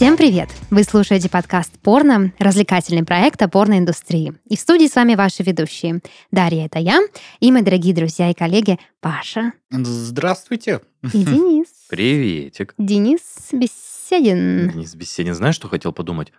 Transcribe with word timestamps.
Всем 0.00 0.16
привет! 0.16 0.48
Вы 0.70 0.84
слушаете 0.84 1.28
подкаст 1.28 1.78
«Порно», 1.78 2.32
развлекательный 2.38 3.04
проект 3.04 3.42
о 3.42 3.50
порноиндустрии. 3.50 4.32
И 4.48 4.56
в 4.56 4.60
студии 4.60 4.86
с 4.86 4.94
вами 4.96 5.14
ваши 5.14 5.42
ведущие. 5.42 6.00
Дарья— 6.30 6.64
это 6.72 6.78
я, 6.78 7.02
и 7.40 7.52
мои 7.52 7.60
дорогие 7.60 7.94
друзья 7.94 8.30
и 8.30 8.32
коллеги 8.32 8.78
Паша. 9.02 9.52
Здравствуйте. 9.70 10.80
И 11.02 11.22
Денис. 11.22 11.66
Приветик. 11.90 12.74
Денис 12.78 13.20
Беседин. 13.52 14.70
Денис 14.70 14.94
Беседин, 14.94 15.34
знаешь, 15.34 15.56
что 15.56 15.68
хотел 15.68 15.92
подумать? 15.92 16.32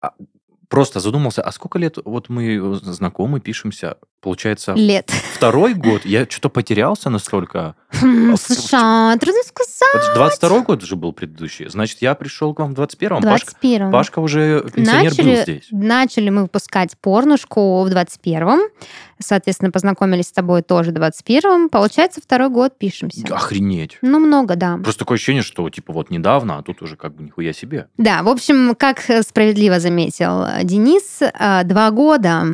А, 0.00 0.14
просто 0.70 0.98
задумался, 0.98 1.42
а 1.42 1.52
сколько 1.52 1.78
лет 1.78 1.98
вот 2.02 2.30
мы 2.30 2.76
знакомы, 2.76 3.40
пишемся? 3.40 3.98
Получается, 4.22 4.72
Лет. 4.72 5.10
второй 5.34 5.74
год? 5.74 6.06
Я 6.06 6.24
что-то 6.24 6.48
потерялся 6.48 7.10
настолько. 7.10 7.76
Хм, 8.00 8.32
А, 8.32 8.36
Слушай, 8.36 9.18
трудно 9.18 9.40
сказать. 9.46 10.14
22 10.14 10.60
год 10.60 10.82
же 10.82 10.96
был 10.96 11.12
предыдущий. 11.12 11.68
Значит, 11.68 11.98
я 12.00 12.14
пришел 12.14 12.54
к 12.54 12.58
вам 12.60 12.74
в 12.74 12.78
21-м. 12.78 13.22
Пашка, 13.22 13.50
21 13.60 13.92
Пашка 13.92 14.18
уже 14.20 14.64
пенсионер 14.74 15.10
был 15.14 15.24
начали, 15.24 15.42
здесь. 15.42 15.68
начали 15.70 16.30
мы 16.30 16.42
выпускать 16.42 16.96
порнушку 16.98 17.82
в 17.82 17.88
21-м. 17.88 18.60
Соответственно, 19.18 19.70
познакомились 19.70 20.26
с 20.28 20.32
тобой 20.32 20.62
тоже 20.62 20.90
в 20.90 20.94
21-м. 20.94 21.68
Получается, 21.68 22.20
второй 22.20 22.48
год 22.48 22.76
пишемся. 22.78 23.26
Охренеть. 23.30 23.98
Ну, 24.02 24.18
много, 24.18 24.56
да. 24.56 24.78
Просто 24.82 25.00
такое 25.00 25.16
ощущение, 25.16 25.42
что 25.42 25.68
типа 25.70 25.92
вот 25.92 26.10
недавно, 26.10 26.58
а 26.58 26.62
тут 26.62 26.82
уже 26.82 26.96
как 26.96 27.14
бы 27.14 27.22
нихуя 27.22 27.52
себе. 27.52 27.86
Да, 27.98 28.22
в 28.22 28.28
общем, 28.28 28.74
как 28.74 29.00
справедливо 29.26 29.78
заметил 29.80 30.46
Денис, 30.64 31.20
э, 31.20 31.64
два 31.64 31.90
года 31.90 32.46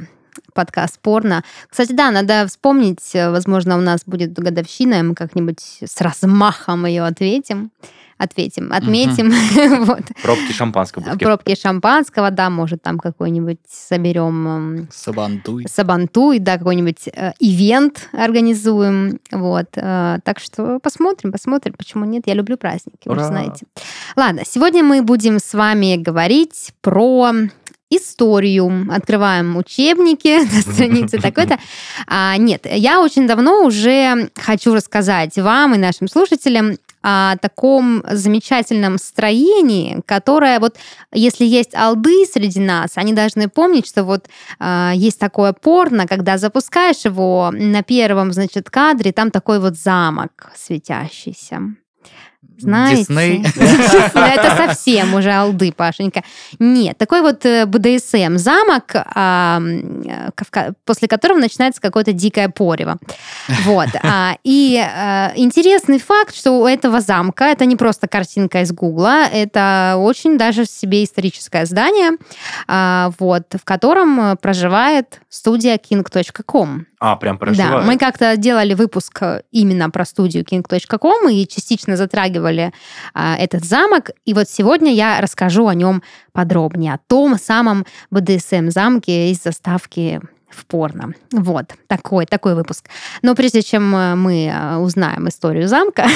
подкаст 0.54 0.98
порно. 1.00 1.42
Кстати, 1.68 1.92
да, 1.92 2.10
надо 2.10 2.46
вспомнить, 2.46 3.14
э, 3.14 3.30
возможно, 3.30 3.76
у 3.76 3.80
нас 3.80 4.00
будет 4.06 4.32
годовщина, 4.34 4.94
и 4.94 5.02
мы 5.02 5.14
как-нибудь 5.14 5.60
с 5.84 6.00
размахом 6.00 6.86
ее 6.86 7.04
ответим. 7.04 7.70
Ответим, 8.18 8.72
отметим. 8.72 9.30
вот. 9.84 10.02
Пробки 10.22 10.52
шампанского. 10.52 11.04
будут. 11.04 11.20
Пробки 11.20 11.54
шампанского, 11.54 12.32
да, 12.32 12.50
может, 12.50 12.82
там 12.82 12.98
какой-нибудь 12.98 13.60
соберем 13.68 14.88
Сабантуй. 14.90 15.66
сабантуй, 15.68 16.40
да, 16.40 16.58
какой-нибудь 16.58 17.08
э, 17.14 17.32
ивент 17.38 18.08
организуем, 18.12 19.20
вот. 19.30 19.68
э, 19.76 20.18
так 20.24 20.40
что 20.40 20.80
посмотрим, 20.80 21.30
посмотрим, 21.30 21.74
почему 21.78 22.04
нет. 22.04 22.24
Я 22.26 22.34
люблю 22.34 22.56
праздники, 22.56 23.06
вы 23.06 23.12
Ура! 23.12 23.24
знаете. 23.24 23.66
Ладно, 24.16 24.42
сегодня 24.44 24.82
мы 24.82 25.02
будем 25.02 25.38
с 25.38 25.54
вами 25.54 25.94
говорить 25.96 26.74
про 26.80 27.32
историю. 27.90 28.86
Открываем 28.90 29.56
учебники 29.56 30.44
на 30.54 30.60
странице 30.60 31.18
такой-то. 31.22 31.58
А, 32.06 32.36
нет, 32.36 32.66
я 32.70 33.00
очень 33.00 33.26
давно 33.26 33.64
уже 33.64 34.30
хочу 34.36 34.74
рассказать 34.74 35.36
вам 35.36 35.74
и 35.74 35.78
нашим 35.78 36.08
слушателям 36.08 36.76
о 37.02 37.36
таком 37.36 38.02
замечательном 38.10 38.98
строении, 38.98 40.02
которое 40.04 40.58
вот, 40.58 40.76
если 41.12 41.44
есть 41.44 41.74
алды 41.74 42.26
среди 42.26 42.60
нас, 42.60 42.92
они 42.96 43.12
должны 43.12 43.48
помнить, 43.48 43.86
что 43.86 44.04
вот 44.04 44.28
а, 44.58 44.92
есть 44.94 45.18
такое 45.18 45.52
порно, 45.52 46.06
когда 46.06 46.38
запускаешь 46.38 47.04
его 47.04 47.50
на 47.52 47.82
первом, 47.82 48.32
значит, 48.32 48.68
кадре, 48.68 49.12
там 49.12 49.30
такой 49.30 49.60
вот 49.60 49.76
замок 49.76 50.50
светящийся. 50.56 51.62
Знаете? 52.58 53.02
Дисней. 53.02 53.44
Да, 54.14 54.28
Это 54.28 54.56
совсем 54.66 55.14
уже 55.14 55.30
алды, 55.32 55.72
Пашенька. 55.72 56.22
Нет, 56.58 56.98
такой 56.98 57.20
вот 57.22 57.44
э, 57.46 57.66
БДСМ 57.66 58.36
замок, 58.36 58.94
м, 58.94 60.02
э, 60.02 60.72
после 60.84 61.08
которого 61.08 61.38
начинается 61.38 61.80
какое-то 61.80 62.12
дикое 62.12 62.48
порево. 62.48 62.98
Вот. 63.64 63.88
а, 64.02 64.36
И 64.44 64.76
э, 64.84 65.32
интересный 65.36 65.98
факт, 65.98 66.34
что 66.34 66.52
у 66.60 66.66
этого 66.66 67.00
замка 67.00 67.44
это 67.46 67.64
не 67.64 67.76
просто 67.76 68.08
картинка 68.08 68.62
из 68.62 68.72
Гугла, 68.72 69.24
это 69.26 69.94
очень 69.98 70.36
даже 70.38 70.64
в 70.64 70.68
себе 70.70 71.04
историческое 71.04 71.64
здание, 71.66 72.12
а, 72.66 73.12
вот, 73.18 73.44
в 73.54 73.64
котором 73.64 74.36
проживает 74.38 75.20
студия 75.28 75.76
king.com. 75.78 76.86
А, 77.00 77.14
прям 77.16 77.36
Да, 77.36 77.38
проживает. 77.46 77.86
мы 77.86 77.96
как-то 77.96 78.36
делали 78.36 78.74
выпуск 78.74 79.22
именно 79.52 79.88
про 79.90 80.04
студию 80.04 80.44
king.com 80.44 81.28
и 81.28 81.46
частично 81.46 81.96
затрагивали 81.96 82.47
а, 83.14 83.36
этот 83.36 83.64
замок. 83.64 84.10
И 84.24 84.34
вот 84.34 84.48
сегодня 84.48 84.92
я 84.92 85.20
расскажу 85.20 85.66
о 85.66 85.74
нем 85.74 86.02
подробнее, 86.32 86.94
о 86.94 86.98
том 87.06 87.38
самом 87.38 87.86
BDSM-замке 88.10 89.30
из 89.30 89.42
заставки 89.42 90.20
в 90.50 90.66
порно. 90.66 91.12
Вот, 91.32 91.74
такой, 91.86 92.26
такой 92.26 92.54
выпуск. 92.54 92.88
Но 93.22 93.34
прежде 93.34 93.62
чем 93.62 93.94
э, 93.94 94.14
мы 94.14 94.46
э, 94.46 94.76
узнаем 94.76 95.28
историю 95.28 95.68
замка, 95.68 96.06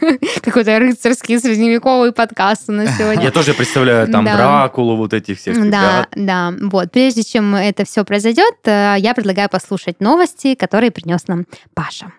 какой-то 0.42 0.78
рыцарский 0.78 1.38
средневековый 1.38 2.12
подкаст 2.12 2.68
у 2.68 2.72
нас 2.72 2.96
сегодня. 2.96 3.24
Я 3.24 3.30
тоже 3.30 3.54
представляю 3.54 4.08
там 4.08 4.24
Да. 4.24 4.36
Дракулу, 4.36 4.96
вот 4.96 5.12
этих 5.12 5.38
всех 5.38 5.54
Да, 5.56 6.06
ребят. 6.06 6.08
да. 6.14 6.54
Вот. 6.62 6.90
Прежде 6.92 7.22
чем 7.22 7.54
это 7.54 7.84
все 7.84 8.04
произойдет, 8.04 8.54
э, 8.64 8.96
я 8.98 9.14
предлагаю 9.14 9.48
послушать 9.48 10.00
новости, 10.00 10.54
которые 10.54 10.90
принес 10.90 11.28
нам 11.28 11.46
Паша. 11.74 12.12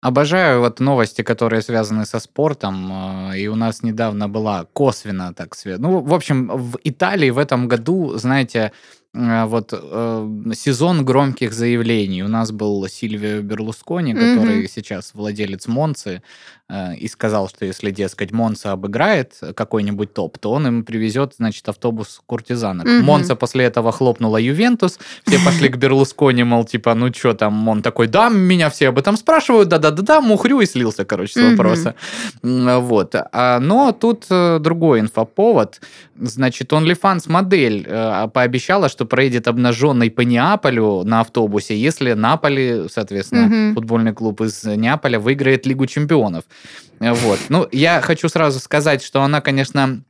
Обожаю 0.00 0.60
вот 0.60 0.78
новости, 0.78 1.22
которые 1.22 1.60
связаны 1.60 2.06
со 2.06 2.20
спортом. 2.20 3.30
э, 3.32 3.38
И 3.38 3.48
у 3.48 3.56
нас 3.56 3.82
недавно 3.82 4.28
была 4.28 4.64
косвенно 4.72 5.34
так 5.34 5.56
связана. 5.56 5.88
Ну, 5.88 5.98
в 6.00 6.14
общем, 6.14 6.46
в 6.48 6.78
Италии 6.84 7.30
в 7.30 7.38
этом 7.38 7.66
году, 7.66 8.16
знаете, 8.16 8.72
вот 9.14 9.72
э, 9.72 10.52
сезон 10.54 11.04
громких 11.04 11.54
заявлений. 11.54 12.22
У 12.22 12.28
нас 12.28 12.52
был 12.52 12.86
Сильвио 12.88 13.40
Берлускони, 13.40 14.12
который 14.12 14.68
сейчас 14.68 15.14
владелец 15.14 15.66
Монцы, 15.66 16.22
э, 16.68 16.94
и 16.96 17.08
сказал, 17.08 17.48
что 17.48 17.64
если, 17.64 17.90
дескать, 17.90 18.32
Монца 18.32 18.72
обыграет 18.72 19.32
какой-нибудь 19.56 20.12
топ, 20.12 20.36
то 20.36 20.52
он 20.52 20.66
им 20.66 20.84
привезет, 20.84 21.34
значит, 21.38 21.66
автобус 21.68 22.20
куртизанок. 22.26 22.86
Мгм. 22.86 23.04
Монца 23.04 23.34
после 23.34 23.64
этого 23.64 23.92
хлопнула 23.92 24.36
Ювентус, 24.36 24.98
все 25.26 25.38
пошли 25.42 25.70
к 25.70 25.78
Берлускони, 25.78 26.44
мол, 26.44 26.64
типа, 26.64 26.94
ну 26.94 27.12
что 27.12 27.32
там, 27.32 27.66
он 27.66 27.80
такой, 27.80 28.08
да, 28.08 28.28
меня 28.28 28.68
все 28.68 28.88
об 28.88 28.98
этом 28.98 29.16
спрашивают, 29.16 29.70
да-да-да-да, 29.70 30.20
мухрю 30.20 30.60
и 30.60 30.66
слился, 30.66 31.06
короче, 31.06 31.32
с 31.32 31.50
вопроса. 31.50 31.94
Вот. 32.42 33.14
А, 33.14 33.58
но 33.58 33.92
тут 33.92 34.26
э, 34.28 34.58
другой 34.60 35.00
инфоповод. 35.00 35.80
Значит, 36.20 36.72
OnlyFans 36.72 37.30
модель 37.30 37.84
э, 37.86 38.28
пообещала, 38.32 38.88
что 38.88 38.97
проедет 39.06 39.48
обнаженной 39.48 40.10
по 40.10 40.22
Неаполю 40.22 41.02
на 41.04 41.20
автобусе, 41.20 41.76
если 41.78 42.12
Наполи, 42.12 42.88
соответственно, 42.90 43.46
Мгм. 43.46 43.74
футбольный 43.74 44.12
клуб 44.12 44.40
из 44.40 44.64
Неаполя 44.64 45.18
выиграет 45.18 45.66
Лигу 45.66 45.86
чемпионов. 45.86 46.44
Вот. 47.00 47.38
Ну, 47.48 47.66
я 47.72 48.00
хочу 48.00 48.28
сразу 48.28 48.58
сказать, 48.60 49.02
что 49.02 49.22
она, 49.22 49.40
конечно, 49.40 50.02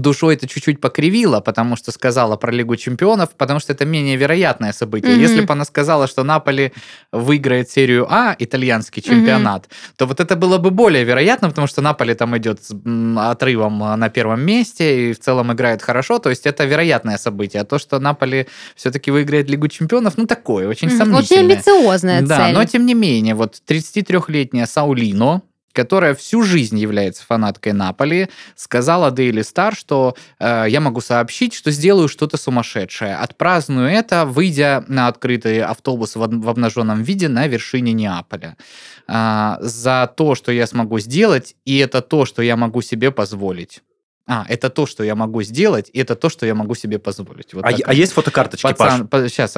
душой 0.00 0.34
это 0.34 0.46
чуть-чуть 0.46 0.80
покривила, 0.80 1.40
потому 1.40 1.76
что 1.76 1.92
сказала 1.92 2.36
про 2.36 2.52
Лигу 2.52 2.76
чемпионов, 2.76 3.30
потому 3.36 3.60
что 3.60 3.72
это 3.72 3.84
менее 3.84 4.16
вероятное 4.16 4.72
событие. 4.72 5.12
Мгм. 5.12 5.20
Если 5.22 5.40
бы 5.40 5.52
она 5.52 5.64
сказала, 5.64 6.06
что 6.06 6.22
Наполи 6.24 6.72
выиграет 7.12 7.70
серию 7.70 8.06
А, 8.10 8.34
итальянский 8.38 9.02
чемпионат, 9.02 9.68
то 9.96 10.06
вот 10.06 10.20
это 10.20 10.36
было 10.36 10.58
бы 10.58 10.70
более 10.70 11.04
вероятно, 11.04 11.48
потому 11.48 11.66
что 11.66 11.82
Наполи 11.82 12.14
там 12.14 12.36
идет 12.36 12.60
с 12.62 12.74
отрывом 13.18 13.82
а, 13.82 13.96
на 13.96 14.08
первом 14.08 14.40
месте 14.42 15.10
и 15.10 15.12
в 15.12 15.18
целом 15.18 15.52
играет 15.52 15.82
хорошо, 15.82 16.18
то 16.18 16.30
есть 16.30 16.46
это 16.46 16.64
вероятное 16.64 17.18
событие. 17.18 17.62
А 17.62 17.64
то, 17.64 17.78
что 17.78 17.98
Наполи 17.98 18.46
все-таки 18.74 19.10
выиграет 19.10 19.50
Лигу 19.50 19.68
чемпионов, 19.68 20.16
ну 20.16 20.26
такое, 20.26 20.68
очень. 20.68 20.88
Очень 20.88 20.98
сомнительное. 20.98 21.54
амбициозная 21.56 22.22
Да, 22.22 22.36
цель. 22.46 22.54
но 22.54 22.64
тем 22.64 22.86
не 22.86 22.94
менее, 22.94 23.34
вот 23.34 23.56
33-летняя 23.66 24.66
Саулино, 24.66 25.42
которая 25.76 26.14
всю 26.14 26.42
жизнь 26.42 26.78
является 26.78 27.22
фанаткой 27.22 27.74
Наполи, 27.74 28.28
сказала 28.54 29.10
Daily 29.10 29.42
Star, 29.42 29.76
что 29.76 30.16
э, 30.38 30.64
я 30.68 30.80
могу 30.80 31.02
сообщить, 31.02 31.52
что 31.52 31.70
сделаю 31.70 32.08
что-то 32.08 32.38
сумасшедшее. 32.38 33.16
Отпраздную 33.16 33.90
это, 33.90 34.24
выйдя 34.24 34.84
на 34.88 35.08
открытый 35.08 35.60
автобус 35.60 36.16
в, 36.16 36.20
в 36.20 36.48
обнаженном 36.48 37.02
виде 37.02 37.28
на 37.28 37.46
вершине 37.46 37.92
Неаполя. 37.92 38.56
А, 39.06 39.58
за 39.60 40.10
то, 40.16 40.34
что 40.34 40.50
я 40.50 40.66
смогу 40.66 40.98
сделать, 40.98 41.54
и 41.66 41.76
это 41.76 42.00
то, 42.00 42.24
что 42.24 42.42
я 42.42 42.56
могу 42.56 42.80
себе 42.80 43.10
позволить. 43.10 43.82
А, 44.28 44.44
это 44.48 44.70
то, 44.70 44.86
что 44.86 45.04
я 45.04 45.14
могу 45.14 45.42
сделать, 45.42 45.88
и 45.92 46.00
это 46.00 46.16
то, 46.16 46.28
что 46.28 46.46
я 46.46 46.54
могу 46.54 46.74
себе 46.74 46.98
позволить. 46.98 47.54
Вот 47.54 47.64
А, 47.64 47.68
а 47.84 47.94
есть 47.94 48.12
фотокарточки, 48.12 48.62
Паш? 48.62 48.76
Пацан, 48.76 49.06
по- 49.06 49.28
сейчас, 49.28 49.54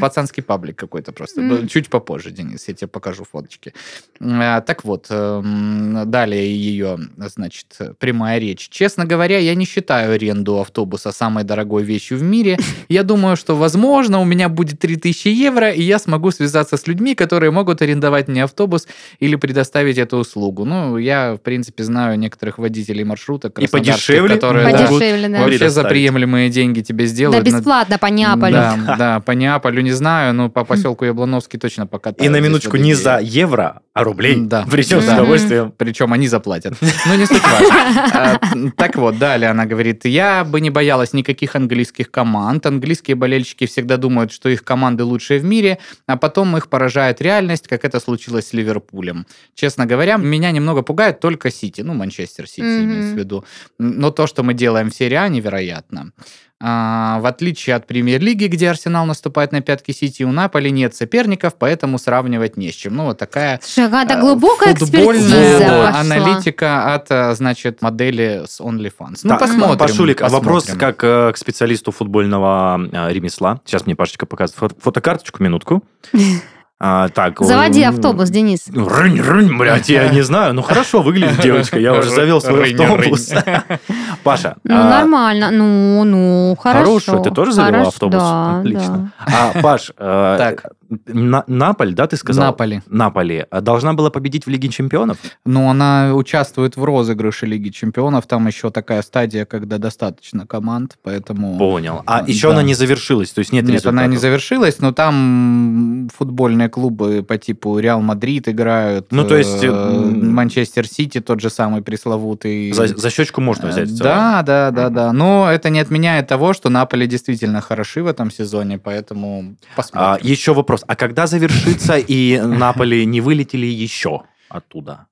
пацанский 0.00 0.42
паблик 0.42 0.76
какой-то 0.76 1.12
просто. 1.12 1.40
Мгм. 1.40 1.68
Чуть 1.68 1.88
попозже, 1.88 2.32
Денис, 2.32 2.66
я 2.66 2.74
тебе 2.74 2.88
покажу 2.88 3.24
фоточки. 3.30 3.72
А, 4.20 4.60
Так 4.62 4.84
вот, 4.84 5.06
эм, 5.10 6.10
далее 6.10 6.56
ее, 6.56 6.98
значит, 7.16 7.66
прямая 7.98 8.40
речь. 8.40 8.68
Честно 8.68 9.04
говоря, 9.04 9.38
я 9.38 9.54
не 9.54 9.64
считаю 9.64 10.12
аренду 10.12 10.58
автобуса 10.60 11.12
самой 11.12 11.44
дорогой 11.44 11.84
вещью 11.84 12.18
в 12.18 12.22
мире. 12.22 12.58
Я 12.88 13.04
думаю, 13.04 13.36
что, 13.36 13.54
возможно, 13.56 14.20
у 14.20 14.24
меня 14.24 14.48
будет 14.48 14.80
3000 14.80 15.28
евро, 15.28 15.70
и 15.70 15.82
я 15.82 16.00
смогу 16.00 16.32
связаться 16.32 16.76
с 16.76 16.88
людьми, 16.88 17.14
которые 17.14 17.52
могут 17.52 17.80
арендовать 17.80 18.26
мне 18.26 18.42
автобус 18.42 18.88
или 19.20 19.36
предоставить 19.36 19.98
эту 19.98 20.16
услугу. 20.16 20.64
Ну, 20.64 20.98
я, 20.98 21.34
в 21.34 21.38
принципе, 21.38 21.84
знаю 21.84 22.18
некоторых 22.18 22.58
водителей 22.58 23.04
маршруток 23.04 23.60
И 23.60 23.66
болгарских, 23.84 24.06
Подешевле? 24.06 24.34
которые 24.34 24.70
да, 24.72 24.86
Подешевле, 24.86 25.28
да. 25.28 25.40
вообще 25.42 25.70
за 25.70 25.84
приемлемые 25.84 26.48
деньги 26.50 26.80
тебе 26.80 27.04
Да, 27.04 27.10
сделают. 27.10 27.46
На- 27.46 27.50
бесплатно 27.58 27.98
по 27.98 28.06
Неаполю. 28.06 28.52
Да, 28.54 28.78
да, 28.98 29.20
по 29.20 29.32
Неаполю 29.32 29.82
не 29.82 29.92
знаю, 29.92 30.34
но 30.34 30.48
по 30.48 30.64
поселку 30.64 31.04
Яблоновский 31.04 31.58
точно 31.58 31.86
покатаюсь. 31.86 32.26
И 32.26 32.28
на 32.30 32.40
минуточку 32.40 32.76
не 32.76 32.94
за 32.94 33.18
евро, 33.20 33.80
а 33.92 34.04
рублей. 34.04 34.36
Да. 34.36 34.64
Причем 34.70 35.00
с 35.00 35.04
Да. 35.06 35.14
удовольствием. 35.14 35.72
Причем 35.76 36.12
они 36.12 36.28
заплатят. 36.28 36.74
Ну, 37.06 37.14
не 37.16 37.26
суть 37.26 37.42
важно. 37.42 37.74
А, 38.14 38.38
Так 38.76 38.96
вот, 38.96 39.18
далее 39.18 39.50
она 39.50 39.66
говорит, 39.66 40.04
я 40.04 40.44
бы 40.44 40.60
не 40.60 40.70
боялась 40.70 41.12
никаких 41.12 41.56
английских 41.56 42.10
команд. 42.10 42.66
Английские 42.66 43.14
болельщики 43.16 43.66
всегда 43.66 43.96
думают, 43.96 44.32
что 44.32 44.48
их 44.48 44.64
команды 44.64 45.04
лучшие 45.04 45.40
в 45.40 45.44
мире, 45.44 45.78
а 46.06 46.16
потом 46.16 46.56
их 46.56 46.68
поражает 46.68 47.20
реальность, 47.20 47.68
как 47.68 47.84
это 47.84 48.00
случилось 48.00 48.48
с 48.48 48.52
Ливерпулем. 48.52 49.26
Честно 49.54 49.86
говоря, 49.86 50.16
меня 50.16 50.50
немного 50.50 50.82
пугает 50.82 51.20
только 51.20 51.50
Сити, 51.50 51.80
ну, 51.82 51.94
Манчестер 51.94 52.46
Сити 52.48 52.62
Мгм. 52.64 52.84
имеется 52.84 53.14
в 53.14 53.18
виду. 53.18 53.44
Но 53.78 54.10
то, 54.10 54.26
что 54.26 54.42
мы 54.42 54.54
делаем 54.54 54.90
в 54.90 54.94
серии 54.94 55.16
А, 55.16 55.28
невероятно. 55.28 56.12
А, 56.60 57.18
в 57.20 57.26
отличие 57.26 57.76
от 57.76 57.86
премьер-лиги, 57.86 58.46
где 58.46 58.70
Арсенал 58.70 59.04
наступает 59.04 59.52
на 59.52 59.60
пятки 59.60 59.90
Сити, 59.92 60.22
у 60.22 60.32
Наполи 60.32 60.70
нет 60.70 60.94
соперников, 60.94 61.56
поэтому 61.58 61.98
сравнивать 61.98 62.56
не 62.56 62.70
с 62.70 62.74
чем. 62.74 62.96
Ну, 62.96 63.04
вот 63.06 63.18
такая 63.18 63.60
какая-то 63.76 64.14
Э, 64.14 64.20
глубокая 64.20 64.74
футбольная 64.74 65.88
аналитика 65.88 66.94
от, 66.94 67.10
э, 67.10 67.34
значит, 67.34 67.82
модели 67.82 68.44
с 68.46 68.60
OnlyFans. 68.60 69.20
Ну, 69.24 69.30
Так, 69.30 69.40
посмотрим. 69.40 69.76
Пашулик, 69.78 70.22
а 70.22 70.28
вопрос 70.28 70.64
посмотрим. 70.64 70.88
как 70.88 71.04
э, 71.04 71.32
к 71.32 71.36
специалисту 71.36 71.90
футбольного 71.90 72.80
э, 72.90 73.12
ремесла. 73.12 73.60
Сейчас 73.66 73.84
мне 73.84 73.96
Пашечка 73.96 74.24
показывает 74.24 74.58
фото- 74.58 74.80
фотокарточку, 74.80 75.42
минутку. 75.42 75.82
А, 76.80 77.08
так, 77.08 77.40
Заводи 77.40 77.82
э, 77.82 77.88
автобус, 77.88 78.30
Денис. 78.30 78.66
Рынь, 78.68 79.20
рынь, 79.20 79.56
блядь, 79.56 79.88
я 79.88 80.08
не 80.08 80.22
знаю. 80.22 80.54
Ну 80.54 80.62
хорошо 80.62 81.02
выглядит 81.02 81.40
девочка, 81.40 81.78
я 81.78 81.94
уже 81.94 82.10
завел 82.10 82.40
свой 82.40 82.60
Рынь, 82.60 82.76
рынь. 82.76 82.94
автобус. 82.94 83.30
Паша, 84.24 84.56
Ну, 84.64 84.74
а, 84.74 84.90
нормально. 84.90 85.50
Ну, 85.52 86.02
ну, 86.04 86.56
хорошо. 86.60 86.84
Хорошую, 86.84 87.22
ты 87.22 87.30
тоже 87.30 87.52
завела 87.52 87.70
Хорошо, 87.70 87.88
автобус? 87.88 88.20
Да, 88.20 88.58
Отлично. 88.58 89.12
а, 89.24 89.60
Паш, 89.62 89.92
э, 89.96 90.36
Так. 90.38 90.64
На- 91.06 91.44
Наполь, 91.46 91.94
да, 91.94 92.06
ты 92.06 92.16
сказал? 92.16 92.46
Наполи. 92.46 92.82
Наполи. 92.86 93.46
а 93.50 93.60
Должна 93.60 93.92
была 93.94 94.10
победить 94.10 94.46
в 94.46 94.50
Лиге 94.50 94.68
Чемпионов? 94.68 95.18
Ну, 95.44 95.68
она 95.70 96.14
участвует 96.14 96.76
в 96.76 96.84
розыгрыше 96.84 97.46
Лиги 97.46 97.70
Чемпионов. 97.70 98.26
Там 98.26 98.46
еще 98.46 98.70
такая 98.70 99.02
стадия, 99.02 99.44
когда 99.44 99.78
достаточно 99.78 100.46
команд, 100.46 100.96
поэтому... 101.02 101.56
Понял. 101.58 102.02
А 102.06 102.20
Да. 102.22 102.26
еще 102.28 102.50
она 102.50 102.62
не 102.62 102.74
завершилась, 102.74 103.30
то 103.32 103.40
есть 103.40 103.52
нет, 103.52 103.64
Нет, 103.64 103.84
она 103.86 104.02
не 104.02 104.14
результатов? 104.14 104.20
завершилась, 104.22 104.78
но 104.80 104.92
там 104.92 106.08
футбольные 106.16 106.68
клубы 106.68 107.22
по 107.22 107.38
типу 107.38 107.78
Реал 107.78 108.00
Мадрид 108.00 108.48
играют. 108.48 109.06
Ну, 109.10 109.26
то 109.26 109.36
есть, 109.36 109.62
э, 109.62 109.68
м, 109.68 110.34
Манчестер 110.34 110.86
Сити 110.86 111.20
тот 111.20 111.40
же 111.40 111.50
самый 111.50 111.82
пресловутый. 111.82 112.72
За, 112.72 112.86
за 112.86 113.10
щечку 113.10 113.40
можно 113.40 113.68
взять. 113.68 113.88
целом. 113.88 114.02
Да, 114.02 114.42
да, 114.42 114.70
да, 114.70 114.88
да. 114.90 115.12
Но 115.12 115.48
это 115.50 115.70
не 115.70 115.80
отменяет 115.80 116.26
того, 116.28 116.52
что 116.52 116.68
Наполи 116.70 117.06
действительно 117.06 117.60
хороши 117.60 118.02
в 118.02 118.06
этом 118.06 118.30
сезоне, 118.30 118.78
поэтому 118.78 119.54
А, 119.72 119.76
посмотрим. 119.76 120.26
еще 120.26 120.54
вопрос. 120.54 120.83
А 120.86 120.96
когда 120.96 121.26
завершится 121.26 121.98
и 121.98 122.38
Наполи 122.40 123.04
не 123.06 123.20
вылетели 123.20 123.66
еще 123.66 124.22
оттуда? 124.48 125.06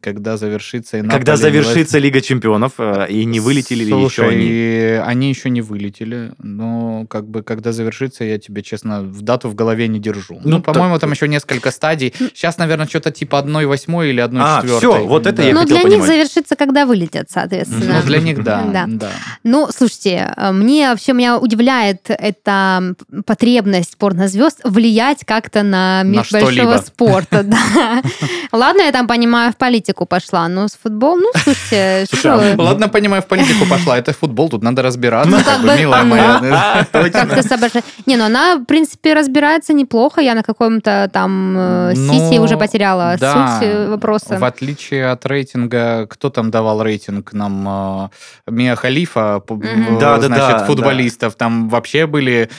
Когда 0.00 0.36
завершится 0.36 0.98
и 0.98 1.00
когда 1.00 1.32
Наполе 1.32 1.32
не 1.32 1.62
завершится 1.62 1.98
Лига 1.98 2.20
Чемпионов 2.20 2.72
э, 2.78 3.06
и 3.08 3.24
не 3.24 3.40
вылетели 3.40 3.84
ли 3.84 3.86
еще 3.86 3.98
Слушай, 4.22 4.28
они? 4.30 4.98
они 5.04 5.28
еще 5.28 5.50
не 5.50 5.62
вылетели, 5.62 6.32
но 6.38 7.06
как 7.08 7.26
бы 7.28 7.42
когда 7.42 7.72
завершится, 7.72 8.24
я 8.24 8.38
тебе 8.38 8.62
честно 8.62 9.02
в 9.02 9.22
дату 9.22 9.48
в 9.48 9.54
голове 9.54 9.88
не 9.88 9.98
держу. 9.98 10.40
Ну, 10.44 10.56
Ну, 10.58 10.62
по-моему, 10.62 10.94
так- 10.94 11.00
там 11.02 11.12
еще 11.12 11.26
несколько 11.28 11.70
стадий. 11.70 12.14
Сейчас, 12.34 12.58
наверное, 12.58 12.86
что-то 12.86 13.10
типа 13.10 13.38
одной 13.38 13.66
восьмой 13.66 14.10
или 14.10 14.20
одной 14.20 14.42
А, 14.44 14.60
четвертой. 14.62 14.78
всё, 14.78 15.06
вот 15.06 15.26
это 15.26 15.42
я 15.42 15.52
Ну, 15.54 15.60
хотел 15.60 15.76
для 15.76 15.82
них 15.84 15.92
понимать. 16.00 16.08
завершится, 16.08 16.56
когда 16.56 16.86
вылетят, 16.86 17.30
соответственно. 17.30 18.00
Ну, 18.00 18.06
для 18.06 18.18
них, 18.20 18.42
да. 18.44 18.62
Да. 18.72 18.84
да. 18.86 19.10
Ну, 19.42 19.68
слушайте, 19.76 20.32
э, 20.36 20.52
мне 20.52 20.88
вообще 20.90 21.12
меня 21.14 21.38
удивляет 21.38 22.02
эта 22.08 22.94
потребность 23.26 23.96
порнозвезд 23.96 24.60
влиять 24.64 25.24
как-то 25.24 25.62
на 25.62 26.02
мир 26.04 26.24
большого 26.30 26.78
спорта. 26.78 27.42
Да. 27.54 28.02
Ладно, 28.52 28.82
я 28.82 28.92
там 28.92 29.06
понимаю, 29.14 29.52
в 29.52 29.56
политику 29.56 30.06
пошла, 30.06 30.48
но 30.48 30.66
с 30.66 30.76
футболом, 30.82 31.20
ну, 31.20 31.30
слушайте, 31.36 32.06
Слушай, 32.10 32.30
а 32.30 32.52
что... 32.54 32.62
Ладно, 32.62 32.88
понимаю, 32.88 33.22
в 33.22 33.26
политику 33.26 33.66
пошла. 33.70 33.96
Это 33.96 34.12
футбол, 34.12 34.48
тут 34.48 34.62
надо 34.62 34.82
разбираться. 34.82 35.30
Ну, 35.30 35.76
милая 35.78 36.02
ну, 36.02 36.08
моя. 36.08 36.86
Как 36.92 37.34
ты 37.34 37.42
соображаешь? 37.42 37.84
Не, 38.06 38.16
ну 38.16 38.24
она, 38.24 38.56
в 38.56 38.64
принципе, 38.64 39.14
разбирается 39.14 39.72
неплохо. 39.72 40.20
Я 40.20 40.34
на 40.34 40.42
каком-то 40.42 41.08
там 41.12 41.56
э, 41.56 41.92
Ну, 41.96 42.12
сиси 42.12 42.40
уже 42.40 42.56
потеряла 42.56 43.16
суть 43.18 43.68
э, 43.68 43.88
вопроса. 43.88 44.38
В 44.38 44.44
отличие 44.44 45.10
от 45.12 45.26
рейтинга, 45.26 46.06
кто 46.06 46.30
там 46.30 46.50
давал 46.50 46.82
рейтинг 46.82 47.32
нам? 47.32 48.10
э, 48.46 48.50
Мия 48.50 48.74
Халифа, 48.74 49.42
значит, 49.48 50.66
футболистов. 50.66 51.36
Там 51.36 51.68
вообще 51.68 52.06
были 52.06 52.50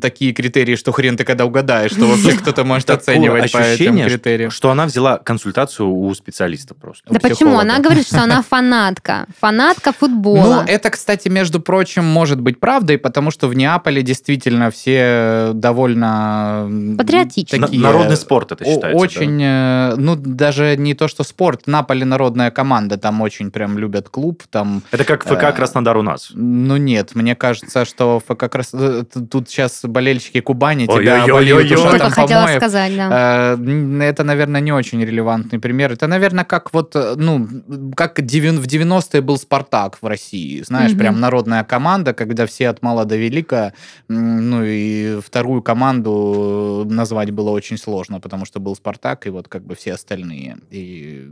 такие 0.00 0.32
критерии, 0.32 0.76
что 0.76 0.92
хрен 0.92 1.16
ты 1.16 1.24
когда 1.24 1.44
угадаешь, 1.46 1.92
что 1.92 2.06
вообще 2.06 2.32
кто-то 2.36 2.64
может 2.64 2.90
оценивать 2.90 3.52
по 3.52 3.58
этим 3.58 4.04
критериям. 4.04 4.50
что 4.50 4.70
она 4.70 4.84
взяла 4.84 5.18
консультацию 5.18 6.01
у 6.08 6.14
специалиста 6.14 6.74
просто. 6.74 7.04
Да 7.10 7.16
у 7.16 7.20
почему? 7.20 7.34
психолога. 7.36 7.60
Она 7.62 7.78
говорит, 7.78 8.06
что 8.06 8.22
она 8.22 8.42
фанатка. 8.42 9.26
Фанатка 9.40 9.92
футбола. 9.92 10.62
Ну, 10.66 10.72
это, 10.72 10.90
кстати, 10.90 11.28
между 11.28 11.60
прочим, 11.60 12.04
может 12.04 12.40
быть 12.40 12.58
правдой, 12.60 12.98
потому 12.98 13.30
что 13.30 13.48
в 13.48 13.54
Неаполе 13.54 14.02
действительно 14.02 14.70
все 14.70 15.50
довольно... 15.54 16.64
м, 16.66 16.96
Патриотичны. 16.96 17.58
На- 17.58 17.66
такие, 17.66 17.82
Народный 17.82 18.16
спорт 18.16 18.52
это 18.52 18.64
считается. 18.64 18.96
Очень, 19.02 19.40
э, 19.42 19.94
ну, 19.96 20.16
даже 20.16 20.76
не 20.76 20.94
то, 20.94 21.08
что 21.08 21.24
спорт, 21.24 21.66
Наполе 21.66 22.04
народная 22.04 22.50
команда, 22.50 22.96
там 22.96 23.20
очень 23.20 23.50
прям 23.50 23.78
любят 23.78 24.08
клуб, 24.08 24.42
там 24.50 24.82
да. 24.90 24.98
Это 24.98 25.04
как 25.04 25.24
ФК 25.24 25.42
Э, 25.44 25.52
Краснодар 25.52 25.96
у 25.96 26.02
нас. 26.02 26.30
Ну 26.34 26.76
нет, 26.76 27.14
мне 27.14 27.34
кажется, 27.34 27.84
что 27.84 28.20
ФК 28.26 28.44
Крас- 28.48 28.74
э, 28.74 29.04
тут 29.30 29.48
сейчас 29.48 29.80
болельщики 29.84 30.40
Кубани 30.40 30.86
тебя 30.86 30.96
Только 30.96 31.74
ушатом 31.74 32.10
хотела 32.10 32.46
сказать, 32.56 32.96
да. 32.96 33.56
Это, 34.04 34.24
наверное, 34.24 34.60
не 34.60 34.72
очень 34.72 35.02
релевантный 35.04 35.58
пример. 35.58 35.81
Это, 35.90 36.06
наверное, 36.06 36.44
как 36.44 36.72
вот, 36.72 36.94
э, 36.94 37.14
ну, 37.16 37.48
как 37.96 38.18
в 38.18 38.22
90-е 38.22 39.20
был 39.20 39.36
«Спартак» 39.38 39.98
в 40.00 40.06
России. 40.06 40.62
Знаешь, 40.62 40.90
Мгм. 40.92 40.98
прям 40.98 41.20
народная 41.20 41.64
команда, 41.64 42.14
когда 42.14 42.46
все 42.46 42.68
от 42.68 42.82
мала 42.82 43.04
до 43.04 43.16
велика. 43.16 43.72
Ну, 44.08 44.62
и 44.64 45.18
вторую 45.20 45.62
команду 45.62 46.86
назвать 46.88 47.30
было 47.30 47.50
очень 47.50 47.78
сложно, 47.78 48.20
потому 48.20 48.44
что 48.44 48.60
был 48.60 48.76
«Спартак» 48.76 49.26
и 49.26 49.30
вот 49.30 49.48
как 49.48 49.64
бы 49.64 49.74
все 49.74 49.94
остальные. 49.94 50.58
И 50.70 51.28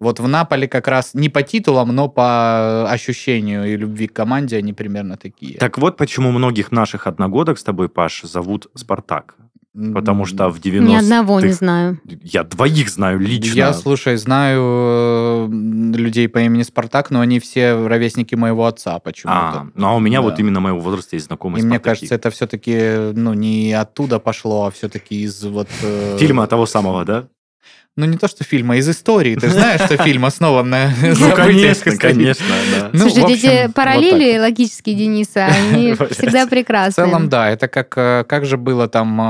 вот 0.00 0.20
в 0.20 0.26
Наполе 0.28 0.66
как 0.68 0.88
раз 0.88 1.14
не 1.14 1.28
по 1.28 1.42
титулам, 1.42 1.94
но 1.94 2.08
по 2.08 2.90
ощущению 2.90 3.64
и 3.72 3.76
любви 3.76 4.06
к 4.06 4.12
команде 4.12 4.56
они 4.58 4.72
примерно 4.72 5.16
такие. 5.16 5.58
Так 5.58 5.78
вот, 5.78 5.96
почему 5.96 6.32
многих 6.32 6.72
наших 6.72 7.06
одногодок 7.06 7.58
с 7.58 7.64
тобой, 7.64 7.88
Паш, 7.88 8.22
зовут 8.22 8.66
Спартак. 8.74 9.34
Потому 9.74 10.24
что 10.24 10.50
в 10.50 10.58
90-х... 10.60 10.84
Ни 10.88 10.94
одного 10.94 11.40
не 11.40 11.50
знаю. 11.52 12.00
Я 12.22 12.44
двоих 12.44 12.88
знаю 12.88 13.18
лично. 13.18 13.54
Я, 13.56 13.72
слушай, 13.74 14.16
знаю 14.16 14.60
э, 14.62 15.48
людей 15.96 16.28
по 16.28 16.38
имени 16.38 16.62
Спартак, 16.62 17.10
но 17.10 17.20
они 17.20 17.40
все 17.40 17.74
ровесники 17.74 18.36
моего 18.36 18.66
отца 18.66 18.94
А, 18.94 19.00
почему-то. 19.00 19.68
ну 19.74 19.88
а 19.88 19.94
у 19.94 19.98
меня 20.00 20.18
Да. 20.20 20.28
вот 20.28 20.38
именно 20.38 20.60
моего 20.60 20.78
возраста 20.78 21.16
есть 21.16 21.26
знакомый 21.26 21.60
И 21.60 21.64
мне 21.64 21.76
Спартаки. 21.78 21.84
кажется, 22.00 22.14
это 22.14 22.30
все-таки 22.30 23.12
ну, 23.14 23.34
не 23.34 23.72
оттуда 23.72 24.20
пошло, 24.20 24.66
а 24.66 24.70
все-таки 24.70 25.22
из 25.22 25.42
вот... 25.44 25.68
э, 25.82 26.16
Фильма 26.20 26.46
того 26.46 26.66
самого, 26.66 27.04
да? 27.04 27.24
Ну, 27.96 28.06
не 28.06 28.18
то, 28.18 28.26
что 28.26 28.42
фильма, 28.42 28.76
из 28.78 28.88
истории. 28.88 29.36
Ты 29.36 29.50
знаешь, 29.50 29.80
что 29.82 29.96
фильм 30.02 30.24
основан 30.24 30.68
на 30.68 30.92
Ну, 31.00 31.30
конечно, 31.36 31.96
конечно, 31.96 32.44
да. 32.76 32.90
Ну, 32.92 33.08
Слушайте, 33.08 33.26
в 33.26 33.30
эти 33.30 33.72
параллели 33.72 34.36
логические 34.36 34.96
Дениса, 34.96 35.46
они 35.46 35.92
всегда 36.10 36.46
В 36.46 36.50
прекрасны. 36.50 37.04
целом, 37.04 37.28
да, 37.28 37.50
это 37.50 37.68
как, 37.68 37.96
э, 37.96 38.24
как 38.28 38.46
же 38.46 38.56
было 38.56 38.88
там, 38.88 39.20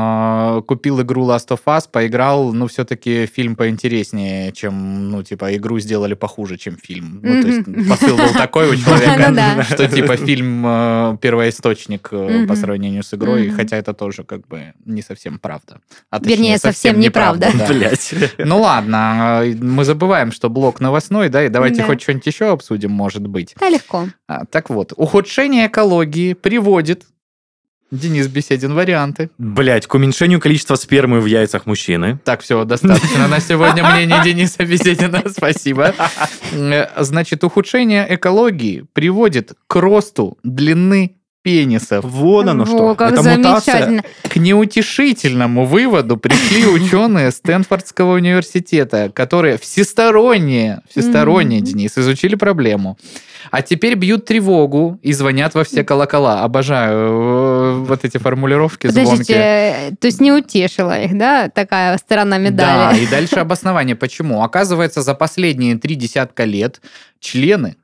э, 0.59 0.63
купил 0.63 1.03
игру 1.03 1.27
Last 1.29 1.49
of 1.49 1.61
Us, 1.67 1.83
поиграл, 1.93 2.55
ну, 2.55 2.67
все-таки 2.67 3.27
фильм 3.27 3.55
поинтереснее, 3.55 4.51
чем, 4.53 5.11
ну, 5.11 5.23
типа, 5.23 5.55
игру 5.57 5.79
сделали 5.79 6.15
похуже, 6.15 6.57
чем 6.57 6.79
фильм. 6.83 7.21
Ну, 7.23 7.43
то 7.43 7.49
есть 7.49 7.89
посыл 7.89 8.17
был 8.17 8.33
такой 8.33 8.69
у 8.69 8.73
Ну 8.73 8.79
человека, 8.79 9.31
да. 9.31 9.63
что, 9.71 9.87
типа, 9.89 10.17
фильм 10.17 10.65
э, 10.67 11.19
первоисточник 11.21 12.09
по 12.49 12.57
сравнению 12.57 13.03
с 13.03 13.13
игрой, 13.13 13.51
хотя 13.51 13.77
это 13.77 13.93
тоже, 13.93 14.25
как 14.25 14.49
бы, 14.49 14.73
не 14.87 15.03
совсем 15.03 15.39
правда. 15.39 15.81
А 16.09 16.19
Вернее, 16.19 16.57
совсем 16.57 16.99
неправда. 16.99 17.51
да. 17.53 17.67
Блять. 17.67 18.15
Ну 18.55 18.61
ладно, 18.61 19.41
э, 19.43 19.53
мы 19.61 19.85
забываем, 19.85 20.31
что 20.31 20.49
блок 20.49 20.79
новостной, 20.79 21.29
да, 21.29 21.45
и 21.45 21.49
давайте 21.49 21.79
Да. 21.79 21.87
хоть 21.87 22.01
что-нибудь 22.03 22.27
еще 22.27 22.53
обсудим, 22.53 22.93
может 22.93 23.27
быть. 23.27 23.53
Да, 23.59 23.69
легко. 23.69 24.07
А, 24.29 24.45
так 24.47 24.71
вот, 24.71 24.93
ухудшение 24.97 25.67
экологии 25.67 26.35
приводит 26.35 27.03
Денис 27.91 28.29
Беседин 28.29 28.73
варианты. 28.75 29.31
Блять, 29.39 29.89
к 29.89 29.95
уменьшению 29.95 30.39
количества 30.41 30.77
спермы 30.77 31.19
в 31.21 31.27
яйцах 31.27 31.67
мужчины. 31.67 32.21
Так, 32.25 32.43
все, 32.43 32.65
достаточно 32.65 33.27
на 33.27 33.41
сегодня 33.41 33.83
мнение 33.91 34.23
Дениса 34.23 34.65
Беседина. 34.65 35.25
Спасибо. 35.29 35.93
Э, 36.53 37.03
Значит, 37.03 37.43
ухудшение 37.43 38.07
экологии 38.15 38.85
приводит 38.93 39.55
к 39.67 39.75
росту 39.81 40.39
длины 40.45 41.17
пенисов. 41.45 42.05
Вон 42.05 42.49
оно 42.49 42.65
Во, 42.65 42.67
что. 42.77 42.95
как 42.95 43.13
Это 43.13 43.23
мутация. 43.23 43.75
замечательно. 43.75 44.03
К 44.29 44.37
неутешительному 44.37 45.67
выводу 45.67 46.17
пришли 46.17 46.67
ученые 46.67 47.31
Стэнфордского 47.31 48.15
университета, 48.15 49.11
которые 49.15 49.59
всесторонне, 49.59 50.81
всесторонне, 50.91 51.59
Мгм. 51.59 51.65
Денис, 51.67 51.97
изучили 51.99 52.35
проблему. 52.35 52.99
А 53.51 53.61
теперь 53.61 53.95
бьют 53.95 54.25
тревогу 54.25 54.99
и 55.03 55.13
звонят 55.13 55.55
во 55.55 55.65
все 55.65 55.85
колокола. 55.85 56.43
Обожаю 56.45 56.99
э, 56.99 57.85
вот 57.87 58.03
эти 58.05 58.17
формулировки 58.17 58.87
Подождите, 58.87 59.15
звонки. 59.25 59.35
э, 59.37 59.91
то 60.01 60.07
есть 60.07 60.21
не 60.23 60.33
утешила 60.33 60.99
их, 60.99 61.17
да, 61.17 61.51
такая 61.51 61.99
сторона 61.99 62.37
Да, 62.37 62.39
медали? 62.39 63.01
и 63.01 63.07
дальше 63.07 63.37
обоснование. 63.37 63.97
Почему? 63.97 64.43
Оказывается, 64.43 65.03
за 65.03 65.13
последние 65.15 65.77
три 65.77 65.95
десятка 65.95 66.45
лет 66.45 66.81
члены, 67.21 67.77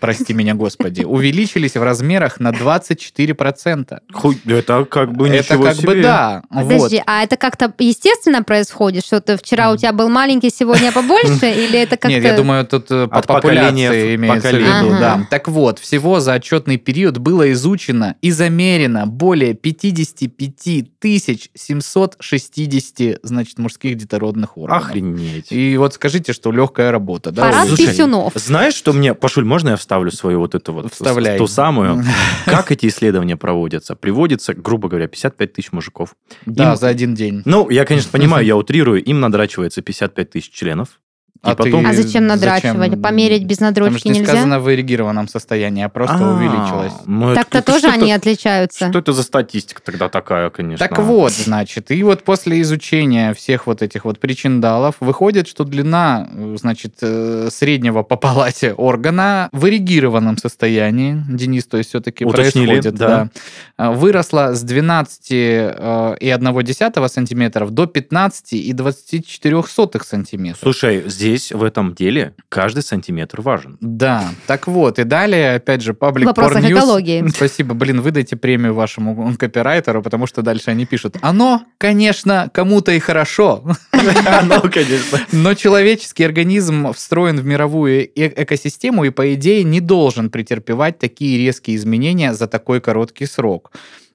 прости 0.00 0.34
меня, 0.34 0.54
господи, 0.54 1.02
увеличились 1.04 1.74
в 1.74 1.82
размерах 1.82 2.40
на 2.40 2.50
24%. 2.50 4.00
Хуй, 4.12 4.38
это 4.46 4.84
как 4.84 5.12
бы 5.12 5.28
Это 5.28 5.38
ничего 5.38 5.64
как 5.64 5.76
бы 5.76 5.82
себе. 5.82 6.02
да. 6.02 6.42
Вот. 6.50 6.64
Подожди, 6.64 7.02
а 7.06 7.22
это 7.22 7.36
как-то 7.36 7.72
естественно 7.78 8.42
происходит, 8.42 9.04
что 9.04 9.20
ты 9.20 9.36
вчера 9.36 9.72
у 9.72 9.76
тебя 9.76 9.92
был 9.92 10.08
маленький, 10.08 10.50
сегодня 10.50 10.92
побольше, 10.92 11.50
или 11.50 11.78
это 11.78 11.96
как-то... 11.96 12.08
Нет, 12.08 12.24
я 12.24 12.36
думаю, 12.36 12.66
тут 12.66 12.90
э, 12.90 13.06
по 13.06 13.18
От 13.18 13.26
поколения 13.26 13.88
популяции 13.88 14.16
в 14.16 14.16
имеется 14.16 14.48
в 14.48 14.52
поколение. 14.52 14.84
виду. 14.84 15.00
Да. 15.00 15.26
Так 15.30 15.48
вот, 15.48 15.78
всего 15.78 16.20
за 16.20 16.34
отчетный 16.34 16.76
период 16.76 17.18
было 17.18 17.50
изучено 17.52 18.16
и 18.20 18.30
замерено 18.30 19.06
более 19.06 19.54
55 19.54 20.98
тысяч 20.98 21.50
760, 21.54 23.20
значит, 23.22 23.58
мужских 23.58 23.96
детородных 23.96 24.56
органов. 24.58 24.86
Охренеть. 24.86 25.50
И 25.50 25.76
вот 25.76 25.94
скажите, 25.94 26.32
что 26.32 26.52
легкая 26.52 26.90
работа, 26.90 27.30
да? 27.30 27.42
Парад 27.42 27.68
вот. 27.68 27.78
Писюнов. 27.78 28.32
Знаешь, 28.34 28.74
что 28.74 28.92
мне... 28.92 29.14
Пашуль, 29.14 29.44
можно 29.52 29.68
я 29.70 29.76
вставлю 29.76 30.10
свою 30.10 30.38
вот 30.38 30.54
эту 30.54 30.72
вот... 30.72 30.92
Вставляй. 30.92 31.36
Ту 31.36 31.46
самую. 31.46 32.02
Как 32.46 32.72
эти 32.72 32.86
исследования 32.86 33.36
проводятся? 33.36 33.94
Приводится, 33.94 34.54
грубо 34.54 34.88
говоря, 34.88 35.08
55 35.08 35.52
тысяч 35.52 35.72
мужиков. 35.72 36.14
Да, 36.46 36.72
Им- 36.72 36.76
за 36.76 36.88
один 36.88 37.14
день. 37.14 37.42
Ну, 37.44 37.68
я, 37.68 37.84
конечно, 37.84 38.10
понимаю, 38.10 38.46
я 38.52 38.56
утрирую, 38.56 39.04
им 39.04 39.20
надрачивается 39.20 39.82
55 39.82 40.30
тысяч 40.30 40.50
членов. 40.50 41.00
А 41.42 41.56
ты- 41.56 41.64
потом... 41.64 41.84
А 41.86 41.92
зачем 41.92 42.28
надрачивать? 42.28 42.90
Зачем? 42.90 43.02
Померить 43.02 43.44
без 43.44 43.58
надрочки 43.58 44.06
же 44.06 44.14
не 44.14 44.20
нельзя? 44.20 44.32
сказано 44.32 44.60
в 44.60 44.72
эрегированном 44.72 45.26
состоянии, 45.26 45.82
а 45.82 45.88
просто 45.88 46.18
А, 46.20 46.34
увеличилось. 46.36 46.92
ну, 47.04 47.34
Так-то 47.34 47.58
это 47.58 47.72
тоже 47.72 47.88
они 47.88 48.12
отличаются. 48.12 48.88
Что 48.90 49.00
это 49.00 49.12
за 49.12 49.24
статистика 49.24 49.82
тогда 49.82 50.08
такая, 50.08 50.50
конечно? 50.50 50.86
Так 50.86 51.00
вот, 51.00 51.32
значит, 51.32 51.90
и 51.90 52.00
вот 52.04 52.22
после 52.22 52.60
изучения 52.60 53.34
всех 53.34 53.66
вот 53.66 53.82
этих 53.82 54.04
вот 54.04 54.20
причиндалов 54.20 54.94
выходит, 55.00 55.48
что 55.48 55.64
длина, 55.64 56.28
э, 56.32 56.56
значит, 56.60 56.98
э, 57.02 57.48
среднего 57.50 58.04
по 58.04 58.14
палате 58.14 58.72
органа 58.74 59.48
в 59.50 59.66
эрегированном 59.66 60.38
состоянии, 60.38 61.24
Денис, 61.28 61.66
то 61.66 61.76
есть 61.76 61.88
все-таки 61.88 62.24
Уточнили, 62.24 62.66
происходит, 62.66 62.94
да. 62.94 63.28
да, 63.78 63.90
выросла 63.90 64.54
с 64.54 64.62
12 64.62 65.26
э, 65.32 66.16
и 66.20 66.30
1 66.30 67.08
сантиметров 67.08 67.70
до 67.70 67.86
15 67.86 68.52
и 68.52 68.72
24 68.72 69.62
сотых 69.64 70.04
сантиметров. 70.04 70.60
Слушай, 70.62 71.02
здесь 71.06 71.31
в 71.52 71.62
этом 71.62 71.94
деле 71.94 72.34
каждый 72.48 72.82
сантиметр 72.82 73.40
важен. 73.40 73.78
Да, 73.80 74.28
так 74.46 74.66
вот, 74.66 74.98
и 74.98 75.04
далее, 75.04 75.54
опять 75.54 75.80
же, 75.82 75.94
паблик 75.94 76.24
В 76.24 76.26
вопросах 76.28 76.58
Porn 76.62 76.68
News. 76.68 76.78
экологии. 76.78 77.28
Спасибо, 77.34 77.74
блин, 77.74 78.00
выдайте 78.02 78.36
премию 78.36 78.74
вашему 78.74 79.34
копирайтеру, 79.38 80.02
потому 80.02 80.26
что 80.26 80.42
дальше 80.42 80.70
они 80.70 80.84
пишут. 80.86 81.16
Оно, 81.22 81.62
конечно, 81.78 82.50
кому-то 82.52 82.92
и 82.92 82.98
хорошо, 82.98 83.64
Ну, 83.92 84.60
конечно. 84.70 85.18
но 85.32 85.54
человеческий 85.54 86.24
организм 86.24 86.92
встроен 86.92 87.38
в 87.38 87.44
мировую 87.44 88.02
э- 88.04 88.42
экосистему 88.42 89.04
и, 89.04 89.10
по 89.10 89.34
идее, 89.34 89.64
не 89.64 89.80
должен 89.80 90.30
претерпевать 90.30 90.98
такие 90.98 91.38
резкие 91.38 91.76
изменения 91.76 92.34
за 92.34 92.46
такой 92.46 92.80
короткий 92.80 93.26
срок. 93.26 93.72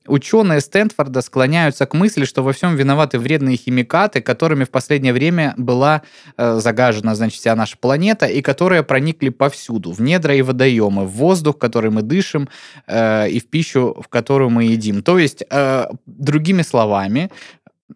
Ученые 0.08 0.62
Стэнфорда 0.62 1.22
склоняются 1.22 1.86
к 1.86 1.94
мысли, 1.94 2.26
что 2.26 2.44
во 2.44 2.54
всем 2.54 2.76
виноваты 2.76 3.20
вредные 3.20 3.58
химикаты, 3.58 4.22
которыми 4.22 4.64
в 4.64 4.70
последнее 4.70 5.14
время 5.14 5.54
была 5.58 6.02
э, 6.38 6.60
загажена, 6.60 7.16
значит, 7.16 7.40
вся 7.40 7.56
наша 7.56 7.78
планета, 7.78 8.26
и 8.26 8.42
которые 8.42 8.84
проникли 8.84 9.30
повсюду, 9.30 9.92
в 9.92 10.02
недра 10.02 10.36
и 10.36 10.42
водоемы, 10.42 11.06
в 11.06 11.12
воздух, 11.12 11.58
который 11.58 11.92
мы 11.92 12.02
дышим, 12.02 12.50
э, 12.88 13.30
и 13.30 13.40
в 13.40 13.48
пищу, 13.48 13.96
в 14.02 14.08
которую 14.08 14.50
мы 14.50 14.66
едим. 14.66 15.04
То 15.04 15.20
есть, 15.20 15.44
э, 15.50 15.86
другими 16.06 16.62
словами, 16.62 17.30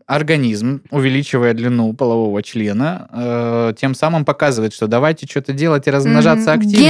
организм, 0.08 0.82
увеличивая 0.90 1.54
длину 1.54 1.94
полового 1.94 2.42
члена, 2.44 3.08
э, 3.12 3.74
тем 3.80 3.94
самым 3.96 4.24
показывает, 4.26 4.74
что 4.74 4.88
давайте 4.88 5.28
что-то 5.28 5.54
делать 5.54 5.88
и 5.88 5.92
размножаться 5.92 6.52
Мгм. 6.52 6.60
активнее. 6.60 6.90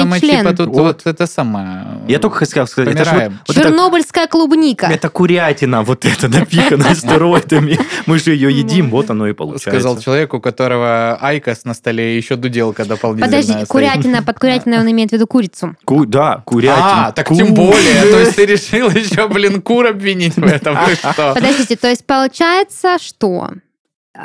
Что 0.00 0.06
мы, 0.06 0.20
член. 0.20 0.40
типа, 0.44 0.56
тут 0.56 0.68
Вот. 0.68 0.82
вот 1.04 1.06
это 1.06 1.26
самое. 1.26 1.86
Я 2.08 2.18
только 2.18 2.36
хотел 2.38 2.66
сказать, 2.66 2.94
это 2.94 3.04
вот- 3.10 3.32
вот 3.48 3.56
это- 3.56 3.68
Чернобыльская 3.68 4.26
клубника. 4.26 4.86
Это 4.86 5.08
курятина 5.08 5.82
вот 5.82 6.04
эта 6.04 6.28
напихана 6.28 6.94
стероидами. 6.94 7.78
Мы 8.06 8.18
же 8.18 8.32
ее 8.34 8.50
едим, 8.56 8.90
вот 8.90 9.10
оно 9.10 9.26
и 9.28 9.32
получается. 9.32 9.70
Сказал 9.70 9.98
человек, 9.98 10.34
у 10.34 10.40
которого 10.40 11.18
айкос 11.20 11.64
на 11.64 11.74
столе 11.74 12.14
и 12.14 12.16
еще 12.16 12.36
дуделка 12.36 12.84
дополнительная 12.84 13.42
Подожди, 13.42 13.64
курятина, 13.66 14.22
под 14.22 14.38
курятиной 14.38 14.78
он 14.80 14.90
имеет 14.90 15.10
в 15.10 15.12
виду 15.14 15.26
курицу. 15.26 15.76
Ку- 15.84 16.04
Да, 16.06 16.42
курятина. 16.44 17.06
А, 17.08 17.12
так 17.12 17.28
тем 17.28 17.54
более. 17.54 18.02
То 18.10 18.18
есть 18.20 18.36
ты 18.36 18.46
решил 18.46 18.90
еще, 18.90 19.28
блин, 19.28 19.62
кур 19.62 19.86
обвинить 19.86 20.36
в 20.36 20.44
этом? 20.44 20.76
Что? 21.12 21.34
Подождите, 21.70 21.76
то 21.76 21.88
есть 21.88 22.06
получается, 22.06 22.98
что 22.98 23.50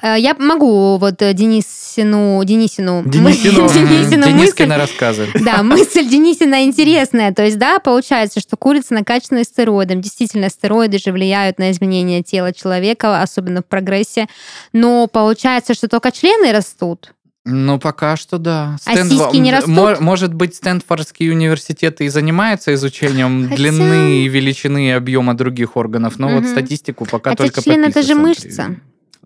э, 0.02 0.16
я 0.18 0.36
могу 0.36 0.98
вот 0.98 1.22
э, 1.22 1.34
Денисину, 1.34 2.44
Денисину, 2.44 3.04
Денисину. 3.06 3.68
Денисину 3.70 4.28
мысль, 4.28 4.66
рассказы. 4.66 5.28
да, 5.36 5.64
мысль 5.64 6.08
Денисина 6.08 6.64
интересная. 6.66 7.34
То 7.34 7.44
есть, 7.44 7.58
да, 7.58 7.80
получается, 7.80 8.40
что 8.40 8.58
курица 8.58 8.94
накачана 8.94 9.44
стероидом. 9.44 10.02
Действительно, 10.02 10.50
стероиды 10.50 10.98
же 10.98 11.12
влияют 11.12 11.60
на 11.60 11.72
изменение 11.72 12.24
тела 12.24 12.52
человека, 12.52 13.22
особенно 13.22 13.62
в 13.62 13.66
прогрессе. 13.66 14.28
Но 14.74 15.08
получается, 15.08 15.74
что 15.74 15.88
только 15.88 16.12
члены 16.12 16.52
растут. 16.52 17.15
Ну, 17.48 17.78
пока 17.80 18.18
что 18.18 18.40
да. 18.40 18.76
А 18.86 18.96
сиськи 18.96 19.38
не 19.38 19.52
растут? 19.52 19.70
Мо- 19.74 19.98
Может 20.00 20.34
быть, 20.34 20.56
Стэнфордский 20.56 21.30
университет 21.32 22.02
и 22.02 22.08
занимается 22.10 22.74
изучением 22.74 23.44
Хотя- 23.44 23.56
длины 23.56 24.24
и 24.24 24.28
величины 24.28 24.88
и 24.88 24.90
объема 24.92 25.36
других 25.36 25.78
органов, 25.78 26.18
но 26.18 26.28
вот 26.30 26.42
Мгм. 26.44 26.52
статистику 26.52 27.06
пока 27.06 27.30
Хотя 27.32 27.44
только 27.44 27.62
член 27.62 27.84
это 27.86 28.02
же 28.02 28.16
мышца. 28.16 28.76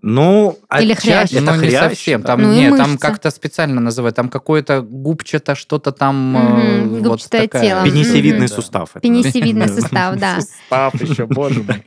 Ну, 0.02 0.58
Или 0.80 0.92
отчасти 0.92 1.06
хрящ. 1.08 1.32
это 1.32 1.40
ну, 1.42 1.52
не 1.60 1.68
хрящ, 1.68 1.80
совсем. 1.90 2.22
Там, 2.22 2.42
Ну 2.42 2.52
нет, 2.54 2.74
там 2.78 2.96
как-то 2.96 3.30
специально 3.30 3.82
называют. 3.82 4.16
Там 4.16 4.30
какое-то 4.30 4.80
губчато, 4.80 5.54
что-то 5.54 5.92
там. 5.92 6.36
э, 6.36 6.40
Мгм, 6.84 6.88
вот 7.00 7.02
губчатое 7.12 7.42
такая- 7.48 7.62
тело. 7.62 7.84
Пенисевидный 7.84 8.48
Да. 8.48 8.54
сустав. 8.54 8.90
Пенисевидный 9.02 9.68
сустав, 9.68 10.16
да. 10.18 10.40
Сустав 10.40 10.94
еще, 11.02 11.26
боже 11.26 11.62
мой. 11.62 11.84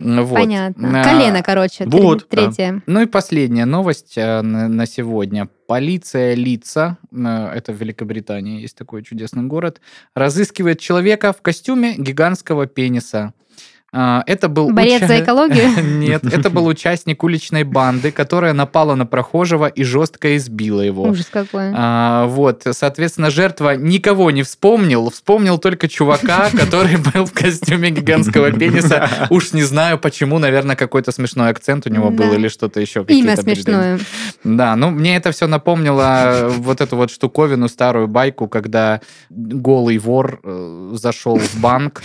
Вот. 0.00 0.34
Понятно. 0.34 1.00
А, 1.00 1.04
Колено, 1.04 1.42
короче. 1.42 1.84
тр- 1.84 1.90
вот, 1.90 2.26
да. 2.30 2.36
Третье. 2.36 2.82
Ну 2.86 3.02
и 3.02 3.06
последняя 3.06 3.66
новость 3.66 4.14
э, 4.16 4.40
на 4.40 4.68
на 4.68 4.86
сегодня. 4.86 5.48
Полиция 5.66 6.34
Лица, 6.34 6.96
э, 7.12 7.16
это 7.54 7.72
в 7.72 7.76
Великобритании, 7.76 8.62
есть 8.62 8.76
такой 8.76 9.02
чудесный 9.02 9.42
город, 9.44 9.80
разыскивает 10.14 10.80
человека 10.80 11.32
в 11.32 11.42
костюме 11.42 11.94
гигантского 11.96 12.66
пениса. 12.66 13.34
А, 13.92 14.22
Это 14.26 14.48
был 14.48 14.70
Борец 14.70 14.98
уча- 15.02 15.08
за 15.08 15.20
экологию? 15.20 15.68
Нет, 15.98 16.24
это 16.24 16.48
был 16.50 16.66
участник 16.66 17.24
уличной 17.24 17.64
банды, 17.64 18.12
которая 18.12 18.52
напала 18.52 18.94
на 18.94 19.04
прохожего 19.06 19.66
и 19.66 19.82
жестко 19.82 20.36
избила 20.36 20.80
его. 20.80 21.04
Ужас 21.04 21.26
какой. 21.30 21.72
А, 21.74 22.26
вот, 22.26 22.62
соответственно, 22.70 23.30
жертва 23.30 23.76
никого 23.76 24.30
не 24.30 24.42
вспомнил, 24.42 25.10
вспомнил 25.10 25.58
только 25.58 25.88
чувака, 25.88 26.50
который 26.56 26.96
был 26.98 27.26
в 27.26 27.32
костюме 27.32 27.90
гигантского 27.90 28.52
пениса. 28.58 29.08
Уж 29.28 29.52
не 29.52 29.62
знаю 29.62 29.98
почему, 29.98 30.38
наверное, 30.38 30.76
какой-то 30.76 31.10
смешной 31.10 31.48
акцент 31.50 31.86
у 31.86 31.90
него 31.90 32.10
был 32.10 32.32
или 32.32 32.48
что-то 32.48 32.80
еще. 32.80 33.04
Имя 33.08 33.36
смешное. 33.36 33.98
Да, 34.44 34.76
ну 34.76 34.90
мне 34.90 35.16
это 35.16 35.32
все 35.32 35.46
напомнило 35.46 36.46
вот 36.58 36.80
эту 36.80 36.96
вот 36.96 37.10
штуковину, 37.10 37.68
старую 37.68 38.06
байку, 38.08 38.46
когда 38.48 39.00
голый 39.30 39.98
вор 39.98 40.40
э, 40.42 40.90
зашел 40.94 41.38
в 41.38 41.60
банк, 41.60 42.02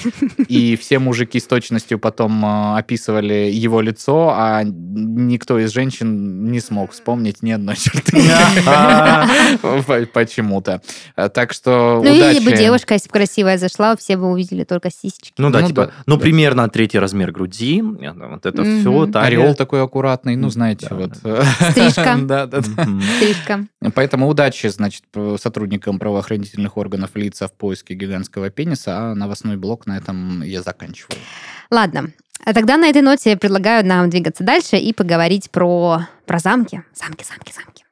и 0.48 0.76
все 0.76 1.00
мужики 1.00 1.40
с 1.40 1.46
точностью 1.76 2.00
потом 2.00 2.46
э, 2.46 2.78
описывали 2.78 3.50
его 3.52 3.82
лицо, 3.82 4.34
а 4.36 4.64
никто 4.64 5.60
из 5.60 5.72
женщин 5.72 6.52
не 6.52 6.60
смог 6.60 6.92
вспомнить 6.92 7.44
ни 7.44 7.52
одной 7.52 7.76
черты. 7.76 8.22
По- 9.62 10.06
Почему-то. 10.14 10.82
Так 11.16 11.54
что 11.54 12.02
Ну, 12.04 12.14
или 12.14 12.44
бы 12.44 12.56
девушка, 12.56 12.94
если 12.94 13.10
бы 13.10 13.14
красивая 13.14 13.58
зашла, 13.58 13.96
все 13.98 14.18
бы 14.18 14.32
увидели 14.32 14.64
только 14.64 14.90
сисечки. 14.90 15.34
Ну 15.38 15.50
да, 15.50 15.62
Ну 15.62 15.68
типа, 15.68 15.92
ну 16.06 16.18
примерно 16.18 16.70
третий 16.70 17.00
размер 17.00 17.32
груди, 17.32 17.80
э, 17.80 18.12
вот 18.14 18.46
это 18.46 18.64
все. 18.64 19.10
Ореол 19.14 19.56
такой 19.56 19.84
аккуратный, 19.84 20.36
ну, 20.36 20.50
знаете, 20.50 20.88
вот. 20.92 21.16
Стрижка. 21.16 22.16
Да, 22.26 22.48
да, 22.48 22.60
да. 22.62 22.88
Стрижка. 23.18 23.68
Поэтому 23.94 24.28
удачи, 24.28 24.68
значит, 24.68 25.04
сотрудникам 25.40 26.00
правоохранительных 26.00 26.78
органов 26.78 27.12
лица 27.16 27.48
в 27.48 27.54
поиске 27.54 27.94
гигантского 27.94 28.50
пениса, 28.50 28.98
а 28.98 29.16
новостной 29.16 29.58
блок 29.58 29.86
на 29.86 29.98
этом 29.98 30.42
я 30.44 30.62
заканчиваю. 30.62 31.20
Ладно. 31.72 32.12
А 32.44 32.54
тогда 32.54 32.78
на 32.78 32.88
этой 32.88 33.02
ноте 33.02 33.32
я 33.32 33.38
предлагаю 33.38 33.86
нам 33.86 34.10
двигаться 34.10 34.44
дальше 34.44 34.78
и 34.78 34.94
поговорить 34.94 35.50
про, 35.50 36.02
про 36.26 36.40
замки. 36.40 36.84
Замки, 36.94 37.26
замки, 37.26 37.54
замки. 37.54 37.86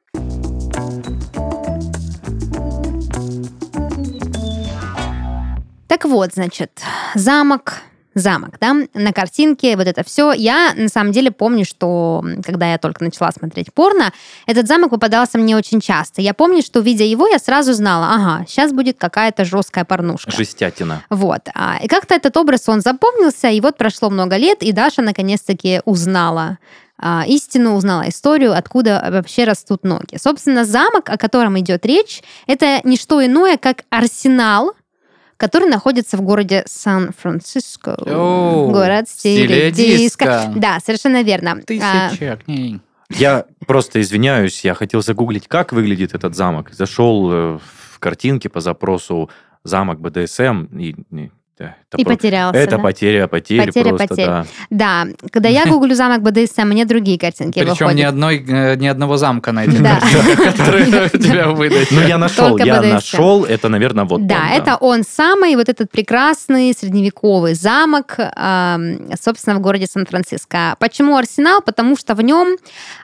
Так 5.88 6.04
вот, 6.04 6.34
значит, 6.34 6.82
замок, 7.14 7.82
замок, 8.14 8.56
да, 8.60 8.74
на 8.94 9.12
картинке, 9.12 9.76
вот 9.76 9.86
это 9.86 10.04
все. 10.04 10.32
Я, 10.32 10.72
на 10.74 10.88
самом 10.88 11.12
деле, 11.12 11.30
помню, 11.30 11.64
что 11.64 12.24
когда 12.44 12.72
я 12.72 12.78
только 12.78 13.04
начала 13.04 13.30
смотреть 13.32 13.72
порно, 13.72 14.12
этот 14.46 14.66
замок 14.66 14.90
попадался 14.90 15.38
мне 15.38 15.56
очень 15.56 15.80
часто. 15.80 16.22
Я 16.22 16.34
помню, 16.34 16.62
что, 16.62 16.80
видя 16.80 17.04
его, 17.04 17.26
я 17.26 17.38
сразу 17.38 17.72
знала, 17.72 18.10
ага, 18.14 18.44
сейчас 18.46 18.72
будет 18.72 18.98
какая-то 18.98 19.44
жесткая 19.44 19.84
порнушка. 19.84 20.30
Жестятина. 20.30 21.02
Вот. 21.10 21.48
А, 21.54 21.78
И 21.82 21.88
как-то 21.88 22.14
этот 22.14 22.36
образ, 22.36 22.68
он 22.68 22.80
запомнился, 22.80 23.48
и 23.48 23.60
вот 23.60 23.76
прошло 23.76 24.10
много 24.10 24.36
лет, 24.36 24.62
и 24.62 24.72
Даша 24.72 25.02
наконец-таки 25.02 25.80
узнала 25.84 26.58
а, 26.96 27.24
истину, 27.26 27.74
узнала 27.74 28.08
историю, 28.08 28.56
откуда 28.56 29.06
вообще 29.10 29.44
растут 29.44 29.84
ноги. 29.84 30.16
Собственно, 30.16 30.64
замок, 30.64 31.10
о 31.10 31.16
котором 31.16 31.58
идет 31.58 31.84
речь, 31.84 32.22
это 32.46 32.80
не 32.84 32.96
что 32.96 33.24
иное, 33.24 33.56
как 33.56 33.82
арсенал, 33.90 34.74
который 35.36 35.68
находится 35.68 36.16
в 36.16 36.22
городе 36.22 36.62
Сан-Франциско. 36.66 37.96
Город 38.04 39.06
диско. 39.22 39.70
диско. 39.70 40.52
Да, 40.56 40.78
совершенно 40.84 41.22
верно. 41.22 41.52
А, 41.52 42.08
Тысячи 42.10 42.24
огней. 42.24 42.80
Я 43.10 43.46
просто 43.66 44.00
извиняюсь, 44.00 44.64
я 44.64 44.74
хотел 44.74 45.02
загуглить, 45.02 45.46
как 45.46 45.72
выглядит 45.72 46.14
этот 46.14 46.34
замок. 46.34 46.72
Зашел 46.72 47.30
э, 47.30 47.58
в 47.92 47.98
картинки 47.98 48.48
по 48.48 48.60
запросу 48.60 49.30
замок 49.62 50.00
БДСМ 50.00 50.64
и... 50.78 50.96
и, 51.58 51.62
да, 51.62 51.76
это 51.88 51.96
И 52.00 52.04
про- 52.04 52.14
потерялся, 52.14 52.58
Это 52.58 52.76
да? 52.76 52.82
потеря, 52.82 53.26
потеря, 53.28 53.66
Потеря, 53.66 53.88
просто, 53.90 54.08
потерь. 54.08 54.26
да. 54.26 54.46
Да, 54.70 55.06
когда 55.30 55.48
я 55.48 55.66
гуглю 55.70 55.94
замок 55.94 56.22
БДСМ, 56.22 56.62
мне 56.62 56.84
другие 56.84 57.18
картинки 57.18 57.58
Причем 57.58 57.70
выходят. 57.72 57.94
ни, 57.96 58.02
одной, 58.02 58.44
э, 58.46 58.76
ни 58.76 58.86
одного 58.86 59.16
замка 59.16 59.52
на 59.52 59.64
этих 59.64 59.82
картинках, 59.82 60.56
которые 60.56 60.86
у 61.12 61.18
тебя 61.18 61.48
выдать. 61.48 61.90
Ну, 61.90 62.00
я 62.00 62.18
нашел, 62.18 62.56
я 62.58 62.82
нашел, 62.82 63.44
это, 63.44 63.68
наверное, 63.68 64.04
вот 64.04 64.26
да, 64.26 64.50
это 64.52 64.76
он 64.76 65.04
самый, 65.04 65.54
вот 65.56 65.68
этот 65.68 65.90
прекрасный 65.90 66.72
средневековый 66.72 67.54
замок, 67.54 68.16
ам, 68.18 68.98
собственно, 69.20 69.56
в 69.56 69.60
городе 69.60 69.86
Сан-Франциско. 69.86 70.76
Почему 70.80 71.16
Арсенал? 71.16 71.60
Потому 71.62 71.96
что 71.96 72.14
в 72.14 72.22
нем 72.22 72.56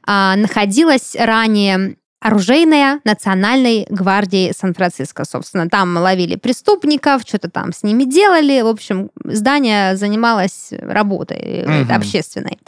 а, 0.07 0.35
находилась 0.37 1.17
ранее 1.19 1.97
оружейная 2.21 3.01
национальной 3.05 3.87
гвардии 3.89 4.53
Сан-Франциско, 4.57 5.25
собственно. 5.25 5.69
Там 5.69 5.97
ловили 5.97 6.37
преступников, 6.37 7.23
что-то 7.27 7.51
там 7.51 7.73
с 7.73 7.83
ними 7.83 8.05
делали. 8.05 8.61
В 8.61 8.67
общем, 8.67 9.11
здание 9.25 9.97
занималось 9.97 10.69
работой 10.73 11.39
это 11.39 11.95
общественной, 11.95 12.59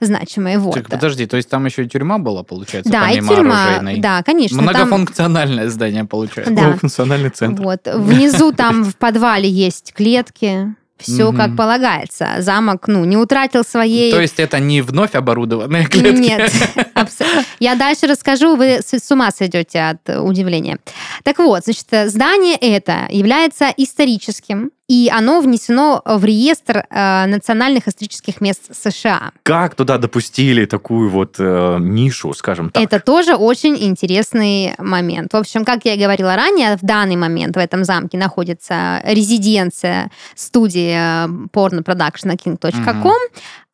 значимой. 0.00 0.56
Вот. 0.58 0.74
Так, 0.74 0.88
подожди, 0.88 1.26
то 1.26 1.36
есть 1.36 1.48
там 1.48 1.66
еще 1.66 1.84
и 1.84 1.88
тюрьма 1.88 2.18
была, 2.18 2.42
получается, 2.44 2.90
да, 2.90 3.10
и 3.10 3.16
помимо 3.16 3.34
тюрьма, 3.36 3.64
оружейной? 3.64 4.00
да, 4.00 4.22
конечно. 4.22 4.56
там- 4.58 4.66
Многофункциональное 4.66 5.68
здание 5.68 6.04
получается. 6.04 6.54
Да. 6.54 6.72
функциональный 6.76 7.30
центр. 7.30 7.62
Вот. 7.62 7.80
Внизу 7.92 8.52
там 8.52 8.84
в 8.84 8.96
подвале 8.96 9.48
есть 9.48 9.92
клетки. 9.92 10.74
Все 11.00 11.28
Мгм. 11.28 11.36
как 11.36 11.56
полагается. 11.56 12.36
Замок, 12.38 12.86
ну, 12.88 13.04
не 13.04 13.16
утратил 13.16 13.64
своей... 13.64 14.12
То 14.12 14.20
есть 14.20 14.38
это 14.38 14.58
не 14.58 14.82
вновь 14.82 15.14
оборудованные 15.14 15.86
клетки? 15.86 16.20
Нет. 16.20 16.52
Я 17.60 17.74
дальше 17.74 18.06
расскажу, 18.06 18.56
вы 18.56 18.80
с 18.82 19.10
ума 19.10 19.30
сойдете 19.30 19.80
от 19.80 20.08
э, 20.08 20.18
удивления. 20.20 20.78
Так 21.24 21.38
вот, 21.38 21.64
значит, 21.64 21.86
здание 22.10 22.56
это 22.56 23.06
является 23.10 23.72
историческим, 23.76 24.70
и 24.90 25.08
оно 25.08 25.40
внесено 25.40 26.02
в 26.04 26.24
реестр 26.24 26.84
э, 26.90 27.26
национальных 27.26 27.86
исторических 27.86 28.40
мест 28.40 28.74
США. 28.74 29.30
Как 29.44 29.76
туда 29.76 29.98
допустили 29.98 30.64
такую 30.64 31.08
вот 31.10 31.36
э, 31.38 31.76
нишу, 31.78 32.34
скажем 32.34 32.70
так? 32.70 32.82
Это 32.82 32.98
тоже 32.98 33.36
очень 33.36 33.76
интересный 33.76 34.74
момент. 34.78 35.32
В 35.32 35.36
общем, 35.36 35.64
как 35.64 35.84
я 35.84 35.94
и 35.94 35.96
говорила 35.96 36.34
ранее, 36.34 36.76
в 36.76 36.84
данный 36.84 37.14
момент 37.14 37.54
в 37.54 37.60
этом 37.60 37.84
замке 37.84 38.18
находится 38.18 39.00
резиденция 39.04 40.10
студии 40.34 40.96
э, 40.96 41.28
порно-продакшена 41.52 42.34
king.com. 42.34 43.14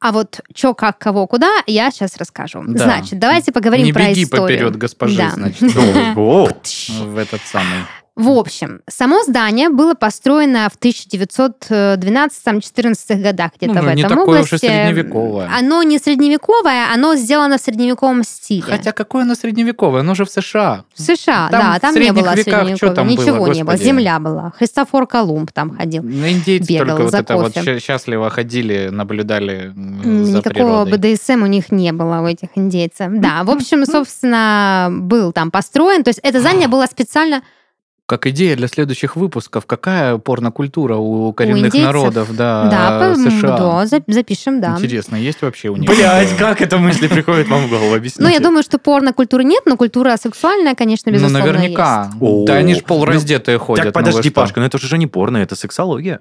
А 0.01 0.13
вот 0.13 0.41
что, 0.55 0.75
как, 0.75 0.99
кого, 0.99 1.27
куда, 1.27 1.63
я 1.67 1.91
сейчас 1.93 2.19
расскажу. 2.19 2.63
Да. 2.69 2.85
Значит, 2.85 3.19
давайте 3.19 3.53
поговорим 3.53 3.87
Не 3.87 3.95
про 3.95 4.09
беги 4.09 4.25
историю. 4.25 4.59
поперед 4.59 4.77
госпожи, 4.77 5.17
Да. 5.17 5.31
значит, 5.31 5.63
Ну, 5.63 6.15
в 7.07 7.17
этот 7.17 7.41
самый. 7.47 7.87
В 8.17 8.31
общем, 8.31 8.81
само 8.89 9.23
здание 9.25 9.69
было 9.69 9.93
построено 9.93 10.69
в 10.73 10.79
1912-14 10.83 13.23
годах, 13.23 13.51
где-то 13.59 13.75
Ну, 13.75 13.83
в 13.83 13.95
не 13.95 14.03
этом 14.03 14.17
такое 14.19 14.41
уж 14.41 14.53
и 14.53 14.57
области. 14.57 14.67
средневековое. 14.67 15.51
Оно 15.55 15.83
не 15.83 15.99
средневековое, 15.99 16.87
оно 16.95 17.15
сделано 17.17 17.59
в 17.59 17.61
средневековом 17.61 18.25
стиле. 18.25 18.63
Хотя 18.63 18.93
какое 18.93 19.25
оно 19.25 19.35
средневековое? 19.35 20.01
Оно 20.01 20.15
же 20.15 20.25
в 20.25 20.31
США. 20.31 20.85
В 20.95 21.03
США, 21.03 21.49
Там 21.51 21.73
да, 21.75 21.79
там 21.79 21.95
не 21.95 22.11
было 22.11 22.33
средневековья, 22.33 22.95
там 22.95 23.07
было, 23.07 23.17
ничего 23.17 23.49
не 23.49 23.65
было, 23.65 23.77
земля 23.77 24.19
была. 24.19 24.51
Христофор 24.57 25.07
Колумб 25.07 25.53
там 25.53 25.77
ходил. 25.77 26.03
На 26.03 26.33
индейцы 26.33 26.73
Бегал 26.73 26.87
только 26.87 27.03
вот 27.03 27.11
за 27.11 27.19
это 27.19 27.37
вот 27.37 27.53
кофе. 27.53 27.79
счастливо 27.81 28.31
ходили, 28.31 28.89
наблюдали 28.91 29.73
за 29.75 29.83
Никакого 30.39 30.85
природой. 30.87 31.15
БДСМ 31.15 31.43
у 31.43 31.47
них 31.47 31.71
не 31.71 31.93
было, 31.93 32.23
у 32.23 32.27
этих 32.27 32.49
индейцев. 32.55 33.09
Да, 33.13 33.45
в 33.45 33.51
общем, 33.51 33.85
собственно, 33.87 34.89
был 34.91 35.33
там 35.33 35.51
построен. 35.51 36.03
То 36.03 36.09
есть 36.09 36.21
это 36.23 36.41
здание 36.41 36.69
было 36.77 36.87
специально... 36.87 37.43
Как 38.09 38.25
идея 38.29 38.55
для 38.55 38.69
следующих 38.69 39.17
выпусков. 39.17 39.67
Какая 39.67 40.17
порнокультура 40.19 40.95
у 40.95 41.33
коренных 41.33 41.67
индейцев? 41.75 41.83
народов, 41.93 42.37
да, 42.37 42.69
да, 42.71 43.11
по- 43.15 43.17
США? 43.19 43.57
да, 43.59 43.87
за- 43.87 44.03
запишем, 44.07 44.61
да. 44.61 44.77
Интересно, 44.79 45.17
есть 45.17 45.43
вообще 45.43 45.71
у 45.71 45.77
них? 45.77 45.91
Блять, 45.91 46.37
как 46.37 46.61
эта 46.63 46.79
мысль 46.79 47.09
приходит 47.09 47.49
вам 47.49 47.67
в 47.67 47.69
голову? 47.69 47.93
Объясните. 47.93 48.23
Ну, 48.23 48.29
я 48.29 48.39
думаю, 48.39 48.63
что 48.63 48.79
порно-культуры 48.79 49.43
нет, 49.43 49.65
но 49.67 49.77
культура 49.77 50.17
сексуальная, 50.23 50.77
конечно, 50.77 51.11
Ну, 51.11 51.19
безусловно, 51.19 51.53
наверняка. 51.53 52.05
есть. 52.13 52.17
О, 52.23 52.45
Да 52.47 52.55
они 52.55 52.77
ж 52.77 52.85
полураздетые 52.85 53.59
ходят. 53.59 53.87
Так 53.87 53.95
ну 53.97 54.01
подожди? 54.05 54.31
Пашка, 54.31 54.61
ну 54.61 54.67
это 54.67 54.79
же 54.79 54.99
не 54.99 55.09
порно, 55.09 55.39
это 55.39 55.57
сексология. 55.57 56.21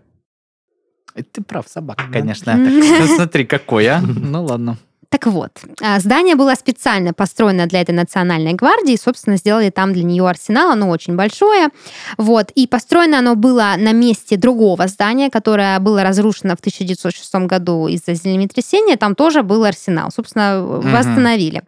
Ты 1.32 1.44
прав, 1.44 1.68
собака, 1.70 2.06
конечно. 2.12 2.50
М. 2.50 3.08
Смотри, 3.16 3.46
какой, 3.46 3.86
а? 3.86 4.02
Ну 4.02 4.44
ладно. 4.44 4.78
Так 5.16 5.28
вот, 5.28 5.52
а, 5.82 5.98
здание 6.02 6.36
было 6.36 6.56
специально 6.56 7.14
построено 7.14 7.68
для 7.68 7.80
этой 7.80 7.96
национальной 7.96 8.52
гвардии, 8.52 8.98
собственно, 9.02 9.38
сделали 9.38 9.70
там 9.70 9.94
для 9.94 10.04
нее 10.04 10.28
арсенал, 10.28 10.72
оно 10.72 10.90
очень 10.90 11.16
большое, 11.16 11.70
вот, 12.18 12.52
и 12.54 12.68
построено 12.68 13.20
оно 13.20 13.36
было 13.36 13.76
на 13.78 13.94
месте 13.94 14.36
другого 14.36 14.90
здания, 14.90 15.30
которое 15.30 15.80
было 15.80 16.04
разрушено 16.04 16.58
в 16.58 16.60
1906 16.60 17.34
году 17.48 17.88
из-за 17.88 18.14
землетрясения, 18.14 18.98
там 18.98 19.16
тоже 19.16 19.42
был 19.42 19.64
арсенал, 19.64 20.12
собственно, 20.14 20.62
восстановили. 20.62 21.64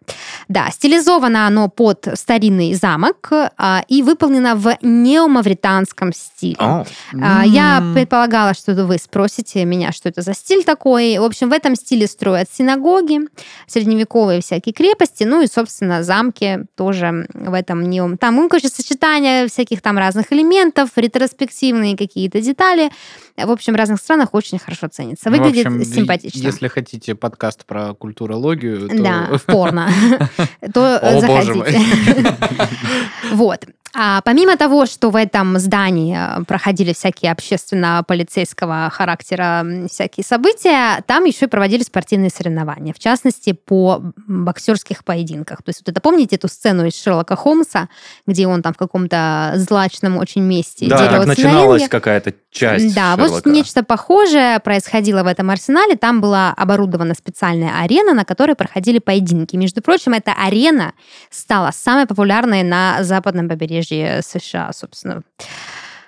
Да, 0.48 0.70
стилизовано 0.70 1.46
оно 1.46 1.68
под 1.68 2.08
старинный 2.14 2.72
замок 2.72 3.28
а, 3.30 3.84
и 3.86 4.02
выполнено 4.02 4.56
в 4.56 4.78
неомавританском 4.80 6.12
стиле. 6.14 6.56
О, 6.58 6.86
А, 7.20 7.44
Я 7.44 7.82
предполагала, 7.94 8.54
что 8.54 8.74
вы 8.74 8.96
спросите 8.98 9.64
меня, 9.66 9.92
что 9.92 10.08
это 10.08 10.22
за 10.22 10.32
стиль 10.32 10.64
такой. 10.64 11.18
В 11.18 11.24
общем, 11.24 11.50
в 11.50 11.52
этом 11.52 11.74
стиле 11.76 12.06
строят 12.06 12.48
синагоги, 12.50 13.20
средневековые 13.66 14.40
всякие 14.40 14.72
крепости, 14.72 15.24
ну 15.24 15.42
и, 15.42 15.46
собственно, 15.46 16.02
замки 16.02 16.60
тоже 16.76 17.28
в 17.34 17.52
этом 17.52 17.82
неом. 17.88 18.16
Там, 18.16 18.36
ну, 18.36 18.48
короче, 18.48 18.68
сочетание 18.68 19.48
всяких 19.48 19.82
там 19.82 19.98
разных 19.98 20.32
элементов, 20.32 20.90
ретроспективные 20.96 21.96
какие-то 21.96 22.40
детали. 22.40 22.90
В 23.36 23.50
общем, 23.50 23.74
в 23.74 23.76
разных 23.76 24.00
странах 24.00 24.30
очень 24.32 24.58
хорошо 24.58 24.88
ценится. 24.88 25.28
Ну, 25.30 25.36
в 25.36 25.38
Выглядит 25.38 25.66
общем, 25.66 25.84
симпатично. 25.84 26.38
Если 26.38 26.68
хотите 26.68 27.14
подкаст 27.14 27.66
про 27.66 27.94
культурологию, 27.94 28.88
то... 28.88 29.02
Да, 29.02 29.28
порно. 29.46 29.90
То 30.74 31.00
боже 31.02 31.20
заходите. 31.20 31.80
Вот. 33.32 33.64
А 33.94 34.20
помимо 34.22 34.56
того, 34.56 34.86
что 34.86 35.10
в 35.10 35.16
этом 35.16 35.58
здании 35.58 36.16
э, 36.16 36.44
проходили 36.44 36.92
всякие 36.92 37.32
общественно-полицейского 37.32 38.90
характера 38.90 39.64
всякие 39.90 40.24
события, 40.24 41.02
там 41.06 41.24
еще 41.24 41.46
и 41.46 41.48
проводили 41.48 41.82
спортивные 41.82 42.30
соревнования, 42.30 42.92
в 42.92 42.98
частности, 42.98 43.52
по 43.52 44.02
боксерских 44.26 45.04
поединках. 45.04 45.62
То 45.62 45.70
есть 45.70 45.80
вот 45.80 45.88
это 45.88 46.00
помните 46.00 46.36
эту 46.36 46.48
сцену 46.48 46.86
из 46.86 47.00
Шерлока 47.00 47.34
Холмса, 47.34 47.88
где 48.26 48.46
он 48.46 48.62
там 48.62 48.74
в 48.74 48.76
каком-то 48.76 49.54
злачном 49.56 50.18
очень 50.18 50.42
месте 50.42 50.86
да, 50.88 51.10
на 51.10 51.24
начиналась 51.24 51.88
какая-то 51.88 52.34
часть 52.50 52.94
Да, 52.94 53.16
вот 53.16 53.28
Шерлока. 53.28 53.50
нечто 53.50 53.82
похожее 53.82 54.60
происходило 54.60 55.22
в 55.22 55.26
этом 55.26 55.50
арсенале. 55.50 55.96
Там 55.96 56.20
была 56.20 56.52
оборудована 56.56 57.14
специальная 57.14 57.80
арена, 57.80 58.12
на 58.12 58.24
которой 58.24 58.54
проходили 58.54 58.98
поединки. 58.98 59.56
Между 59.56 59.80
прочим, 59.80 60.12
эта 60.12 60.32
арена 60.32 60.92
стала 61.30 61.70
самой 61.72 62.06
популярной 62.06 62.62
на 62.62 63.02
западном 63.02 63.48
побережье 63.48 63.77
США, 63.82 64.70
собственно. 64.72 65.22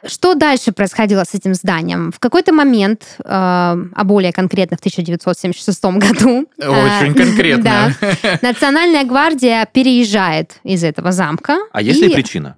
Что 0.06 0.34
дальше 0.34 0.72
происходило 0.72 1.24
с 1.24 1.34
этим 1.34 1.52
зданием? 1.54 2.10
В 2.10 2.18
какой-то 2.18 2.54
момент, 2.54 3.16
э, 3.18 3.22
а 3.26 4.04
более 4.04 4.32
конкретно 4.32 4.78
в 4.78 4.80
1976 4.80 5.84
году... 5.84 6.46
э, 6.58 6.68
Очень 6.68 7.14
конкретно. 7.14 7.94
Да, 8.22 8.38
Национальная 8.40 9.04
гвардия 9.04 9.66
переезжает 9.70 10.52
из 10.64 10.84
этого 10.84 11.12
замка. 11.12 11.58
А 11.72 11.82
есть 11.82 12.00
ли 12.00 12.08
и- 12.10 12.14
причина? 12.14 12.56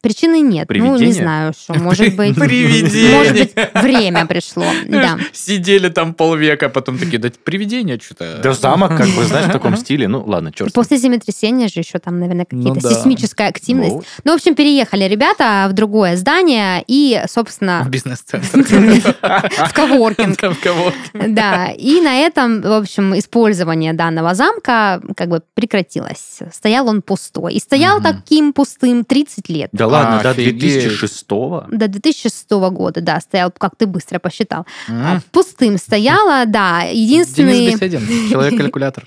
Причины 0.00 0.40
нет. 0.40 0.68
Ну, 0.68 0.74
не 0.74 0.80
Привидение? 0.80 1.12
знаю, 1.22 1.52
что, 1.52 1.74
может 1.74 2.14
быть... 2.16 2.34
Привидение. 2.34 3.16
Может 3.16 3.32
быть, 3.32 3.52
время 3.74 4.26
пришло. 4.26 4.64
Да. 4.86 5.18
Сидели 5.32 5.88
там 5.88 6.14
полвека, 6.14 6.68
потом 6.68 6.98
такие, 6.98 7.18
да 7.18 7.30
привидение 7.44 7.98
что-то. 8.00 8.40
Да 8.42 8.52
замок, 8.52 8.96
как 8.96 9.08
бы, 9.08 9.24
знаешь, 9.24 9.46
в 9.46 9.52
таком 9.52 9.76
стиле. 9.76 10.08
Ну, 10.08 10.22
ладно, 10.24 10.52
черт. 10.52 10.72
После 10.72 10.98
землетрясения 10.98 11.68
же 11.68 11.80
еще 11.80 11.98
там, 11.98 12.18
наверное, 12.20 12.46
Ну 12.50 12.58
какие-то 12.74 12.88
да. 12.88 12.94
сейсмическая 12.94 13.48
активность. 13.48 13.92
Вот. 13.92 14.04
Ну, 14.24 14.32
в 14.32 14.34
общем, 14.36 14.54
переехали 14.54 15.04
ребята 15.04 15.66
в 15.70 15.72
другое 15.72 16.16
здание 16.16 16.84
и, 16.86 17.22
собственно, 17.28 17.82
В 17.84 17.88
бизнес-центр. 17.90 18.48
в 19.68 19.72
коворкинг. 19.74 20.40
В 20.40 20.60
кого? 20.62 20.92
Да, 21.14 21.66
и 21.76 22.00
на 22.00 22.16
этом, 22.18 22.60
в 22.60 22.72
общем, 22.72 23.18
использование 23.18 23.92
данного 23.92 24.34
замка 24.34 25.00
как 25.16 25.28
бы 25.28 25.42
прекратилось. 25.54 26.40
Стоял 26.52 26.88
он 26.88 27.02
пустой. 27.02 27.54
И 27.54 27.60
стоял 27.60 28.00
таким 28.02 28.52
пустым 28.52 29.04
30 29.04 29.48
лет. 29.48 29.70
Да 29.72 29.87
ладно, 29.92 30.22
до 30.22 30.30
Офигеть. 30.30 30.58
2006 30.58 31.26
До 31.28 31.88
2006 31.88 32.50
года, 32.50 33.00
да, 33.00 33.20
стоял, 33.20 33.50
как 33.56 33.76
ты 33.76 33.86
быстро 33.86 34.18
посчитал. 34.18 34.66
А, 34.88 35.14
М. 35.16 35.22
Пустым 35.32 35.78
стояла, 35.78 36.46
да. 36.46 36.82
Денис 36.82 37.28
Единственный... 37.28 37.72
Беседин, 37.74 38.30
человек-калькулятор. 38.30 39.04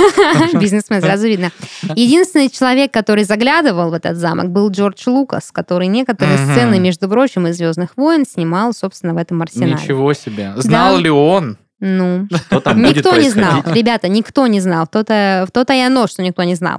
Бизнесмен, 0.54 1.00
сразу 1.00 1.26
видно. 1.26 1.50
Единственный 1.94 2.48
человек, 2.48 2.92
который 2.92 3.24
заглядывал 3.24 3.90
в 3.90 3.94
этот 3.94 4.16
замок, 4.16 4.50
был 4.50 4.70
Джордж 4.70 5.02
Лукас, 5.06 5.50
который 5.52 5.86
некоторые 5.86 6.38
сцены, 6.38 6.78
между 6.78 7.08
прочим, 7.08 7.46
из 7.46 7.56
«Звездных 7.56 7.96
войн» 7.96 8.24
снимал, 8.26 8.72
собственно, 8.72 9.14
в 9.14 9.16
этом 9.16 9.42
арсенале. 9.42 9.74
Ничего 9.74 10.12
себе. 10.14 10.52
Знал 10.56 10.98
ли 10.98 11.10
он? 11.10 11.58
Ну, 11.84 12.28
Что 12.46 12.60
там 12.60 12.80
никто 12.80 13.16
не 13.16 13.28
знал. 13.28 13.60
Ребята, 13.66 14.06
никто 14.06 14.46
не 14.46 14.60
знал. 14.60 14.86
То-то, 14.86 15.48
то-то 15.52 15.72
и 15.72 15.80
оно, 15.80 16.06
что 16.06 16.22
никто 16.22 16.44
не 16.44 16.54
знал. 16.54 16.78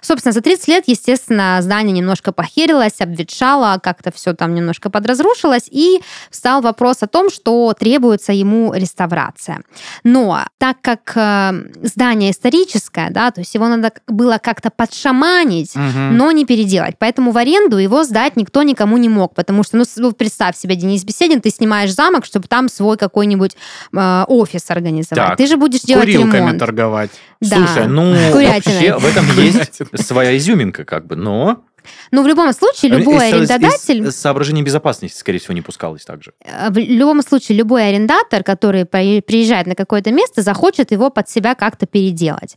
Собственно, 0.00 0.32
за 0.32 0.42
30 0.42 0.68
лет, 0.68 0.84
естественно, 0.86 1.58
здание 1.60 1.92
немножко 1.92 2.30
похерилось, 2.30 3.00
обветшало, 3.00 3.80
как-то 3.82 4.12
все 4.14 4.32
там 4.32 4.54
немножко 4.54 4.90
подразрушилось, 4.90 5.68
и 5.68 6.00
встал 6.30 6.60
вопрос 6.62 6.98
о 7.02 7.08
том, 7.08 7.30
что 7.30 7.74
требуется 7.76 8.32
ему 8.32 8.72
реставрация. 8.72 9.60
Но 10.04 10.44
так 10.58 10.76
как 10.82 11.12
э, 11.16 11.52
здание 11.82 12.30
историческое, 12.30 13.10
да, 13.10 13.32
то 13.32 13.40
есть 13.40 13.54
его 13.56 13.66
надо 13.66 13.92
было 14.06 14.38
как-то 14.38 14.70
подшаманить, 14.70 15.74
Мгм. 15.74 16.16
но 16.16 16.30
не 16.30 16.44
переделать. 16.46 16.94
Поэтому 17.00 17.32
в 17.32 17.38
аренду 17.38 17.78
его 17.78 18.04
сдать 18.04 18.36
никто 18.36 18.62
никому 18.62 18.98
не 18.98 19.08
мог, 19.08 19.34
потому 19.34 19.64
что, 19.64 19.78
ну, 19.78 19.84
ну, 19.96 20.12
представь 20.12 20.56
себе, 20.56 20.76
Денис 20.76 21.02
Беседин, 21.02 21.40
ты 21.40 21.50
снимаешь 21.50 21.92
замок, 21.92 22.24
чтобы 22.24 22.46
там 22.46 22.68
свой 22.68 22.96
какой-нибудь 22.96 23.56
э, 23.92 24.24
офис 24.44 24.70
организовать. 24.70 25.28
Так, 25.30 25.36
ты 25.38 25.46
же 25.46 25.56
будешь 25.56 25.80
делать 25.80 26.04
Курилками 26.06 26.36
ремонт. 26.36 26.58
торговать. 26.58 27.10
Да. 27.40 27.56
Слушай, 27.56 27.88
ну, 27.88 28.14
Курятиной. 28.32 28.54
вообще 28.54 28.98
в 28.98 29.04
этом 29.06 29.26
есть 29.44 30.06
своя 30.06 30.36
изюминка, 30.36 30.84
как 30.84 31.06
бы, 31.06 31.16
но... 31.16 31.64
Ну, 32.10 32.22
в 32.22 32.26
любом 32.26 32.50
случае, 32.54 32.92
любой 32.92 33.16
Из- 33.28 33.34
арендодатель... 33.34 34.06
Из 34.08 34.16
соображений 34.16 34.62
безопасности, 34.62 35.18
скорее 35.18 35.38
всего, 35.38 35.52
не 35.52 35.60
пускалось 35.60 36.02
так 36.06 36.22
же. 36.22 36.32
Э, 36.42 36.70
В 36.70 36.78
любом 36.78 37.20
случае, 37.20 37.58
любой 37.58 37.86
арендатор, 37.90 38.42
который 38.42 38.86
при- 38.86 39.20
приезжает 39.20 39.66
на 39.66 39.74
какое-то 39.74 40.10
место, 40.10 40.40
захочет 40.40 40.92
его 40.92 41.10
под 41.10 41.28
себя 41.28 41.54
как-то 41.54 41.84
переделать. 41.86 42.56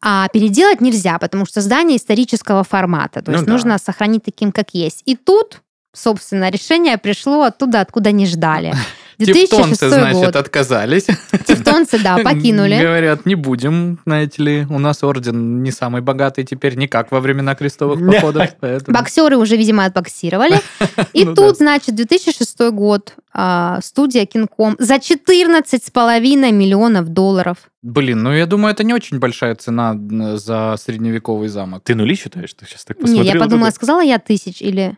А 0.00 0.28
переделать 0.28 0.80
нельзя, 0.80 1.18
потому 1.18 1.44
что 1.44 1.60
здание 1.60 1.96
исторического 1.96 2.62
формата. 2.62 3.20
То 3.20 3.32
Ну 3.32 3.38
есть 3.38 3.46
да. 3.46 3.52
нужно 3.52 3.78
сохранить 3.78 4.22
таким, 4.22 4.52
как 4.52 4.68
есть. 4.74 5.02
И 5.06 5.16
тут, 5.16 5.60
собственно, 5.92 6.48
решение 6.48 6.98
пришло 6.98 7.42
оттуда, 7.42 7.80
откуда 7.80 8.12
не 8.12 8.26
ждали. 8.26 8.72
2006 9.18 9.50
Тевтонцы, 9.50 9.88
значит, 9.88 10.20
год. 10.26 10.36
отказались. 10.36 11.06
Тевтонцы, 11.46 11.98
да, 12.02 12.18
покинули. 12.24 12.80
Говорят, 12.80 13.26
не 13.26 13.34
будем, 13.34 13.98
знаете 14.06 14.42
ли. 14.42 14.66
У 14.70 14.78
нас 14.78 15.02
орден 15.02 15.62
не 15.62 15.72
самый 15.72 16.02
богатый 16.02 16.44
теперь, 16.44 16.76
не 16.76 16.86
как 16.86 17.10
во 17.10 17.20
времена 17.20 17.54
крестовых 17.56 18.00
Не. 18.00 18.12
походов. 18.12 18.48
поэтому- 18.60 18.96
Боксеры 18.96 19.36
уже, 19.36 19.56
видимо, 19.56 19.84
отбоксировали. 19.84 20.60
И 21.12 21.24
Ну 21.24 21.34
тут, 21.34 21.50
да. 21.50 21.54
значит, 21.56 21.94
2006 21.96 22.60
год, 22.70 23.14
а, 23.34 23.80
студия 23.82 24.24
Кинком 24.24 24.76
за 24.78 24.98
14,5 24.98 26.52
миллионов 26.52 27.08
долларов. 27.08 27.56
Блин, 27.82 28.22
ну 28.22 28.32
я 28.32 28.46
думаю, 28.46 28.72
это 28.72 28.84
не 28.84 28.94
очень 28.94 29.18
большая 29.18 29.54
цена 29.54 29.96
за 30.36 30.76
средневековый 30.78 31.48
замок. 31.48 31.82
Ты 31.84 31.94
нули 31.94 32.14
считаешь? 32.14 32.52
Ты 32.54 32.66
сейчас 32.66 32.84
так 32.84 32.98
Не, 32.98 33.02
посмотрел? 33.02 33.34
я 33.34 33.40
подумала, 33.40 33.68
туда? 33.70 33.74
сказала 33.74 34.00
я 34.00 34.18
тысяч 34.18 34.62
или... 34.62 34.96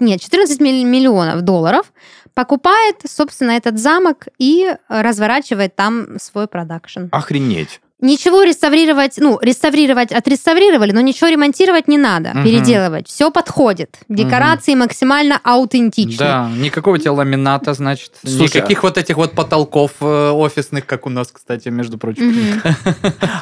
Нет, 0.00 0.20
14 0.20 0.60
милли- 0.60 0.84
миллионов 0.84 1.42
долларов 1.42 1.92
покупает, 2.36 3.00
собственно, 3.08 3.52
этот 3.52 3.78
замок 3.78 4.28
и 4.38 4.76
разворачивает 4.88 5.74
там 5.74 6.18
свой 6.20 6.46
продакшн. 6.46 7.06
Охренеть. 7.10 7.80
Ничего 7.98 8.42
реставрировать, 8.42 9.14
ну, 9.16 9.38
реставрировать 9.40 10.12
отреставрировали, 10.12 10.92
но 10.92 11.00
ничего 11.00 11.28
ремонтировать 11.28 11.88
не 11.88 11.96
надо, 11.96 12.32
Мгм. 12.34 12.44
переделывать. 12.44 13.08
Все 13.08 13.30
подходит. 13.30 13.96
Декорации 14.10 14.74
максимально 14.74 15.40
аутентичны. 15.42 16.18
Да, 16.18 16.50
никакого 16.54 16.98
тебе 16.98 17.10
ламината, 17.10 17.72
значит. 17.72 18.12
Слушай, 18.22 18.58
никаких 18.58 18.82
вот 18.82 18.98
этих 18.98 19.16
вот 19.16 19.32
потолков 19.32 19.92
э, 20.02 20.30
офисных, 20.30 20.84
как 20.84 21.06
у 21.06 21.08
нас, 21.08 21.30
кстати, 21.32 21.70
между 21.70 21.96
прочим. 21.96 22.60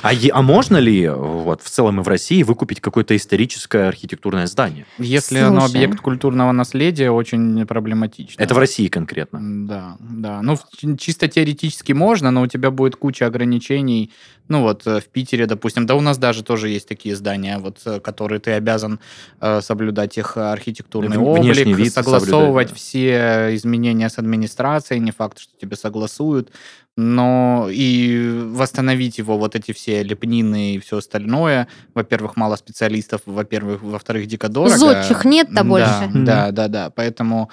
А, 0.03 0.13
а 0.33 0.43
можно 0.43 0.77
ли 0.77 1.09
вот 1.09 1.61
в 1.61 1.69
целом 1.69 2.01
и 2.01 2.05
в 2.05 2.09
России 2.09 2.45
выкупить 2.45 2.81
какое-то 2.81 3.17
историческое 3.17 3.89
архитектурное 3.89 4.47
здание? 4.47 4.87
Если 4.99 5.39
оно 5.39 5.65
объект 5.65 6.01
культурного 6.01 6.53
наследия, 6.53 7.11
очень 7.11 7.67
проблематично. 7.67 8.41
Это 8.41 8.55
в 8.55 8.59
России 8.59 8.87
конкретно. 8.87 9.41
Да, 9.67 9.97
да. 9.99 10.43
Ну, 10.43 10.57
чисто 10.97 11.27
теоретически 11.27 11.93
можно, 11.93 12.31
но 12.31 12.43
у 12.43 12.47
тебя 12.47 12.71
будет 12.71 12.95
куча 12.95 13.27
ограничений. 13.27 14.13
Ну, 14.49 14.61
вот 14.61 14.87
э, 14.87 15.01
в 15.01 15.07
Питере, 15.07 15.47
допустим, 15.47 15.87
да 15.87 15.95
у 15.95 16.01
нас 16.01 16.19
даже 16.19 16.43
тоже 16.43 16.69
есть 16.69 16.87
такие 16.87 17.17
здания, 17.17 17.59
вот, 17.59 17.81
э, 17.87 17.99
которые 18.01 18.41
ты 18.41 18.53
обязан 18.53 19.01
э, 19.41 19.61
соблюдать 19.63 20.19
их 20.19 20.37
архитектурный 20.37 21.17
внешний 21.17 21.73
облик, 21.73 21.79
вид 21.79 21.93
согласовывать 21.93 22.69
да. 22.69 22.75
все 22.75 23.55
изменения 23.55 24.11
с 24.11 24.19
администрацией, 24.19 25.01
не 25.01 25.13
факт, 25.13 25.39
что 25.39 25.53
тебе 25.59 25.77
согласуют, 25.77 26.51
но 26.97 27.69
и 27.71 28.43
восстановить 28.53 29.19
его, 29.19 29.39
вот 29.39 29.57
эти 29.57 29.73
все 29.73 30.03
лепнины 30.03 30.75
и 30.75 30.79
все 30.79 30.99
остальное, 30.99 31.67
во-первых, 31.95 32.37
мало 32.37 32.57
специалистов, 32.57 33.23
во-первых, 33.25 33.83
во-вторых, 33.83 34.27
дико 34.27 34.49
дорого. 34.49 34.77
Зодчих 34.77 35.25
нет-то 35.25 35.55
Да, 35.55 35.65
больше. 35.65 36.11
Да, 36.15 36.51
да, 36.51 36.69
да, 36.69 36.91
поэтому 36.91 37.51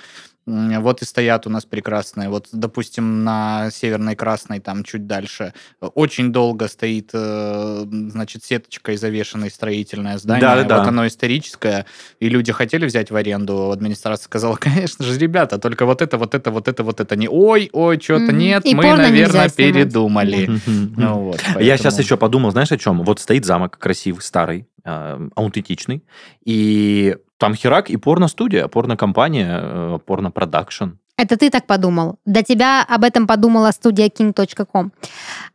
вот 0.51 1.01
и 1.01 1.05
стоят 1.05 1.47
у 1.47 1.49
нас 1.49 1.65
прекрасные. 1.65 2.29
Вот, 2.29 2.47
допустим, 2.51 3.23
на 3.23 3.69
Северной 3.71 4.15
Красной, 4.15 4.59
там 4.59 4.83
чуть 4.83 5.07
дальше, 5.07 5.53
э, 5.81 5.85
очень 5.87 6.31
долго 6.31 6.67
стоит, 6.67 7.11
э, 7.13 7.85
значит, 7.89 8.43
сеточкой 8.43 8.97
завешенное 8.97 9.49
строительное 9.49 10.17
здание. 10.17 10.41
Да-да-да. 10.41 10.79
Вот 10.79 10.87
оно 10.87 11.07
историческое, 11.07 11.85
и 12.19 12.29
люди 12.29 12.51
хотели 12.51 12.85
взять 12.85 13.11
в 13.11 13.15
аренду. 13.15 13.71
Администрация 13.71 14.25
сказала, 14.25 14.55
конечно 14.59 15.05
же, 15.05 15.17
ребята, 15.17 15.57
только 15.57 15.85
вот 15.85 16.01
это, 16.01 16.17
вот 16.17 16.35
это, 16.35 16.51
вот 16.51 16.67
это, 16.67 16.83
вот 16.83 16.99
это 16.99 17.15
не. 17.15 17.27
Ой, 17.29 17.69
ой, 17.71 17.99
что-то 18.01 18.31
нет, 18.31 18.65
И 18.65 18.75
мы, 18.75 18.83
наверное, 18.95 19.49
передумали. 19.49 20.49
Ну 20.97 21.19
вот, 21.25 21.41
Я 21.41 21.53
поэтому- 21.53 21.77
сейчас 21.77 21.99
еще 21.99 22.17
подумал, 22.17 22.51
знаешь, 22.51 22.71
о 22.71 22.77
чем? 22.77 23.03
Вот 23.03 23.19
стоит 23.19 23.45
замок 23.45 23.77
красивый, 23.77 24.21
старый, 24.21 24.67
э, 24.83 25.27
аутентичный, 25.35 26.03
и 26.45 27.15
там 27.41 27.55
херак 27.55 27.89
и 27.89 27.97
порно-студия, 27.97 28.67
порно-компания, 28.67 29.59
э, 29.63 29.99
порно-продакшн. 30.05 31.00
Это 31.21 31.37
ты 31.37 31.51
так 31.51 31.67
подумал. 31.67 32.15
До 32.25 32.41
тебя 32.41 32.83
об 32.87 33.03
этом 33.03 33.27
подумала 33.27 33.69
студия 33.71 34.07
king.com. 34.09 34.91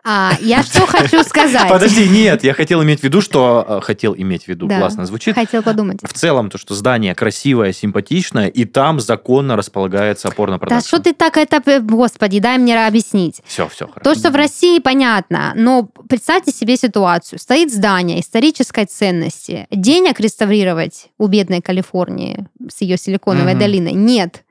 А, 0.04 0.30
я 0.40 0.62
что 0.62 0.86
хочу 0.86 1.24
сказать. 1.24 1.68
Подожди, 1.68 2.08
нет, 2.08 2.44
я 2.44 2.54
хотел 2.54 2.82
иметь 2.84 3.00
в 3.00 3.02
виду, 3.02 3.20
что... 3.20 3.64
э, 3.68 3.80
Хотел 3.82 4.14
иметь 4.16 4.44
в 4.44 4.48
виду, 4.48 4.68
Да. 4.68 4.78
классно 4.78 5.06
звучит. 5.06 5.34
Хотел 5.34 5.64
подумать. 5.64 5.98
В 6.04 6.12
целом, 6.12 6.50
то, 6.50 6.58
что 6.58 6.74
здание 6.76 7.16
красивое, 7.16 7.72
симпатичное, 7.72 8.46
и 8.46 8.64
там 8.64 9.00
законно 9.00 9.56
располагается 9.56 10.28
Да 10.28 10.34
порно-продакшн. 10.36 10.86
что 10.86 11.00
ты 11.00 11.12
так 11.12 11.36
это... 11.36 11.60
Господи, 11.80 12.38
дай 12.38 12.58
мне 12.58 12.86
объяснить. 12.86 13.42
Все, 13.44 13.66
все, 13.68 13.88
хорошо. 13.88 14.04
То, 14.14 14.14
что 14.18 14.30
в 14.30 14.36
России, 14.36 14.78
понятно, 14.78 15.52
но 15.56 15.88
представьте 16.08 16.52
себе 16.52 16.76
ситуацию. 16.76 17.40
Стоит 17.40 17.72
здание 17.72 18.20
исторической 18.20 18.84
ценности. 18.84 19.66
Денег 19.72 20.20
реставрировать 20.20 21.08
у 21.18 21.26
бедной 21.26 21.60
Калифорнии 21.60 22.46
с 22.70 22.80
ее 22.82 22.96
силиконовой 22.96 23.52
Мгм. 23.54 23.58
долиной 23.60 23.92
нет. 23.92 24.44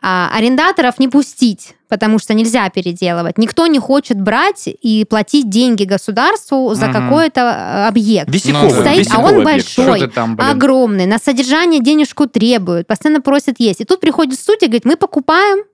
А 0.00 0.30
арендаторов 0.32 0.98
не 0.98 1.08
пустить, 1.08 1.74
потому 1.88 2.18
что 2.18 2.34
нельзя 2.34 2.68
переделывать. 2.70 3.38
Никто 3.38 3.66
не 3.66 3.78
хочет 3.78 4.20
брать 4.20 4.64
и 4.68 5.04
платить 5.08 5.48
деньги 5.48 5.84
государству 5.84 6.74
за 6.74 6.86
Мгм. 6.86 6.92
какой-то 6.92 7.40
э, 7.40 7.88
объект. 7.88 8.28
Висяковый, 8.32 8.68
Ну. 8.68 8.80
Стоит, 8.80 8.86
а 8.86 9.00
висяковый 9.00 9.34
он 9.34 9.46
объект. 9.46 9.76
большой. 9.76 10.08
Там, 10.10 10.36
блин? 10.36 10.48
огромный, 10.50 11.06
на 11.06 11.18
содержание 11.18 11.80
денежку 11.80 12.26
требуют, 12.26 12.86
постоянно 12.86 13.20
просят 13.20 13.56
есть. 13.58 13.80
И 13.80 13.84
тут 13.84 14.00
приходит 14.00 14.38
студия, 14.38 14.68
говорит, 14.68 14.84
мы 14.84 14.96
покупаем, 14.96 15.64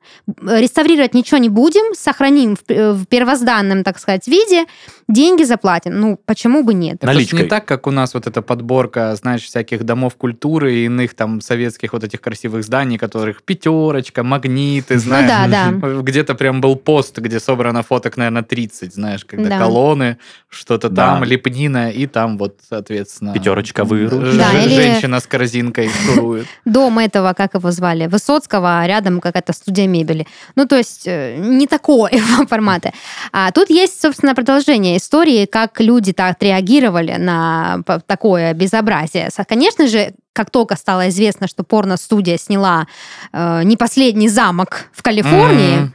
реставрировать 0.47 1.15
ничего 1.15 1.39
не 1.39 1.49
будем, 1.49 1.95
сохраним 1.95 2.57
в, 2.57 2.61
э, 2.69 2.93
в 2.93 3.07
первозданном, 3.07 3.85
так 3.85 3.99
сказать, 3.99 4.27
виде, 4.27 4.65
деньги 5.09 5.43
заплатим. 5.45 5.99
Ну, 6.01 6.19
почему 6.25 6.63
бы 6.63 6.75
нет? 6.75 6.97
Это 6.97 7.07
Наличкой. 7.07 7.43
не 7.43 7.49
так, 7.49 7.65
как 7.67 7.87
у 7.87 7.91
нас 7.91 8.15
вот 8.15 8.27
эта 8.27 8.43
подборка, 8.43 9.15
знаешь, 9.17 9.43
всяких 9.43 9.85
домов 9.85 10.17
культуры 10.17 10.75
и 10.75 10.85
иных 10.87 11.15
там 11.15 11.41
советских 11.41 11.93
вот 11.93 12.05
этих 12.05 12.21
красивых 12.21 12.65
зданий, 12.65 12.99
которых 12.99 13.43
пятерочка, 13.43 14.23
магниты, 14.23 14.99
знаешь. 14.99 15.31
Ну 15.47 15.51
да, 15.51 15.71
да. 15.71 16.03
Где-то 16.05 16.35
прям 16.35 16.61
был 16.61 16.77
пост, 16.77 17.19
где 17.19 17.41
собрано 17.41 17.83
фоток, 17.83 18.17
наверное, 18.17 18.43
30, 18.43 18.95
знаешь, 18.95 19.25
когда 19.25 19.49
Да. 19.49 19.59
колонны, 19.59 20.19
что-то 20.49 20.89
Да. 20.89 21.15
там, 21.15 21.25
лепнина, 21.25 21.91
и 21.91 22.07
там 22.07 22.39
вот, 22.39 22.61
соответственно... 22.69 23.33
Пятерочка 23.33 23.85
выручена. 23.85 24.33
ж- 24.33 24.37
Да, 24.39 24.53
или- 24.63 24.75
Женщина 24.75 25.21
с 25.21 25.27
корзинкой 25.27 25.89
шурует. 25.89 26.47
Дом 26.65 26.99
этого, 26.99 27.33
как 27.33 27.55
его 27.55 27.71
звали, 27.71 28.07
Высоцкого, 28.07 28.81
а 28.81 28.87
рядом 28.87 29.21
какая-то 29.21 29.53
студия 29.53 29.87
мебели. 29.87 30.27
Ну, 30.57 30.67
то 30.67 30.77
есть 30.77 31.03
э, 31.07 31.37
не 31.39 31.67
такого 31.67 32.09
формата. 32.49 32.93
А 33.33 33.51
тут 33.51 33.71
есть, 33.71 34.01
собственно, 34.01 34.35
продолжение 34.35 34.97
истории, 34.99 35.47
как 35.47 35.81
люди 35.81 36.13
так 36.13 36.43
реагировали 36.43 37.17
на 37.19 37.83
такое 38.07 38.53
безобразие. 38.55 39.31
Со- 39.31 39.45
Конечно 39.45 39.87
же, 39.89 40.13
как 40.35 40.51
только 40.51 40.77
стало 40.77 41.09
известно, 41.09 41.49
что 41.49 41.63
порно-студия 41.65 42.37
сняла 42.37 42.87
э, 43.33 43.63
не 43.65 43.77
последний 43.79 44.29
замок 44.29 44.87
в 44.93 45.03
Калифорнии, 45.03 45.77
М. 45.79 45.95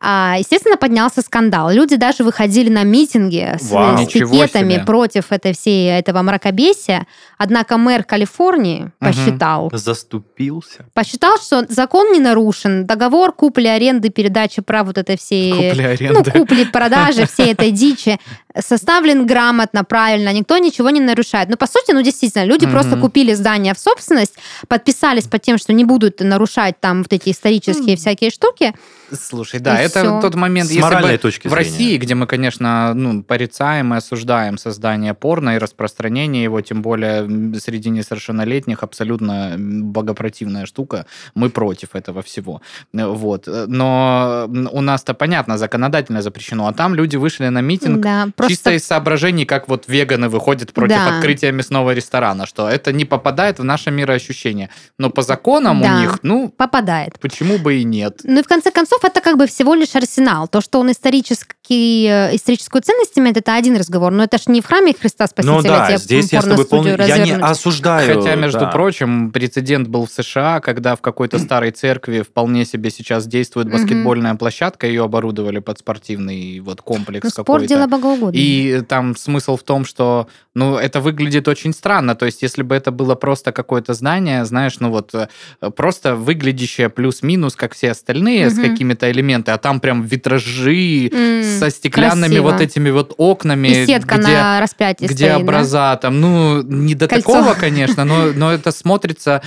а, 0.00 0.36
естественно, 0.38 0.76
поднялся 0.76 1.22
скандал. 1.22 1.70
Люди 1.70 1.96
даже 1.96 2.22
выходили 2.24 2.68
на 2.68 2.84
митинги 2.84 3.56
с, 3.60 3.70
Вау. 3.70 3.98
с 3.98 4.10
пикетами 4.12 4.82
против 4.84 5.32
этой 5.32 5.52
всей 5.54 5.90
этого 5.98 6.22
мракобесия. 6.22 7.06
Однако 7.36 7.76
мэр 7.78 8.04
Калифорнии 8.04 8.90
посчитал, 8.98 9.70
Заступился. 9.72 10.86
посчитал, 10.94 11.38
что 11.38 11.66
закон 11.68 12.12
не 12.12 12.20
нарушен, 12.20 12.86
договор 12.86 13.32
купли-аренды, 13.32 14.10
передачи 14.10 14.62
прав 14.62 14.86
вот 14.86 14.98
этой 14.98 15.16
всей... 15.18 15.52
Ну, 15.52 15.62
Купли-аренда. 15.70 16.30
купли-продажи 16.32 17.26
всей 17.32 17.52
этой 17.52 17.70
дичи 17.70 18.18
составлен 18.60 19.24
грамотно, 19.26 19.84
правильно, 19.84 20.32
никто 20.32 20.58
ничего 20.58 20.90
не 20.90 21.00
нарушает. 21.00 21.48
Но, 21.48 21.56
по 21.56 21.66
сути, 21.66 21.92
ну, 21.92 22.02
действительно, 22.02 22.44
люди 22.44 22.64
Мгм. 22.64 22.72
просто 22.72 22.96
купили 22.96 23.32
здание 23.34 23.72
в 23.74 23.78
собственность, 23.78 24.34
подписались 24.66 25.24
под 25.28 25.42
тем, 25.42 25.58
что 25.58 25.72
не 25.72 25.84
будут 25.84 26.20
нарушать 26.20 26.80
там 26.80 27.02
вот 27.02 27.12
эти 27.12 27.30
исторические 27.30 27.96
всякие 27.96 28.30
штуки. 28.30 28.74
Слушай, 29.12 29.60
да, 29.60 29.82
И 29.82 29.87
это 29.90 30.00
всё. 30.00 30.20
тот 30.20 30.34
момент, 30.34 30.68
С 30.68 30.72
если 30.72 30.82
моральной 30.82 31.12
бы 31.12 31.18
точки 31.18 31.48
в 31.48 31.50
зрения. 31.50 31.64
России, 31.70 31.96
где 31.98 32.14
мы, 32.14 32.26
конечно, 32.26 32.94
ну, 32.94 33.22
порицаем 33.22 33.94
и 33.94 33.96
осуждаем 33.96 34.58
создание 34.58 35.14
порно 35.14 35.56
и 35.56 35.58
распространение 35.58 36.44
его, 36.44 36.60
тем 36.60 36.82
более 36.82 37.26
среди 37.60 37.90
несовершеннолетних, 37.90 38.82
абсолютно 38.82 39.56
богопротивная 39.58 40.66
штука, 40.66 41.06
мы 41.34 41.50
против 41.50 41.88
этого 41.94 42.22
всего. 42.22 42.60
Э, 42.94 43.06
Вот. 43.06 43.48
Э, 43.48 43.66
Но 43.68 44.48
у 44.72 44.80
нас-то, 44.80 45.14
понятно, 45.14 45.58
законодательно 45.58 46.22
запрещено, 46.22 46.66
а 46.68 46.72
там 46.72 46.94
люди 46.94 47.16
вышли 47.16 47.48
на 47.48 47.60
митинг 47.60 48.00
Да, 48.02 48.24
Чисто 48.24 48.32
просто 48.36 48.70
из 48.72 48.84
соображений, 48.84 49.44
как 49.44 49.68
вот 49.68 49.84
веганы 49.88 50.28
выходят 50.28 50.72
против 50.72 50.96
Да. 50.96 51.16
открытия 51.16 51.52
мясного 51.52 51.94
ресторана, 51.94 52.46
что 52.46 52.68
это 52.68 52.92
не 52.92 53.04
попадает 53.04 53.58
в 53.58 53.64
наше 53.64 53.90
мироощущение. 53.90 54.68
Но 54.98 55.10
по 55.10 55.22
законам 55.22 55.80
Да. 55.80 55.94
у 55.96 56.00
них, 56.00 56.18
ну, 56.22 56.48
попадает. 56.56 57.18
почему 57.20 57.58
бы 57.58 57.74
и 57.76 57.84
нет? 57.84 58.20
Ну 58.24 58.40
и 58.40 58.42
в 58.42 58.48
конце 58.48 58.70
концов, 58.70 59.04
это 59.04 59.20
как 59.20 59.36
бы 59.36 59.46
всего 59.46 59.74
лишь 59.78 59.94
арсенал. 59.94 60.48
То, 60.48 60.60
что 60.60 60.80
он 60.80 60.90
исторический, 60.90 62.06
э, 62.06 62.36
историческую 62.36 62.82
ценность 62.82 63.18
имеет, 63.18 63.36
это 63.36 63.54
один 63.54 63.76
разговор. 63.76 64.12
Но 64.12 64.24
это 64.24 64.38
ж 64.38 64.46
не 64.46 64.60
в 64.60 64.66
храме 64.66 64.94
Христа 64.98 65.26
Спасителя 65.26 65.56
Ну 65.56 65.62
да, 65.62 65.96
здесь 65.96 66.32
я 66.32 66.42
с 66.42 66.44
тобой 66.44 66.66
полностью... 66.66 67.06
Я 67.06 67.18
не 67.18 67.32
осуждаю. 67.32 68.20
Хотя, 68.20 68.34
между 68.34 68.60
да. 68.60 68.66
прочим, 68.66 69.30
прецедент 69.30 69.88
был 69.88 70.06
в 70.06 70.10
США, 70.10 70.60
когда 70.60 70.96
в 70.96 71.00
какой-то 71.00 71.38
старой 71.48 71.70
церкви 71.70 72.22
вполне 72.22 72.64
себе 72.64 72.90
сейчас 72.90 73.26
действует 73.26 73.70
баскетбольная 73.70 74.34
площадка, 74.34 74.86
ее 74.86 75.04
оборудовали 75.04 75.58
под 75.58 75.78
спортивный 75.78 76.60
вот 76.60 76.82
комплекс 76.82 77.24
Ну, 77.24 77.30
спорт 77.30 77.46
какой-то. 77.46 77.68
дело 77.68 77.86
богоугодное. 77.86 78.40
И 78.40 78.80
там 78.82 79.16
смысл 79.16 79.56
в 79.56 79.62
том, 79.62 79.84
что, 79.84 80.28
ну, 80.54 80.76
это 80.76 81.00
выглядит 81.00 81.48
очень 81.48 81.72
странно. 81.72 82.14
То 82.14 82.26
есть, 82.26 82.42
если 82.42 82.62
бы 82.62 82.74
это 82.74 82.90
было 82.90 83.14
просто 83.14 83.52
какое-то 83.52 83.94
здание, 83.94 84.44
знаешь, 84.44 84.80
ну 84.80 84.90
вот 84.90 85.14
э, 85.14 85.28
просто 85.76 86.14
выглядящее 86.14 86.88
плюс-минус, 86.88 87.56
как 87.56 87.74
все 87.74 87.90
остальные, 87.90 88.50
с 88.50 88.58
какими-то 88.58 89.10
элементами, 89.10 89.54
а 89.54 89.58
там 89.58 89.67
прям 89.80 90.02
витражи 90.02 91.08
М, 91.12 91.42
со 91.60 91.70
стеклянными 91.70 92.28
красиво. 92.36 92.50
вот 92.52 92.60
этими 92.60 92.90
вот 92.90 93.14
окнами, 93.18 93.68
И 93.68 93.86
сетка 93.86 94.16
где 94.16 94.32
на 94.32 94.60
распятии 94.60 95.04
где 95.04 95.14
стоит, 95.14 95.30
да? 95.30 95.38
образа 95.38 95.98
там, 96.00 96.20
ну, 96.20 96.62
не 96.62 96.94
до 96.94 97.06
Кольцо. 97.08 97.30
такого, 97.32 97.54
конечно, 97.60 98.04
но, 98.04 98.32
но 98.32 98.52
это 98.52 98.70
смотрится 98.72 99.42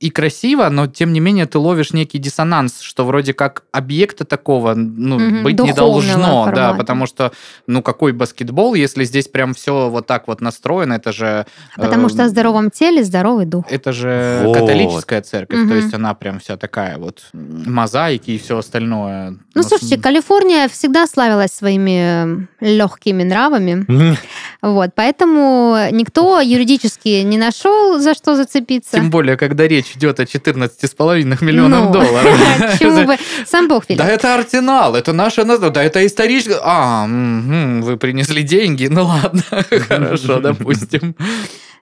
и 0.00 0.10
красиво, 0.10 0.68
но 0.68 0.86
тем 0.86 1.12
не 1.12 1.20
менее 1.20 1.46
ты 1.46 1.58
ловишь 1.58 1.92
некий 1.92 2.18
диссонанс, 2.18 2.80
что 2.80 3.04
вроде 3.04 3.32
как 3.34 3.64
объекта 3.72 4.24
такого, 4.24 4.74
ну, 4.74 5.18
Мгм, 5.18 5.42
быть 5.44 5.58
не 5.60 5.72
должно, 5.72 6.44
да, 6.46 6.52
формата. 6.68 6.74
потому 6.76 7.06
что, 7.06 7.32
ну, 7.66 7.82
какой 7.82 8.12
баскетбол, 8.12 8.74
если 8.74 9.04
здесь 9.04 9.28
прям 9.28 9.54
все 9.54 9.88
вот 9.88 10.06
так 10.06 10.28
вот 10.28 10.40
настроено, 10.40 10.94
это 10.94 11.12
же... 11.12 11.46
Потому 11.76 12.06
э, 12.06 12.10
что 12.10 12.24
в 12.24 12.28
здоровом 12.28 12.70
теле 12.70 13.02
здоровый 13.04 13.46
дух. 13.46 13.64
это 13.70 13.92
же 13.92 14.42
Вот. 14.46 14.54
католическая 14.54 15.22
церковь, 15.22 15.60
то 15.60 15.64
Мгм. 15.66 15.76
есть 15.76 15.94
она 15.94 16.14
прям 16.14 16.38
вся 16.40 16.56
такая 16.56 16.98
вот 16.98 17.22
мозаики 17.32 18.32
и 18.32 18.38
все 18.38 18.58
остальное. 18.58 19.13
Ну, 19.54 19.62
с- 19.62 19.68
слушайте, 19.68 19.96
Калифорния 19.98 20.68
всегда 20.68 21.06
славилась 21.06 21.52
своими 21.52 22.46
легкими 22.60 23.22
нравами. 23.22 23.84
Вот, 24.62 24.92
поэтому 24.94 25.76
никто 25.90 26.40
юридически 26.40 27.20
не 27.22 27.36
нашел, 27.36 27.98
за 27.98 28.14
что 28.14 28.34
зацепиться. 28.34 28.92
Тем 28.92 29.10
более, 29.10 29.36
когда 29.36 29.68
речь 29.68 29.92
идет 29.94 30.20
о 30.20 30.22
14,5 30.22 31.44
миллионов 31.44 31.88
Ну, 31.88 31.92
долларов. 31.92 32.78
Чего 32.78 33.04
бы... 33.04 33.18
Сам 33.46 33.68
Бог 33.68 33.86
велел. 33.90 34.02
Да 34.02 34.10
это 34.10 34.34
Артенал, 34.34 34.94
это 34.96 35.12
наше 35.12 35.44
название, 35.44 35.74
да 35.74 35.82
это 35.84 36.06
историческое... 36.06 36.58
А, 36.62 37.06
вы 37.06 37.98
принесли 37.98 38.42
деньги, 38.42 38.86
ну 38.86 39.04
ладно, 39.04 39.42
хорошо, 39.88 40.40
допустим. 40.40 41.14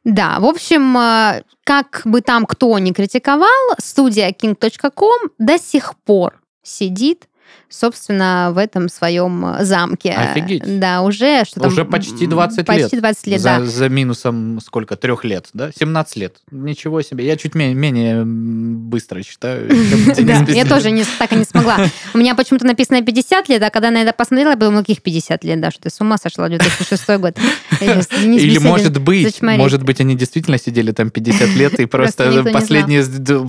Да, 0.04 0.40
в 0.40 0.44
общем, 0.46 0.96
э, 0.98 1.42
как 1.62 2.02
бы 2.04 2.20
там 2.20 2.44
кто 2.46 2.76
ни 2.80 2.90
критиковал, 2.90 3.46
студия 3.80 4.32
king.com 4.32 5.30
до 5.38 5.56
сих 5.58 5.94
пор 6.04 6.34
сидит 6.62 7.28
собственно, 7.72 8.50
в 8.54 8.58
этом 8.58 8.88
своем 8.88 9.44
э, 9.46 9.64
замке. 9.64 10.12
Офигеть. 10.12 10.78
Да, 10.78 11.02
уже 11.02 11.44
что 11.44 11.60
там, 11.60 11.72
Уже 11.72 11.84
почти 11.84 12.26
20 12.26 12.58
лет. 12.58 12.66
Почти 12.66 12.98
20 12.98 13.26
лет, 13.26 13.40
за, 13.40 13.48
да. 13.48 13.64
за 13.64 13.88
минусом 13.88 14.60
сколько? 14.60 14.96
Трех 14.96 15.24
лет, 15.24 15.48
да? 15.54 15.70
17 15.76 16.16
лет. 16.16 16.36
Ничего 16.50 17.02
себе. 17.02 17.26
Я 17.26 17.36
чуть 17.36 17.54
ме- 17.54 17.74
менее 17.74 18.20
м, 18.20 18.88
быстро 18.88 19.22
считаю. 19.22 19.68
я 20.48 20.64
тоже 20.66 21.04
так 21.18 21.32
и 21.32 21.36
не 21.36 21.44
смогла. 21.44 21.78
У 22.14 22.18
меня 22.18 22.34
почему-то 22.34 22.66
написано 22.66 23.02
50 23.02 23.48
лет, 23.48 23.62
а 23.62 23.70
когда 23.70 23.90
на 23.90 24.02
это 24.02 24.12
посмотрела, 24.12 24.52
подумала, 24.52 24.80
каких 24.80 25.02
50 25.02 25.44
лет, 25.44 25.60
да, 25.60 25.70
что 25.70 25.82
ты 25.82 25.90
с 25.90 26.00
ума 26.00 26.18
сошла, 26.18 26.48
2006 26.48 27.08
год. 27.18 27.36
Денис 27.80 28.06
Или 28.42 28.58
может 28.58 28.98
быть, 28.98 29.40
может 29.42 29.82
быть, 29.82 30.00
они 30.00 30.14
действительно 30.14 30.58
сидели 30.58 30.92
там 30.92 31.10
50 31.10 31.48
лет 31.56 31.80
и 31.80 31.86
Просто 31.86 32.44
последние 32.52 33.02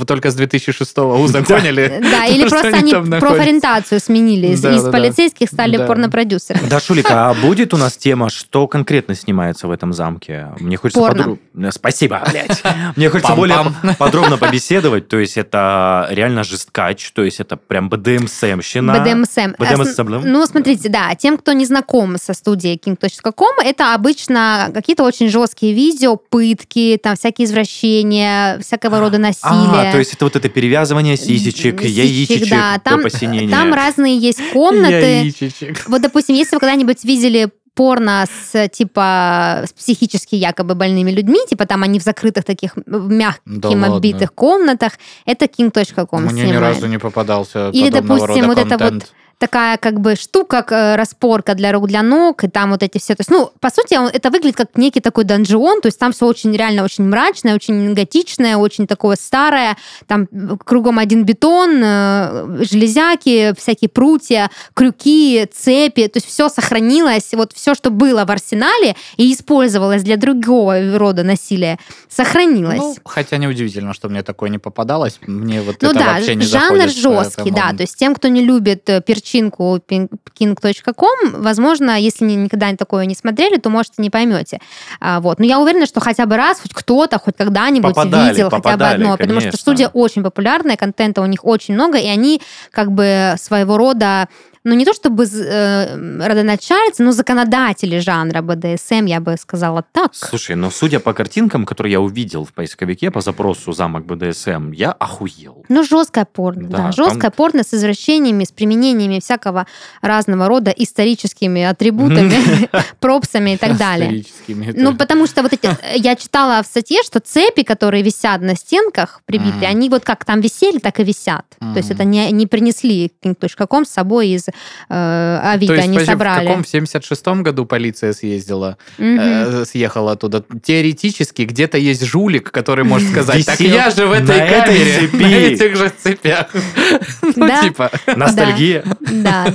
только 0.05 0.31
с 0.31 0.35
2006 0.35 0.97
узаконили. 0.97 1.99
Да, 2.01 2.25
или 2.27 2.47
просто 2.47 2.67
они 2.69 2.93
профориентацию 2.93 3.99
сменили. 3.99 4.12
Из, 4.21 4.61
Да, 4.61 4.71
из 4.75 4.83
да, 4.83 4.91
да. 4.91 4.91
полицейских 4.91 5.47
стали 5.49 5.77
Да. 5.77 5.85
порнопродюсерами. 5.85 6.67
Да, 6.69 6.79
Шулика, 6.79 7.29
а 7.29 7.33
будет 7.41 7.73
у 7.73 7.77
нас 7.77 7.97
тема, 7.97 8.29
что 8.29 8.67
конкретно 8.67 9.15
снимается 9.15 9.67
в 9.67 9.71
этом 9.71 9.93
замке? 9.93 10.49
Мне 10.59 10.77
хочется 10.77 10.99
Порно. 10.99 11.23
подру- 11.23 11.39
Э, 11.55 11.71
Спасибо, 11.71 12.21
блядь. 12.29 12.63
Мне 12.95 13.09
хочется 13.09 13.33
более 13.35 13.57
подробно 13.97 14.37
побеседовать. 14.37 15.07
То 15.07 15.17
есть 15.19 15.37
это 15.37 16.07
реально 16.11 16.43
жесткач, 16.43 17.11
то 17.11 17.23
есть 17.23 17.39
это 17.39 17.55
прям 17.57 17.89
БДМСМщина. 17.89 18.99
БДМСМ. 18.99 19.53
БДМСМ. 19.57 20.21
Ну, 20.29 20.45
смотрите, 20.45 20.89
да, 20.89 21.13
тем, 21.15 21.37
кто 21.37 21.53
не 21.53 21.65
знаком 21.65 22.17
со 22.17 22.33
студией 22.33 22.79
king.com, 22.83 23.59
это 23.63 23.93
обычно 23.93 24.71
какие-то 24.73 25.03
очень 25.03 25.29
жесткие 25.29 25.73
видео, 25.73 26.15
пытки, 26.17 26.99
там 27.01 27.15
всякие 27.15 27.45
извращения, 27.45 28.59
всякого 28.59 28.99
рода 28.99 29.17
насилие. 29.17 29.89
А, 29.89 29.91
то 29.91 29.99
есть 29.99 30.13
это 30.13 30.25
вот 30.25 30.35
это 30.35 30.49
перевязывание 30.49 31.17
сисечек, 31.17 31.81
яичечек 31.83 32.49
да, 32.49 32.73
до 32.75 32.79
там- 32.81 33.03
посинения. 33.03 33.49
Там 33.49 33.73
разные 33.73 34.02
есть 34.09 34.39
комнаты. 34.51 35.23
Яичечек. 35.23 35.87
Вот, 35.87 36.01
допустим, 36.01 36.35
если 36.35 36.55
вы 36.55 36.59
когда-нибудь 36.59 37.03
видели 37.03 37.49
порно 37.75 38.25
с 38.51 38.69
типа 38.69 39.63
с 39.67 39.73
психически 39.73 40.35
якобы 40.35 40.75
больными 40.75 41.09
людьми, 41.11 41.39
типа 41.49 41.65
там 41.65 41.81
они 41.83 41.99
в 41.99 42.03
закрытых 42.03 42.43
таких 42.45 42.75
в 42.85 43.09
мягким 43.09 43.59
Да 43.59 43.69
ладно. 43.69 43.95
оббитых 43.95 44.31
комнатах, 44.33 44.93
это 45.25 45.45
king.com 45.45 46.23
Мне 46.25 46.43
ни 46.43 46.49
снимает. 46.51 46.75
разу 46.75 46.87
не 46.87 46.99
попадался 46.99 47.69
Или, 47.69 47.89
допустим, 47.89 48.45
вот 48.47 48.59
это 48.59 48.69
вот 48.77 48.79
контент. 48.79 49.13
Такая 49.43 49.75
как 49.75 49.99
бы 49.99 50.15
штука, 50.15 50.63
как 50.63 50.71
э, 50.71 50.95
распорка 50.95 51.53
для 51.53 51.73
рук, 51.73 51.87
для 51.87 52.01
ног, 52.01 52.45
и 52.45 52.47
там 52.47 52.71
вот 52.71 52.81
эти 52.81 52.97
все. 52.97 53.13
То 53.13 53.21
есть, 53.21 53.29
ну, 53.29 53.51
по 53.59 53.69
сути, 53.69 53.97
это 54.15 54.29
выглядит 54.29 54.55
как 54.55 54.77
некий 54.77 55.01
такой 55.01 55.25
данжион, 55.25 55.81
то 55.81 55.87
есть 55.87 55.99
там 55.99 56.13
все 56.13 56.25
очень 56.27 56.55
реально 56.55 56.85
очень 56.85 57.03
мрачное, 57.03 57.53
очень 57.53 57.93
готичное, 57.93 58.55
очень 58.55 58.87
такое 58.87 59.17
старое, 59.19 59.75
там 60.07 60.27
кругом 60.63 60.97
один 60.97 61.25
бетон, 61.25 61.81
э, 61.83 62.63
железяки, 62.63 63.53
всякие 63.57 63.89
прутья, 63.89 64.49
крюки, 64.73 65.45
цепи, 65.53 66.07
то 66.07 66.17
есть 66.17 66.27
все 66.27 66.47
сохранилось, 66.47 67.33
вот 67.33 67.51
все, 67.51 67.75
что 67.75 67.89
было 67.89 68.23
в 68.23 68.31
арсенале 68.31 68.95
и 69.17 69.33
использовалось 69.33 70.03
для 70.03 70.15
другого 70.15 70.97
рода 70.97 71.23
насилия, 71.23 71.79
сохранилось. 72.07 72.77
Ну, 72.77 72.95
хотя 73.03 73.35
неудивительно, 73.35 73.93
что 73.93 74.07
мне 74.07 74.23
такое 74.23 74.49
не 74.49 74.57
попадалось. 74.57 75.19
Мне 75.27 75.61
вот 75.61 75.81
Ну 75.81 75.89
это 75.89 75.99
да, 75.99 76.13
вообще 76.13 76.35
не 76.35 76.45
жанр 76.45 76.77
заходит, 76.77 76.95
жесткий, 76.95 77.51
поэтому- 77.51 77.57
да. 77.57 77.75
То 77.75 77.83
есть 77.83 77.97
тем, 77.97 78.15
кто 78.15 78.29
не 78.29 78.41
любит 78.41 78.89
э, 78.89 79.01
перчинки, 79.01 79.32
начинку 79.33 79.79
king.com, 79.87 81.41
возможно, 81.41 81.99
если 81.99 82.25
ни- 82.25 82.33
никогда 82.33 82.73
такое 82.75 83.05
не 83.05 83.15
смотрели, 83.15 83.57
то, 83.57 83.69
может, 83.69 83.93
и 83.97 84.01
не 84.01 84.09
поймете. 84.09 84.59
А, 84.99 85.19
вот. 85.19 85.39
Но 85.39 85.45
я 85.45 85.59
уверена, 85.59 85.85
что 85.85 85.99
хотя 85.99 86.25
бы 86.25 86.37
раз 86.37 86.59
хоть 86.59 86.73
кто-то, 86.73 87.19
хоть 87.19 87.35
когда-нибудь 87.37 87.93
Попадали, 87.95 88.29
видел 88.31 88.49
хотя 88.49 88.57
бы 88.57 88.63
попадали, 88.63 89.03
одно, 89.03 89.17
потому 89.17 89.39
что 89.39 89.49
конечно. 89.49 89.59
студия 89.59 89.87
очень 89.89 90.23
популярная, 90.23 90.77
контента 90.77 91.21
у 91.21 91.25
них 91.25 91.45
очень 91.45 91.73
много, 91.73 91.97
и 91.97 92.07
они 92.07 92.41
как 92.71 92.91
бы 92.91 93.35
своего 93.37 93.77
рода 93.77 94.27
ну, 94.63 94.73
не 94.75 94.85
то 94.85 94.93
чтобы 94.93 95.25
э, 95.25 96.25
родоначальцы, 96.27 97.03
но 97.03 97.11
законодатели 97.11 97.99
жанра 97.99 98.41
БДСМ, 98.41 99.05
я 99.05 99.19
бы 99.19 99.35
сказала 99.37 99.83
так. 99.91 100.13
Слушай, 100.15 100.55
но 100.55 100.69
судя 100.71 100.99
по 100.99 101.13
картинкам, 101.13 101.65
которые 101.65 101.91
я 101.93 101.99
увидел 102.01 102.45
в 102.45 102.53
поисковике 102.53 103.11
по 103.11 103.21
запросу 103.21 103.73
замок 103.73 104.05
БДСМ, 104.05 104.71
я 104.71 104.91
охуел. 104.91 105.65
Ну, 105.69 105.83
жесткое 105.83 106.25
порно, 106.25 106.69
Да, 106.69 106.77
да. 106.77 106.83
там- 106.83 106.91
Жесткое 106.93 107.31
порно 107.31 107.63
с 107.63 107.73
извращениями, 107.73 108.43
с 108.43 108.51
применениями 108.51 109.19
всякого 109.19 109.65
разного 110.01 110.47
рода 110.47 110.71
историческими 110.71 111.63
атрибутами, 111.63 112.69
пропсами 112.99 113.51
и 113.51 113.57
так 113.57 113.77
далее. 113.77 114.07
Историческими, 114.21 114.71
Ну, 114.75 114.95
потому 114.95 115.27
что 115.27 115.41
вот 115.43 115.53
эти... 115.53 115.69
Я 115.97 116.15
читала 116.15 116.61
в 116.63 116.65
статье, 116.67 116.99
что 117.03 117.19
цепи, 117.19 117.63
которые 117.63 118.03
висят 118.03 118.41
на 118.41 118.55
стенках 118.55 119.21
прибитые, 119.25 119.53
Мгм. 119.69 119.77
они 119.77 119.89
вот 119.89 120.03
как 120.05 120.23
там 120.25 120.41
висели, 120.41 120.79
так 120.79 120.99
и 120.99 121.03
висят. 121.03 121.45
То 121.59 121.77
есть 121.77 121.91
это 121.91 122.03
не, 122.03 122.31
не 122.31 122.47
принесли 122.47 123.11
King.com 123.23 123.85
с 123.85 123.89
собой 123.89 124.29
из 124.29 124.47
э, 124.47 124.52
Авито, 124.89 125.73
То 125.73 125.73
есть, 125.75 125.87
они 125.87 125.97
подожди, 125.97 126.11
собрали. 126.11 126.45
в 126.45 126.47
каком 126.47 126.63
в 126.63 126.67
76-м 126.67 127.43
году 127.43 127.65
полиция 127.65 128.13
съездила, 128.13 128.77
Мгм. 128.97 129.19
э, 129.19 129.65
съехала 129.65 130.13
оттуда? 130.13 130.43
Теоретически 130.63 131.43
где-то 131.43 131.77
есть 131.77 132.03
жулик, 132.05 132.51
который 132.51 132.83
может 132.85 133.09
сказать, 133.11 133.45
так 133.45 133.59
я 133.59 133.89
же 133.89 134.05
в 134.05 134.11
этой 134.11 134.39
камере, 134.39 134.99
цепи». 134.99 135.15
на 135.23 135.27
этих 135.27 135.75
же 135.75 135.89
цепях. 135.89 136.47
Ну, 137.35 137.49
типа... 137.63 137.89
Ностальгия. 138.15 138.83
Да, 138.99 139.47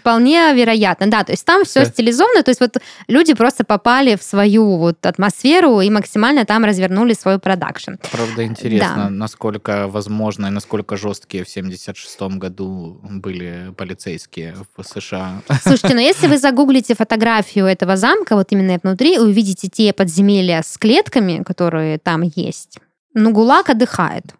вполне 0.00 0.52
вероятно. 0.54 1.06
Да, 1.08 1.24
то 1.24 1.32
есть 1.32 1.44
там 1.44 1.64
все 1.64 1.84
стилизовано, 1.84 2.42
то 2.42 2.50
есть 2.50 2.60
вот 2.60 2.78
люди 3.08 3.34
просто 3.34 3.64
попали 3.64 4.16
в 4.16 4.22
свою 4.22 4.76
вот 4.78 5.04
атмосферу 5.04 5.80
и 5.80 5.90
максимально 5.90 6.44
там 6.44 6.64
развернули 6.64 7.12
свой 7.12 7.38
продакшн. 7.38 7.92
Правда, 8.10 8.44
интересно, 8.44 9.10
насколько 9.10 9.86
возможно 9.88 10.46
и 10.46 10.50
насколько 10.50 10.96
жесткие 10.96 11.44
в 11.44 11.48
76-м 11.48 12.38
году 12.38 13.00
были 13.02 13.72
полицейские 13.76 14.29
в 14.36 14.82
США. 14.82 15.42
Слушайте, 15.62 15.94
но 15.94 16.00
если 16.00 16.26
вы 16.26 16.38
загуглите 16.38 16.94
фотографию 16.94 17.66
этого 17.66 17.96
замка, 17.96 18.36
вот 18.36 18.52
именно 18.52 18.78
внутри, 18.82 19.18
увидите 19.18 19.68
те 19.68 19.92
подземелья 19.92 20.62
с 20.62 20.78
клетками, 20.78 21.42
которые 21.42 21.98
там 21.98 22.22
есть, 22.22 22.78
ну, 23.14 23.32
ГУЛАГ 23.32 23.70
отдыхает. 23.70 24.34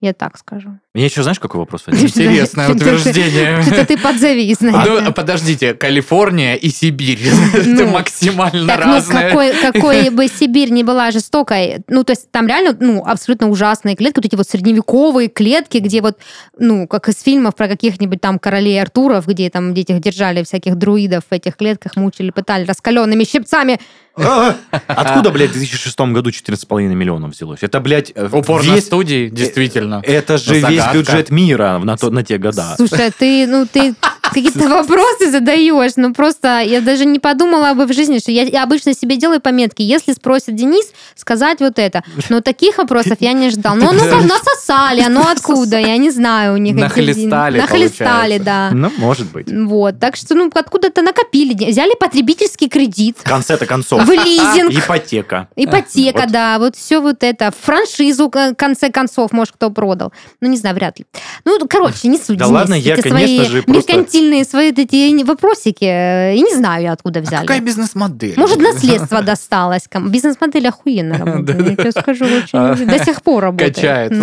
Я 0.00 0.12
так 0.12 0.38
скажу. 0.38 0.78
Мне 0.94 1.06
еще 1.06 1.24
знаешь, 1.24 1.40
какой 1.40 1.58
вопрос? 1.58 1.82
Интересное 1.88 2.68
утверждение. 2.70 3.60
Что-то 3.62 3.84
ты 3.84 3.98
подзавис 3.98 4.60
на 4.60 4.84
Ну, 4.84 4.96
это. 4.98 5.10
подождите, 5.10 5.74
Калифорния 5.74 6.54
и 6.54 6.68
Сибирь. 6.68 7.18
Это 7.52 7.84
Ну, 7.84 7.90
максимально 7.90 8.76
ну, 8.76 8.80
разные. 8.80 9.52
какой, 9.72 10.10
бы 10.14 10.28
Сибирь 10.28 10.70
не 10.70 10.84
была 10.84 11.10
жестокой, 11.10 11.78
ну, 11.88 12.04
то 12.04 12.12
есть 12.12 12.30
там 12.30 12.46
реально, 12.46 12.76
ну, 12.78 13.02
абсолютно 13.04 13.48
ужасные 13.50 13.96
клетки, 13.96 14.18
вот 14.18 14.26
эти 14.26 14.36
вот 14.36 14.48
средневековые 14.48 15.28
клетки, 15.28 15.78
где 15.78 16.00
вот, 16.00 16.16
ну, 16.60 16.86
как 16.86 17.08
из 17.08 17.20
фильмов 17.20 17.56
про 17.56 17.66
каких-нибудь 17.66 18.20
там 18.20 18.38
королей 18.38 18.80
Артуров, 18.80 19.26
где 19.26 19.50
там 19.50 19.74
детях 19.74 19.98
держали 20.00 20.44
всяких 20.44 20.76
друидов 20.76 21.24
в 21.28 21.34
этих 21.34 21.56
клетках, 21.56 21.96
мучили, 21.96 22.30
пытали 22.30 22.64
раскаленными 22.66 23.24
щипцами. 23.24 23.80
А, 24.16 24.54
Откуда, 24.86 25.30
блядь, 25.30 25.50
в 25.50 25.54
2006 25.54 25.98
году 26.12 26.30
14,5 26.30 26.82
миллионов 26.94 27.32
взялось? 27.32 27.58
Это, 27.64 27.80
блядь, 27.80 28.12
э, 28.14 28.28
Упор 28.30 28.64
на 28.64 28.74
весь- 28.76 28.84
студии, 28.84 29.28
действительно. 29.28 30.00
Это 30.04 30.38
же 30.38 30.54
Ну, 30.60 30.60
весь 30.92 31.06
бюджет 31.06 31.30
мира 31.30 31.80
на, 31.82 31.96
то- 31.96 32.10
на 32.10 32.22
те 32.24 32.38
года. 32.38 32.74
Слушай, 32.76 33.08
а 33.08 33.10
ты, 33.10 33.46
ну, 33.46 33.66
ты 33.66 33.94
какие-то 34.22 34.68
вопросы 34.68 35.30
задаешь, 35.30 35.92
ну, 35.96 36.12
просто 36.12 36.60
я 36.60 36.80
даже 36.80 37.04
не 37.04 37.18
подумала 37.18 37.74
бы 37.74 37.86
в 37.86 37.92
жизни, 37.92 38.18
что 38.18 38.30
я, 38.32 38.42
я 38.44 38.62
обычно 38.64 38.94
себе 38.94 39.16
делаю 39.16 39.40
пометки, 39.40 39.82
если 39.82 40.12
спросит 40.12 40.54
Денис, 40.56 40.86
сказать 41.14 41.60
вот 41.60 41.78
это. 41.78 42.02
Но 42.28 42.40
таких 42.40 42.78
вопросов 42.78 43.16
я 43.20 43.32
не 43.32 43.50
ждал. 43.50 43.76
Ну, 43.76 43.92
ну, 43.92 44.00
как 44.00 44.22
насосали, 44.22 45.00
а 45.02 45.08
ну 45.08 45.22
откуда? 45.30 45.78
Я 45.78 45.96
не 45.96 46.10
знаю 46.10 46.54
у 46.54 46.56
них. 46.56 46.74
Нахлестали. 46.74 47.58
Нахлестали, 47.58 48.38
да. 48.38 48.70
Ну, 48.72 48.90
может 48.98 49.30
быть. 49.30 49.46
Вот, 49.50 49.98
так 50.00 50.16
что, 50.16 50.34
ну, 50.34 50.50
откуда-то 50.52 51.02
накопили, 51.02 51.54
взяли 51.70 51.94
потребительский 51.98 52.68
кредит, 52.68 53.18
В 53.22 53.28
конце-то 53.28 53.66
концов. 53.66 54.04
в 54.04 54.10
лизинг, 54.10 54.72
Ипотека. 54.72 55.48
ипотека, 55.56 56.26
да, 56.28 56.58
вот 56.58 56.76
все 56.76 57.00
вот 57.00 57.22
это, 57.22 57.52
франшизу, 57.58 58.28
в 58.32 58.54
конце 58.54 58.90
концов, 58.90 59.32
может, 59.32 59.54
кто 59.54 59.70
продал. 59.70 60.12
Ну, 60.40 60.48
не 60.48 60.56
знаю, 60.56 60.73
вряд 60.74 60.98
ли. 60.98 61.06
Ну, 61.44 61.58
короче, 61.68 62.08
не 62.08 62.18
суть. 62.18 62.38
Да 62.38 62.46
ладно, 62.46 62.74
я, 62.74 62.96
конечно 62.96 63.18
свои 63.18 63.44
же, 63.44 63.62
просто- 63.62 63.72
меркантильные 63.92 64.44
свои 64.44 64.70
эти 64.70 65.24
вопросики, 65.24 65.84
э, 65.84 66.34
и 66.36 66.42
не 66.42 66.54
знаю 66.54 66.82
я, 66.82 66.92
откуда 66.92 67.20
А 67.20 67.22
взяли. 67.22 67.40
какая 67.46 67.60
бизнес-модель? 67.60 68.34
Может, 68.36 68.58
наследство 68.60 69.22
досталось. 69.22 69.82
Бизнес-модель 70.08 70.68
охуенно 70.68 71.18
работает. 71.24 71.68
Я 71.70 71.76
тебе 71.76 71.92
скажу, 71.92 72.24
очень. 72.24 72.86
До 72.86 73.04
сих 73.04 73.22
пор 73.22 73.42
работает. 73.44 73.74
Качается. 73.76 74.16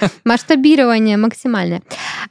Ну, 0.00 0.08
масштабирование 0.24 1.16
максимальное. 1.16 1.82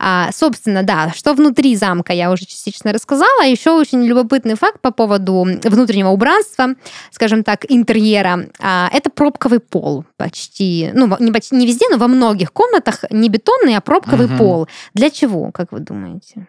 А, 0.02 0.30
собственно, 0.32 0.82
да, 0.84 1.12
что 1.14 1.34
внутри 1.34 1.76
замка 1.76 2.14
я 2.14 2.32
уже 2.32 2.46
частично 2.46 2.94
рассказала. 2.94 3.42
Еще 3.44 3.72
очень 3.72 4.02
любопытный 4.04 4.56
факт 4.56 4.80
по 4.82 4.92
поводу 4.92 5.46
внутреннего 5.64 6.10
убранства, 6.10 6.70
скажем 7.12 7.44
так, 7.44 7.66
интерьера. 7.70 8.46
А, 8.62 8.90
это 8.94 9.10
пробковый 9.10 9.60
пол 9.60 10.06
почти. 10.18 10.90
Ну, 10.94 11.14
не, 11.20 11.32
почти, 11.32 11.56
не 11.56 11.68
везде, 11.68 11.86
но 11.92 11.98
во 11.98 12.08
многих 12.08 12.54
комнатах 12.54 13.04
не 13.10 13.28
бетонный, 13.30 13.76
а 13.76 13.82
пробковый 13.82 14.28
Мгм. 14.28 14.38
пол. 14.38 14.68
Для 14.94 15.10
чего, 15.10 15.52
как 15.52 15.72
вы 15.74 15.80
думаете? 15.82 16.48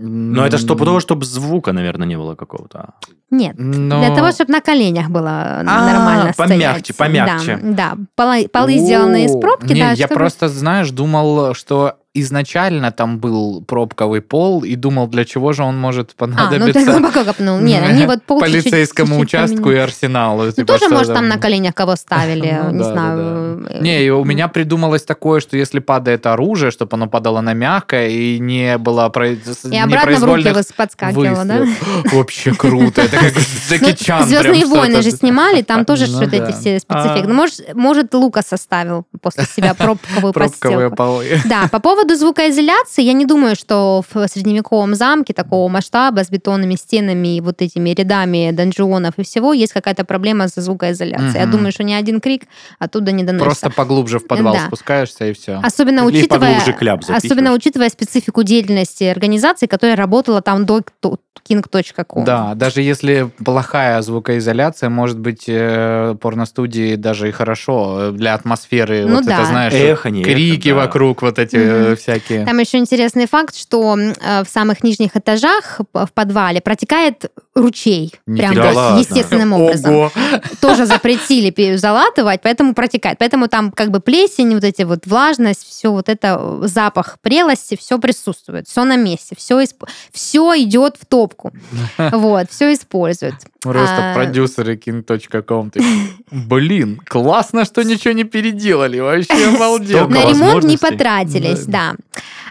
Но 0.00 0.46
это 0.46 0.58
что 0.58 0.76
того, 0.76 1.00
чтобы 1.00 1.24
звука, 1.26 1.72
наверное, 1.72 2.06
не 2.06 2.16
было 2.16 2.36
какого-то. 2.36 2.94
Нет. 3.30 3.56
Но- 3.58 3.98
Для 3.98 4.14
того, 4.14 4.30
чтобы 4.30 4.52
на 4.52 4.60
коленях 4.60 5.08
было 5.10 5.58
А, 5.58 5.62
нормально 5.64 6.32
помягче, 6.36 6.92
стоять. 6.94 6.96
помягче. 6.96 7.58
Да, 7.62 7.94
да. 7.96 8.02
Полы, 8.14 8.48
полы 8.48 8.78
сделаны 8.78 9.24
из 9.24 9.32
пробки, 9.40 9.72
не, 9.72 9.80
да. 9.80 9.90
я 9.90 10.06
чтобы- 10.06 10.14
просто, 10.14 10.48
знаешь, 10.48 10.90
думал, 10.92 11.52
что 11.54 11.96
изначально 12.14 12.90
там 12.90 13.18
был 13.18 13.62
пробковый 13.62 14.20
пол 14.20 14.64
и 14.64 14.74
думал, 14.76 15.06
для 15.08 15.24
чего 15.24 15.52
же 15.52 15.62
он 15.62 15.78
может 15.78 16.14
А, 16.18 16.26
ну 16.26 16.32
ты 16.32 16.36
понадобиться 16.36 16.92
глубоко 16.92 17.24
копнул. 17.24 17.58
Нет, 17.60 17.84
они 17.86 18.06
вот 18.06 18.20
чуть-чуть- 18.26 18.40
полицейскому 18.40 19.20
чуть-чуть 19.20 19.22
участку 19.22 19.70
и 19.70 19.76
арсеналу. 19.76 20.44
Ну, 20.44 20.52
типа, 20.52 20.78
тоже, 20.78 20.88
может, 20.88 21.14
там 21.14 21.28
на 21.28 21.38
коленях 21.38 21.74
кого 21.74 21.96
ставили, 21.96 22.58
Ну 22.64 22.70
не 22.72 22.78
да, 22.78 22.84
да, 22.84 22.92
знаю. 22.92 23.66
э, 23.70 23.80
Не, 23.82 24.04
и 24.04 24.10
у 24.10 24.24
меня 24.24 24.48
придумалось 24.48 25.02
такое, 25.04 25.40
что 25.40 25.56
если 25.56 25.78
падает 25.78 26.26
оружие, 26.26 26.70
чтобы 26.70 26.96
оно 26.96 27.08
падало 27.08 27.40
на 27.40 27.52
мягкое 27.52 28.08
и 28.08 28.38
не 28.38 28.78
было 28.78 29.08
про... 29.10 29.28
И 29.30 29.76
обратно 29.78 30.16
в 30.16 30.24
руки 30.24 30.54
подскакивало, 30.76 31.44
да? 31.44 31.64
Вообще 32.12 32.54
круто. 32.54 33.02
Это 33.02 33.16
как 33.16 33.34
Джеки 33.68 34.04
Чан. 34.04 34.26
Звездные 34.26 34.66
войны 34.66 35.02
же 35.02 35.10
снимали, 35.10 35.62
там 35.62 35.84
тоже 35.84 36.06
Ну 36.08 36.16
что-то 36.16 36.36
эти 36.36 36.52
все 36.52 36.78
спецэффекты. 36.78 37.30
А. 37.30 37.34
Ну, 37.34 37.46
Может, 37.74 38.14
Лука 38.14 38.42
составил 38.42 39.06
после 39.20 39.44
себя 39.44 39.74
пробковую 39.74 40.32
постелку. 40.32 40.96
Да, 41.46 41.68
по 41.70 41.78
поводу 41.80 42.07
звукоизоляции, 42.16 43.02
я 43.02 43.12
не 43.12 43.24
думаю, 43.26 43.56
что 43.56 44.02
в 44.12 44.26
средневековом 44.28 44.94
замке 44.94 45.32
такого 45.32 45.68
масштаба 45.68 46.24
с 46.24 46.30
бетонными 46.30 46.74
стенами 46.76 47.36
и 47.36 47.40
вот 47.40 47.60
этими 47.62 47.90
рядами 47.90 48.50
донжонов 48.52 49.14
и 49.18 49.22
всего 49.24 49.52
есть 49.52 49.72
какая-то 49.72 50.04
проблема 50.04 50.48
со 50.48 50.60
звукоизоляцией. 50.60 51.34
Я 51.38 51.42
Мгм. 51.42 51.50
думаю, 51.52 51.72
что 51.72 51.84
ни 51.84 51.92
один 51.92 52.20
крик 52.20 52.42
оттуда 52.78 53.12
не 53.12 53.24
доносится. 53.24 53.44
Просто 53.44 53.70
поглубже 53.70 54.18
в 54.18 54.26
подвал 54.26 54.54
Да. 54.54 54.66
спускаешься 54.66 55.26
и 55.28 55.32
все. 55.32 55.60
Особенно 55.62 56.00
Или 56.08 56.18
учитывая, 56.18 56.60
особенно 57.08 57.52
учитывая 57.52 57.88
специфику 57.88 58.42
деятельности 58.42 59.04
организации, 59.04 59.66
которая 59.66 59.96
работала 59.96 60.42
там 60.42 60.64
до 60.66 60.82
king.com. 61.48 62.24
Да, 62.24 62.54
даже 62.54 62.82
если 62.82 63.30
плохая 63.44 64.00
звукоизоляция, 64.02 64.88
может 64.90 65.18
быть, 65.18 65.44
э, 65.48 66.14
порностудии 66.20 66.96
даже 66.96 67.28
и 67.28 67.32
хорошо 67.32 67.96
э, 68.00 68.12
для 68.12 68.34
атмосферы. 68.34 69.06
Ну 69.06 69.16
вот 69.16 69.26
да. 69.26 69.34
это, 69.38 69.44
знаешь, 69.46 69.72
Эхо, 69.74 70.10
не 70.10 70.22
эхо, 70.22 70.30
крики 70.30 70.68
да. 70.70 70.76
вокруг, 70.76 71.22
вот 71.22 71.38
эти 71.38 71.56
Мгм. 71.56 71.96
всякие. 71.96 72.44
Там 72.44 72.58
еще 72.58 72.78
интересный 72.78 73.26
факт, 73.26 73.56
что 73.56 73.96
э, 73.98 74.44
в 74.44 74.48
самых 74.48 74.82
нижних 74.82 75.16
этажах 75.16 75.80
в 75.92 76.08
подвале 76.14 76.60
протекает 76.60 77.30
ручей. 77.54 78.12
Прям 78.24 78.36
Нифига 78.52 78.62
вот 78.62 78.70
себе. 78.70 78.76
ладно. 78.76 78.98
естественным 79.00 79.52
образом. 79.52 79.94
Ого! 79.94 80.12
Тоже 80.60 80.86
запретили 80.86 81.76
залатывать, 81.76 82.40
поэтому 82.42 82.74
протекает. 82.74 83.18
Поэтому 83.18 83.48
там 83.48 83.72
как 83.72 83.90
бы 83.90 84.00
плесень, 84.00 84.54
вот 84.54 84.64
эти 84.64 84.82
вот 84.82 85.06
влажность, 85.06 85.66
все 85.66 85.90
вот 85.90 86.08
это, 86.08 86.58
запах 86.62 87.18
прелости, 87.20 87.76
все 87.78 87.98
присутствует, 87.98 88.68
все 88.68 88.84
на 88.84 88.96
месте, 88.96 89.34
все, 89.36 89.62
все 90.12 90.54
идет 90.62 90.96
в 91.00 91.06
топку. 91.28 91.52
Вот, 92.12 92.50
все 92.50 92.72
используют. 92.72 93.34
Просто 93.60 94.12
А, 94.12 94.14
продюсеры 94.14 94.76
king.com. 94.76 95.70
такие, 95.70 96.08
Блин, 96.30 97.00
классно, 97.06 97.64
что 97.64 97.82
ничего 97.82 98.14
не 98.14 98.24
переделали. 98.24 99.00
Вообще 99.00 99.48
обалденно. 99.54 100.08
На 100.08 100.30
ремонт 100.30 100.64
не 100.64 100.76
потратились, 100.76 101.66
да. 101.66 101.94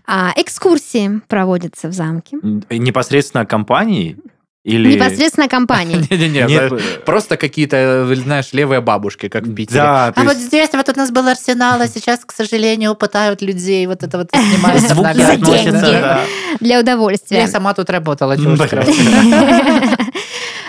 А, 0.05 0.31
экскурсии 0.35 1.21
проводятся 1.27 1.87
в 1.89 1.93
замке. 1.93 2.37
Непосредственно 2.69 3.45
компании 3.45 4.17
или... 4.67 4.95
Непосредственно 4.95 5.47
компании. 5.47 5.95
Не-не-не, 6.11 6.43
Нет, 6.43 6.69
знаешь, 6.69 6.83
просто 7.05 7.37
какие-то, 7.37 8.05
знаешь, 8.15 8.49
левые 8.51 8.81
бабушки, 8.81 9.29
как 9.29 9.43
в 9.43 9.55
Питере. 9.55 9.79
Да, 9.79 10.11
то 10.11 10.21
А 10.21 10.23
вот 10.25 10.35
здесь 10.35 10.69
вот 10.73 10.89
у 10.89 10.99
нас 10.99 11.09
был 11.09 11.25
арсенал, 11.25 11.79
а 11.79 11.87
сейчас, 11.87 12.19
к 12.25 12.33
сожалению, 12.33 12.93
пытают 12.95 13.41
людей, 13.41 13.87
вот 13.87 14.03
это 14.03 14.17
вот 14.17 14.29
снимают 14.29 14.81
звуки 14.81 15.07
обнаглядно. 15.07 15.45
за 15.45 15.51
деньги. 15.51 15.69
относятся, 15.69 16.19
для 16.59 16.79
удовольствия. 16.81 17.37
Я 17.37 17.47
сама 17.47 17.73
тут 17.73 17.89
работала, 17.89 18.35
чего. 18.35 18.57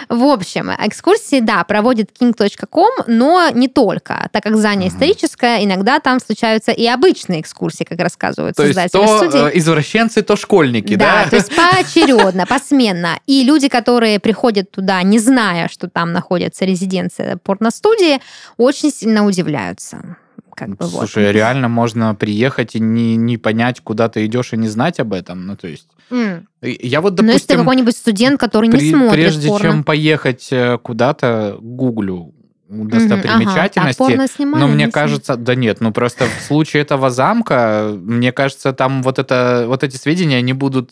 В 0.08 0.24
общем, 0.24 0.70
экскурсии, 0.70 1.40
да, 1.40 1.62
проводит 1.64 2.10
king.com, 2.18 2.90
но 3.06 3.50
не 3.50 3.68
только, 3.68 4.28
так 4.32 4.42
как 4.42 4.56
здание 4.56 4.88
историческое, 4.88 5.64
иногда 5.64 6.00
там 6.00 6.18
случаются 6.20 6.72
и 6.72 6.86
обычные 6.86 7.40
экскурсии, 7.40 7.84
как 7.84 7.98
рассказывают 8.00 8.56
То 8.56 8.64
есть 8.64 8.74
создатели 8.78 9.06
то 9.06 9.18
студии. 9.18 9.48
э, 9.48 9.58
извращенцы, 9.58 10.22
то 10.22 10.36
школьники, 10.36 10.94
Да, 10.94 11.24
да? 11.24 11.30
то 11.30 11.36
есть 11.36 11.54
поочередно, 11.54 12.46
посменно. 12.46 13.18
И 13.26 13.44
люди, 13.44 13.68
которые 13.68 14.18
приходят 14.20 14.70
туда, 14.70 15.02
не 15.02 15.18
зная, 15.18 15.68
что 15.68 15.88
там 15.88 16.12
находится 16.12 16.64
резиденция 16.64 17.36
порностудии, 17.36 18.20
очень 18.56 18.90
сильно 18.90 19.26
удивляются. 19.26 20.16
Как 20.58 20.68
бы 20.70 20.76
вот. 20.86 20.90
Слушай, 21.08 21.32
реально 21.32 21.68
можно 21.68 22.14
приехать 22.14 22.74
и 22.74 22.80
не, 22.80 23.16
не 23.16 23.36
понять, 23.38 23.80
куда 23.80 24.08
ты 24.08 24.26
идешь, 24.26 24.52
и 24.52 24.56
не 24.56 24.68
знать 24.68 24.98
об 25.00 25.12
этом. 25.12 25.46
Ну, 25.46 25.56
то 25.56 25.68
есть, 25.68 25.86
и- 26.10 26.88
я 26.88 27.00
вот, 27.00 27.20
Но 27.20 27.26
если 27.26 27.46
ты 27.46 27.54
допустим, 27.54 27.58
какой-нибудь 27.58 27.96
студент, 27.96 28.40
который 28.40 28.66
не 28.68 28.72
при- 28.78 28.90
смотрит 28.90 29.12
прежде 29.12 29.48
порно. 29.48 29.68
чем 29.70 29.84
поехать 29.84 30.48
э, 30.50 30.78
куда-то, 30.82 31.56
гуглю 31.60 32.34
Достопримечательности. 32.68 33.78
ага, 33.78 33.88
так, 33.88 33.96
порно 33.96 34.26
снимали, 34.28 34.60
Но 34.60 34.68
мне 34.68 34.84
не 34.84 34.90
кажется, 34.90 35.36
да 35.36 35.54
нет, 35.54 35.80
ну 35.80 35.90
просто 35.90 36.26
в 36.26 36.42
случае 36.46 36.82
этого 36.82 37.08
замка, 37.08 37.90
мне 37.98 38.30
кажется, 38.30 38.72
там 38.74 39.02
вот 39.02 39.18
это, 39.18 39.64
вот 39.66 39.82
эти 39.82 39.96
сведения, 39.96 40.36
они 40.36 40.52
будут, 40.52 40.90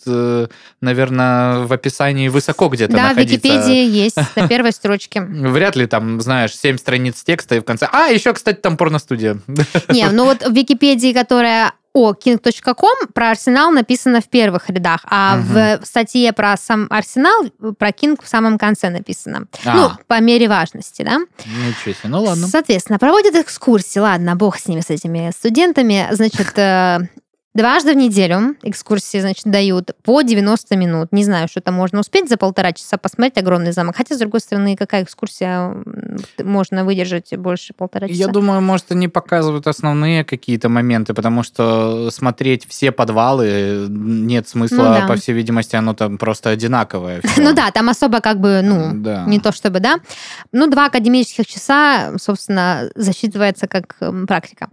наверное, 0.81 1.61
в 1.67 1.73
описании 1.73 2.29
высоко 2.29 2.69
где-то 2.69 2.93
Да, 2.95 2.99
в 2.99 3.09
находиться. 3.11 3.49
Википедии 3.49 3.85
есть 3.85 4.17
на 4.37 4.49
первой 4.49 4.73
строчке. 4.73 5.21
Вряд 5.21 5.77
ли 5.77 5.87
там, 5.87 6.21
знаешь, 6.21 6.57
7 6.57 6.79
страниц 6.79 7.23
текста 7.23 7.57
и 7.57 7.61
в 7.61 7.65
конце. 7.65 7.89
А, 7.93 8.07
еще, 8.07 8.33
кстати, 8.33 8.57
там 8.57 8.77
порностудия. 8.77 9.39
Не, 9.89 10.09
ну 10.11 10.25
вот 10.25 10.43
в 10.47 10.53
Википедии, 10.53 11.13
которая 11.13 11.73
о 11.97 12.13
king.com, 12.13 13.09
про 13.15 13.31
Арсенал 13.31 13.71
написано 13.71 14.21
в 14.21 14.29
первых 14.29 14.69
рядах, 14.69 15.01
а 15.09 15.37
Мгм. 15.37 15.47
в 15.83 15.87
статье 15.87 16.31
про 16.35 16.55
сам 16.59 16.87
Арсенал 16.91 17.45
про 17.79 17.89
King 17.89 18.19
в 18.23 18.29
самом 18.29 18.59
конце 18.59 18.91
написано. 18.91 19.47
А. 19.65 19.75
Ну, 19.75 19.91
по 20.07 20.21
мере 20.21 20.47
важности, 20.47 21.03
да? 21.03 21.21
Ничего 21.47 21.95
себе. 21.95 22.09
Ну 22.11 22.23
ладно. 22.23 22.49
Соответственно, 22.49 22.99
проводят 22.99 23.35
экскурсии. 23.35 23.99
Ладно, 23.99 24.37
бог 24.37 24.59
с 24.59 24.67
ними, 24.67 24.83
с 24.83 24.91
этими 24.91 25.31
студентами. 25.35 26.07
Значит, 26.11 26.53
э, 26.59 26.99
дважды 27.57 27.93
в 27.93 27.97
неделю 27.97 28.57
экскурсии, 28.63 29.19
значит, 29.21 29.45
дают 29.47 29.91
по 30.05 30.23
90 30.23 30.77
минут. 30.77 31.09
Не 31.13 31.25
знаю, 31.25 31.49
что 31.49 31.61
там 31.61 31.75
можно 31.75 32.01
успеть 32.01 32.29
за 32.29 32.37
полтора 32.37 32.73
часа 32.73 32.99
посмотреть 32.99 33.39
огромный 33.39 33.73
замок. 33.73 33.97
Хотя, 33.97 34.15
с 34.15 34.19
другой 34.19 34.41
стороны, 34.41 34.77
какая 34.77 35.03
экскурсия 35.03 35.75
можно 36.43 36.85
выдержать 36.85 37.37
больше 37.37 37.73
полтора 37.73 38.09
часа? 38.09 38.19
Я 38.19 38.29
думаю, 38.29 38.61
может, 38.61 38.93
они 38.93 39.09
показывают 39.09 39.67
основные 39.67 40.25
какие-то 40.25 40.69
моменты, 40.69 41.15
потому 41.15 41.43
что 41.43 42.11
смотреть 42.11 42.67
все 42.69 42.93
подвалы 42.93 43.87
нет 43.89 44.49
смысла, 44.49 44.77
Ну 44.77 44.83
да. 44.85 45.07
по 45.07 45.17
всей 45.17 45.33
видимости, 45.33 45.77
оно 45.77 45.95
там 45.95 46.19
просто 46.19 46.51
одинаковое. 46.51 47.23
Ну 47.39 47.55
да, 47.55 47.71
там 47.71 47.89
особо 47.89 48.21
как 48.21 48.41
бы, 48.41 48.61
ну, 48.63 48.91
Да. 48.95 49.25
не 49.27 49.41
то 49.41 49.53
чтобы, 49.53 49.81
да. 49.81 49.97
Ну, 50.53 50.67
два 50.69 50.87
академических 50.87 51.47
часа, 51.47 52.13
собственно, 52.21 52.91
засчитывается 52.95 53.67
как 53.67 53.97
практика. 54.29 54.69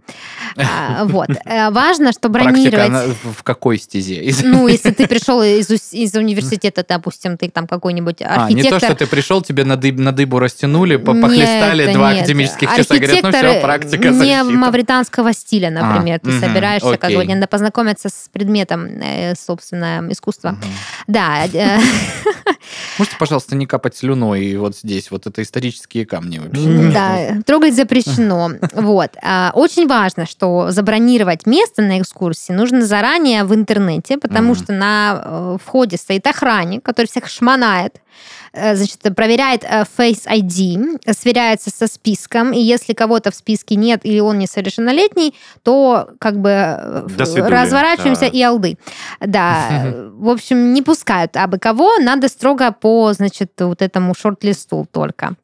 А, 0.56 1.04
Вот. 1.04 1.28
Э, 1.44 1.70
Важно, 1.70 2.12
что 2.12 2.28
бронировать... 2.28 3.16
в 3.38 3.42
какой 3.42 3.78
стезе? 3.78 4.32
Ну, 4.42 4.68
если 4.74 4.90
ты 4.90 5.06
пришел 5.06 5.42
из, 5.42 5.70
из 5.92 6.14
университета, 6.14 6.84
допустим, 6.88 7.36
ты 7.36 7.48
там 7.50 7.66
какой-нибудь 7.66 8.22
А, 8.22 8.48
не 8.48 8.54
архитектор... 8.54 8.80
то, 8.80 8.86
что 8.86 8.94
ты 8.96 9.06
пришел, 9.06 9.42
тебе 9.42 9.64
на, 9.64 9.74
дыб- 9.74 10.00
на 10.00 10.12
дыбу 10.12 10.38
растянули, 10.38 10.96
по- 10.96 11.10
Нет, 11.12 11.22
похлестали 11.22 11.92
два 11.92 12.12
нет. 12.12 12.22
академических 12.22 12.68
часа, 12.76 12.96
говорят, 12.96 13.22
ну 13.22 13.28
Архитектор 13.28 13.50
все, 13.50 13.60
практика 13.60 14.08
не 14.10 14.42
мавританского 14.42 15.32
стиля, 15.32 15.70
например. 15.70 16.16
А, 16.16 16.26
ты 16.26 16.30
мгм, 16.30 16.40
собираешься, 16.40 16.96
как 16.96 17.10
бы, 17.12 17.22
окей. 17.22 17.34
надо 17.34 17.46
познакомиться 17.46 18.08
с 18.08 18.28
предметом, 18.32 18.84
э, 18.86 19.34
собственно, 19.36 20.04
искусства. 20.10 20.56
Да, 21.06 21.44
э, 21.52 21.78
Можете, 22.98 23.16
пожалуйста, 23.18 23.56
не 23.56 23.66
капать 23.66 23.96
слюной 23.96 24.56
вот 24.56 24.76
здесь, 24.76 25.10
вот 25.10 25.26
это 25.26 25.42
исторические 25.42 26.06
камни 26.06 26.38
вообще. 26.38 26.92
Да, 26.92 27.42
трогать 27.44 27.74
запрещено. 27.74 28.52
Вот. 28.72 29.10
А, 29.22 29.52
Очень 29.54 29.86
важно, 29.88 30.26
что 30.26 30.43
забронировать 30.70 31.46
место 31.46 31.82
на 31.82 31.98
экскурсии 32.00 32.52
нужно 32.52 32.84
заранее 32.84 33.44
в 33.44 33.54
интернете, 33.54 34.18
потому 34.18 34.52
Мгм. 34.52 34.62
что 34.62 34.72
на 34.72 35.22
э, 35.24 35.56
входе 35.64 35.96
стоит 35.96 36.26
охранник, 36.26 36.82
который 36.82 37.06
всех 37.06 37.28
шмонает, 37.28 37.96
э, 37.96 38.00
значит, 38.54 39.00
проверяет 39.16 39.64
э, 39.64 39.84
Face 39.96 40.26
ID, 40.26 41.00
э, 41.04 41.12
сверяется 41.12 41.70
со 41.70 41.86
списком, 41.86 42.52
и 42.52 42.60
если 42.60 42.92
кого-то 42.92 43.30
в 43.30 43.34
списке 43.34 43.76
нет 43.76 44.00
или 44.04 44.20
он 44.20 44.38
несовершеннолетний, 44.38 45.34
то 45.62 46.08
как 46.18 46.40
бы 46.40 46.50
э, 46.50 47.06
До 47.16 47.48
разворачиваемся 47.48 48.22
да. 48.22 48.26
и 48.26 48.42
алды. 48.42 48.78
Да, 49.20 49.84
э, 49.84 50.10
в 50.14 50.28
общем, 50.28 50.72
не 50.72 50.82
пускают 50.82 51.36
абы 51.36 51.58
кого, 51.58 51.98
надо 51.98 52.28
строго 52.28 52.72
по, 52.72 53.12
значит, 53.12 53.52
вот 53.58 53.82
этому 53.82 54.14
шорт-листу 54.14 54.86
только. 54.90 55.34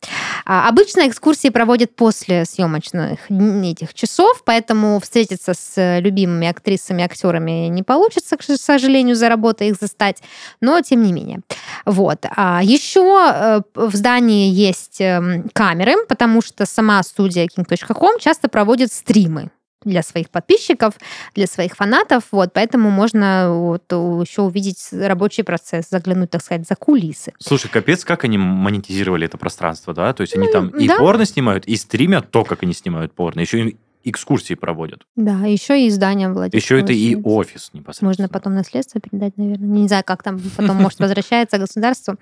А, 0.46 0.68
Обычно 0.68 1.08
экскурсии 1.08 1.48
проводят 1.48 1.96
после 1.96 2.44
съемочных 2.44 3.18
этих 3.28 3.94
часов, 3.94 4.42
поэтому 4.44 5.00
встретиться 5.00 5.54
с 5.54 5.72
э, 5.76 6.00
любимыми 6.00 6.46
актрисами, 6.46 7.04
актерами 7.04 7.68
не 7.68 7.82
получится, 7.82 8.36
к 8.36 8.42
сожалению, 8.42 9.16
за 9.16 9.28
работой 9.28 9.68
их 9.68 9.76
застать, 9.80 10.18
но 10.60 10.80
тем 10.80 11.02
не 11.02 11.12
менее. 11.12 11.40
Вот. 11.84 12.24
А 12.36 12.60
еще 12.62 12.99
э, 13.02 13.62
в 13.74 13.94
здании 13.94 14.50
есть 14.50 15.00
эм, 15.00 15.48
камеры, 15.52 15.94
потому 16.08 16.42
что 16.42 16.66
сама 16.66 17.02
студия 17.02 17.46
king.com 17.46 18.18
часто 18.18 18.48
проводит 18.48 18.92
стримы 18.92 19.50
для 19.84 20.02
своих 20.02 20.28
подписчиков, 20.28 20.94
для 21.34 21.46
своих 21.46 21.74
фанатов, 21.74 22.24
вот, 22.32 22.52
поэтому 22.52 22.90
можно 22.90 23.50
вот 23.50 23.90
еще 23.90 24.42
увидеть 24.42 24.88
рабочий 24.92 25.42
процесс, 25.42 25.88
заглянуть, 25.88 26.30
так 26.30 26.42
сказать, 26.42 26.66
за 26.68 26.76
кулисы. 26.76 27.32
Слушай, 27.38 27.70
капец, 27.70 28.04
как 28.04 28.24
они 28.24 28.36
монетизировали 28.36 29.26
это 29.26 29.38
пространство, 29.38 29.94
да? 29.94 30.12
То 30.12 30.20
есть 30.20 30.36
они 30.36 30.48
там 30.48 30.68
и 30.68 30.86
да. 30.86 30.98
порно 30.98 31.24
снимают, 31.24 31.64
и 31.66 31.76
стримят 31.76 32.30
то, 32.30 32.44
как 32.44 32.62
они 32.62 32.74
снимают 32.74 33.14
порно, 33.14 33.40
еще 33.40 33.60
и 33.60 33.76
экскурсии 34.04 34.54
проводят. 34.54 35.02
Да, 35.16 35.46
еще 35.46 35.80
и 35.80 35.88
издание 35.88 36.28
Владимира. 36.28 36.56
Еще 36.56 36.80
это 36.80 36.92
и 36.92 37.14
офис 37.16 37.70
непосредственно. 37.72 38.08
Можно 38.08 38.28
потом 38.28 38.54
наследство 38.54 39.00
передать, 39.00 39.36
наверное. 39.36 39.68
Не 39.68 39.88
знаю, 39.88 40.04
как 40.04 40.22
там 40.22 40.40
потом, 40.56 40.76
может, 40.76 40.98
возвращается 40.98 41.58
государству. 41.58 42.16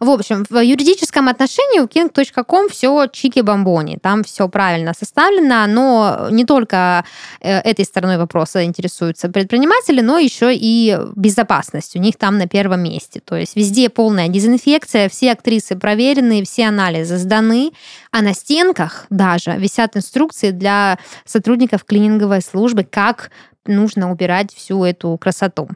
В 0.00 0.10
общем, 0.10 0.44
в 0.48 0.58
юридическом 0.62 1.28
отношении 1.28 1.80
у 1.80 1.86
king.com 1.86 2.68
все 2.68 3.06
чики-бомбони. 3.06 3.98
Там 4.00 4.24
все 4.24 4.48
правильно 4.48 4.92
составлено, 4.94 5.66
но 5.66 6.28
не 6.30 6.44
только 6.44 7.04
э, 7.40 7.58
этой 7.60 7.84
стороной 7.84 8.18
вопроса 8.18 8.64
интересуются 8.64 9.28
предприниматели, 9.28 10.00
но 10.00 10.18
еще 10.18 10.54
и 10.54 10.98
безопасность. 11.16 11.96
У 11.96 11.98
них 11.98 12.16
там 12.16 12.38
на 12.38 12.46
первом 12.46 12.82
месте. 12.82 13.20
То 13.20 13.36
есть 13.36 13.56
везде 13.56 13.88
полная 13.88 14.28
дезинфекция, 14.28 15.08
все 15.08 15.32
актрисы 15.32 15.76
проверены, 15.76 16.44
все 16.44 16.66
анализы 16.66 17.16
сданы, 17.16 17.72
а 18.10 18.20
на 18.22 18.34
стенках 18.34 19.06
даже 19.10 19.52
висят 19.52 19.96
инструкции 19.96 20.50
для 20.50 20.98
сотрудников 21.24 21.84
клининговой 21.84 22.40
службы, 22.42 22.84
как 22.84 23.30
нужно 23.64 24.10
убирать 24.10 24.52
всю 24.52 24.84
эту 24.84 25.16
красоту. 25.18 25.68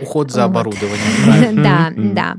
Уход 0.00 0.30
за 0.30 0.46
Вот. 0.46 0.50
оборудованием. 0.56 1.62
Да, 1.62 1.92
да. 1.94 2.36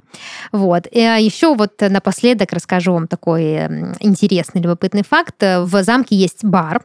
Вот. 0.52 0.88
И 0.92 1.00
а, 1.02 1.18
еще 1.18 1.54
вот 1.56 1.74
напоследок 1.82 2.52
расскажу 2.52 2.94
вам 2.94 3.08
такой 3.08 3.44
м, 3.44 3.94
интересный, 4.00 4.62
любопытный 4.62 5.04
факт. 5.08 5.36
В 5.42 5.84
замке 5.84 6.16
есть 6.16 6.44
бар, 6.44 6.84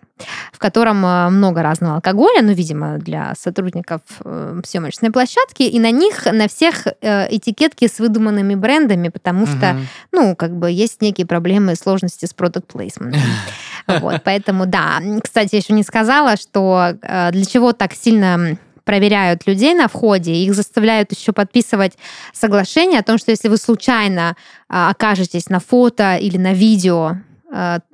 в 0.53 0.59
котором 0.59 1.05
э, 1.05 1.29
много 1.31 1.63
разного 1.63 1.97
алкоголя, 1.97 2.43
ну, 2.43 2.53
видимо, 2.53 2.99
для 2.99 3.35
сотрудников 3.39 4.01
э, 4.25 4.61
съемочной 4.65 5.11
площадки, 5.11 5.63
и 5.63 5.79
на 5.79 5.91
них, 5.91 6.27
на 6.27 6.49
всех 6.49 6.87
э, 6.87 7.35
этикетки 7.35 7.87
с 7.89 7.99
выдуманными 7.99 8.55
брендами, 8.55 9.09
потому 9.09 9.47
что 9.47 9.77
ну, 10.13 10.37
как 10.37 10.57
бы 10.57 10.71
есть 10.71 11.03
некие 11.03 11.27
проблемы 11.27 11.73
и 11.73 11.77
сложности 11.77 12.27
с 12.27 12.35
placement. 12.35 13.17
Вот, 14.01 14.23
поэтому, 14.23 14.67
да. 14.67 15.01
Кстати, 15.23 15.57
еще 15.57 15.73
не 15.73 15.83
сказала, 15.83 16.37
что 16.37 16.93
для 17.03 17.45
чего 17.45 17.73
так 17.73 17.95
сильно 17.95 18.57
проверяют 18.85 19.47
людей 19.47 19.75
на 19.75 19.89
входе, 19.89 20.33
их 20.33 20.55
заставляют 20.55 21.11
еще 21.13 21.33
подписывать 21.33 21.95
соглашение 22.33 23.01
о 23.01 23.03
том, 23.03 23.19
что 23.19 23.33
если 23.33 23.49
вы 23.49 23.57
случайно 23.57 24.37
окажетесь 24.69 25.49
на 25.49 25.59
фото 25.59 26.17
или 26.17 26.37
на 26.37 26.53
видео 26.53 27.17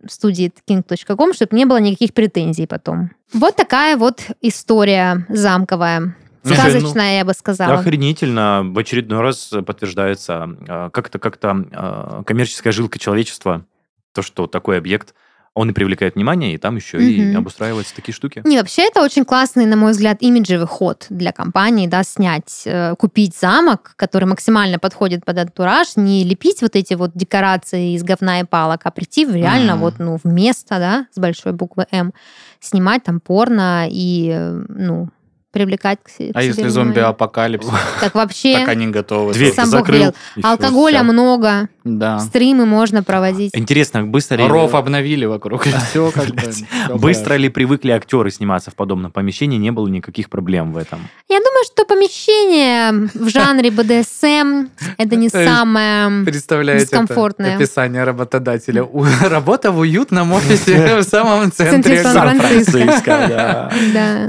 студии 0.09 0.53
king.com, 0.67 1.33
чтобы 1.33 1.57
не 1.57 1.65
было 1.65 1.79
никаких 1.79 2.15
претензий 2.15 2.67
потом. 2.67 3.11
Вот 3.33 3.57
такая 3.57 3.97
вот 3.97 4.23
история 4.41 5.27
замковая. 5.29 6.17
Слушай, 6.43 6.65
ну, 6.65 6.71
Сказочная, 6.71 7.19
я 7.19 7.25
бы 7.25 7.35
сказала. 7.35 7.75
Охренительно. 7.75 8.63
В 8.65 8.79
очередной 8.79 9.21
раз 9.21 9.53
подтверждается 9.67 10.49
а, 10.69 10.91
как-то 10.91 11.19
как-то 11.19 11.67
а, 11.73 12.23
коммерческая 12.25 12.73
жилка 12.73 12.99
человечества, 12.99 13.67
то, 14.15 14.23
что 14.23 14.47
такой 14.47 14.79
объект, 14.79 15.15
он 15.59 15.71
и 15.71 15.73
привлекает 15.73 16.15
внимание, 16.15 16.55
и 16.55 16.57
там 16.57 16.77
еще 16.77 16.99
и 17.03 17.21
Мгм. 17.31 17.39
обустраиваются 17.39 17.93
такие 17.93 18.15
штуки. 18.15 18.43
Не, 18.45 18.59
вообще 18.59 18.83
это 18.87 19.03
очень 19.03 19.25
классный, 19.25 19.67
на 19.67 19.75
мой 19.75 19.91
взгляд, 19.91 20.19
имиджевый 20.21 20.69
ход 20.69 21.07
для 21.11 21.33
компании, 21.33 21.89
да, 21.89 22.05
снять, 22.05 22.63
э, 22.65 22.95
купить 22.97 23.35
замок, 23.37 23.95
который 23.97 24.27
максимально 24.27 24.79
подходит 24.79 25.25
под 25.25 25.37
антураж, 25.39 25.97
не 25.97 26.23
лепить 26.23 26.63
вот 26.63 26.77
эти 26.77 26.95
вот 26.95 27.11
декорации 27.15 27.95
из 27.97 28.05
говна 28.05 28.39
и 28.41 28.45
палок, 28.45 28.83
а 28.85 28.91
прийти 28.93 29.27
в 29.27 29.35
реально 29.35 29.73
Мгм. 29.73 29.81
вот, 29.83 29.95
ну, 29.99 30.17
в 30.23 30.25
место, 30.27 30.79
да, 30.79 31.07
с 31.13 31.19
большой 31.19 31.53
буквы 31.53 31.87
М, 31.91 32.13
снимать 32.61 33.03
там 33.03 33.19
порно 33.19 33.87
и, 33.91 34.31
э, 34.33 34.63
ну, 34.69 35.09
привлекать 35.51 35.99
к 36.05 36.09
се- 36.11 36.29
к 36.33 36.37
А 36.37 36.41
себе 36.43 36.49
если 36.51 36.69
зомби-апокалипсис? 36.69 37.71
Так 38.01 38.15
вообще, 38.15 38.53
Так 38.59 38.69
они 38.69 38.87
готовы. 38.89 39.33
Дверь 39.33 39.55
закрыл. 39.55 40.13
и 40.37 40.41
алкоголя 40.43 41.03
много, 41.03 41.69
Да. 41.97 42.18
стримы 42.20 42.66
можно 42.66 43.03
проводить. 43.03 43.51
Интересно, 43.55 44.05
быстро 44.05 44.36
ли... 44.36 44.47
Ров 44.47 44.74
обновили 44.74 45.24
вокруг. 45.24 45.66
Все 45.91 46.11
как 46.11 46.28
бы. 46.28 46.99
Быстро 46.99 47.34
ли 47.34 47.49
привыкли 47.49 47.93
актеры 47.93 48.30
сниматься 48.30 48.70
в 48.70 48.74
подобном 48.74 49.11
помещении, 49.11 49.59
не 49.59 49.70
было 49.70 49.89
никаких 49.89 50.28
проблем 50.28 50.72
в 50.72 50.76
этом. 50.76 51.01
Я 51.28 51.39
думаю, 51.39 51.64
что 51.64 51.84
помещение 51.84 53.09
в 53.14 53.28
жанре 53.28 53.70
БДСМ 53.70 54.68
это 54.97 55.16
не 55.16 55.24
есть 55.24 55.34
самое... 55.34 56.24
Дискомфортное. 56.24 57.57
описание 57.57 58.05
работодателя. 58.05 58.86
Работа 59.22 59.70
в 59.72 59.78
уютном 59.78 60.32
офисе 60.32 60.97
в 61.01 61.03
самом 61.03 61.53
центре. 61.53 62.03
Сан-Франциско. 62.03 63.70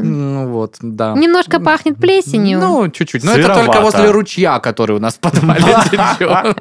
Ну 0.01 0.47
вот, 0.49 0.75
да. 0.81 1.13
Немножко 1.13 1.59
пахнет 1.59 1.97
плесенью. 1.97 2.59
Ну, 2.59 2.89
чуть-чуть. 2.89 3.23
Но 3.23 3.33
это 3.33 3.53
только 3.55 3.81
возле 3.81 4.11
ручья, 4.11 4.59
который 4.59 4.95
у 4.95 4.99
нас 4.99 5.15
в 5.15 5.19
подвале 5.19 5.75
течет. 5.91 6.57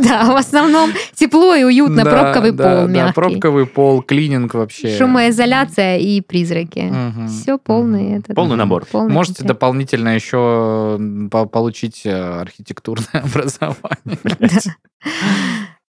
Да, 0.08 0.32
в 0.32 0.36
основном 0.36 0.90
тепло 1.14 1.54
и 1.54 1.62
уютно, 1.64 2.04
Да, 2.04 2.10
пробковый 2.10 2.52
да, 2.52 2.64
пол 2.76 2.86
да, 2.86 2.92
мягкий. 2.92 3.14
пробковый 3.14 3.66
пол, 3.66 4.02
клининг 4.02 4.54
вообще. 4.54 4.96
Шумоизоляция 4.96 5.98
и 5.98 6.20
призраки. 6.20 6.92
Все 7.28 7.58
полный 7.58 8.18
этот. 8.18 8.34
Полный 8.34 8.56
набор. 8.56 8.86
полный 8.90 9.12
Можете 9.12 9.38
комплект. 9.38 9.48
дополнительно 9.58 10.08
еще 10.14 10.98
по- 11.30 11.46
получить 11.46 12.02
э, 12.04 12.12
архитектурное 12.40 13.06
образование. 13.24 14.18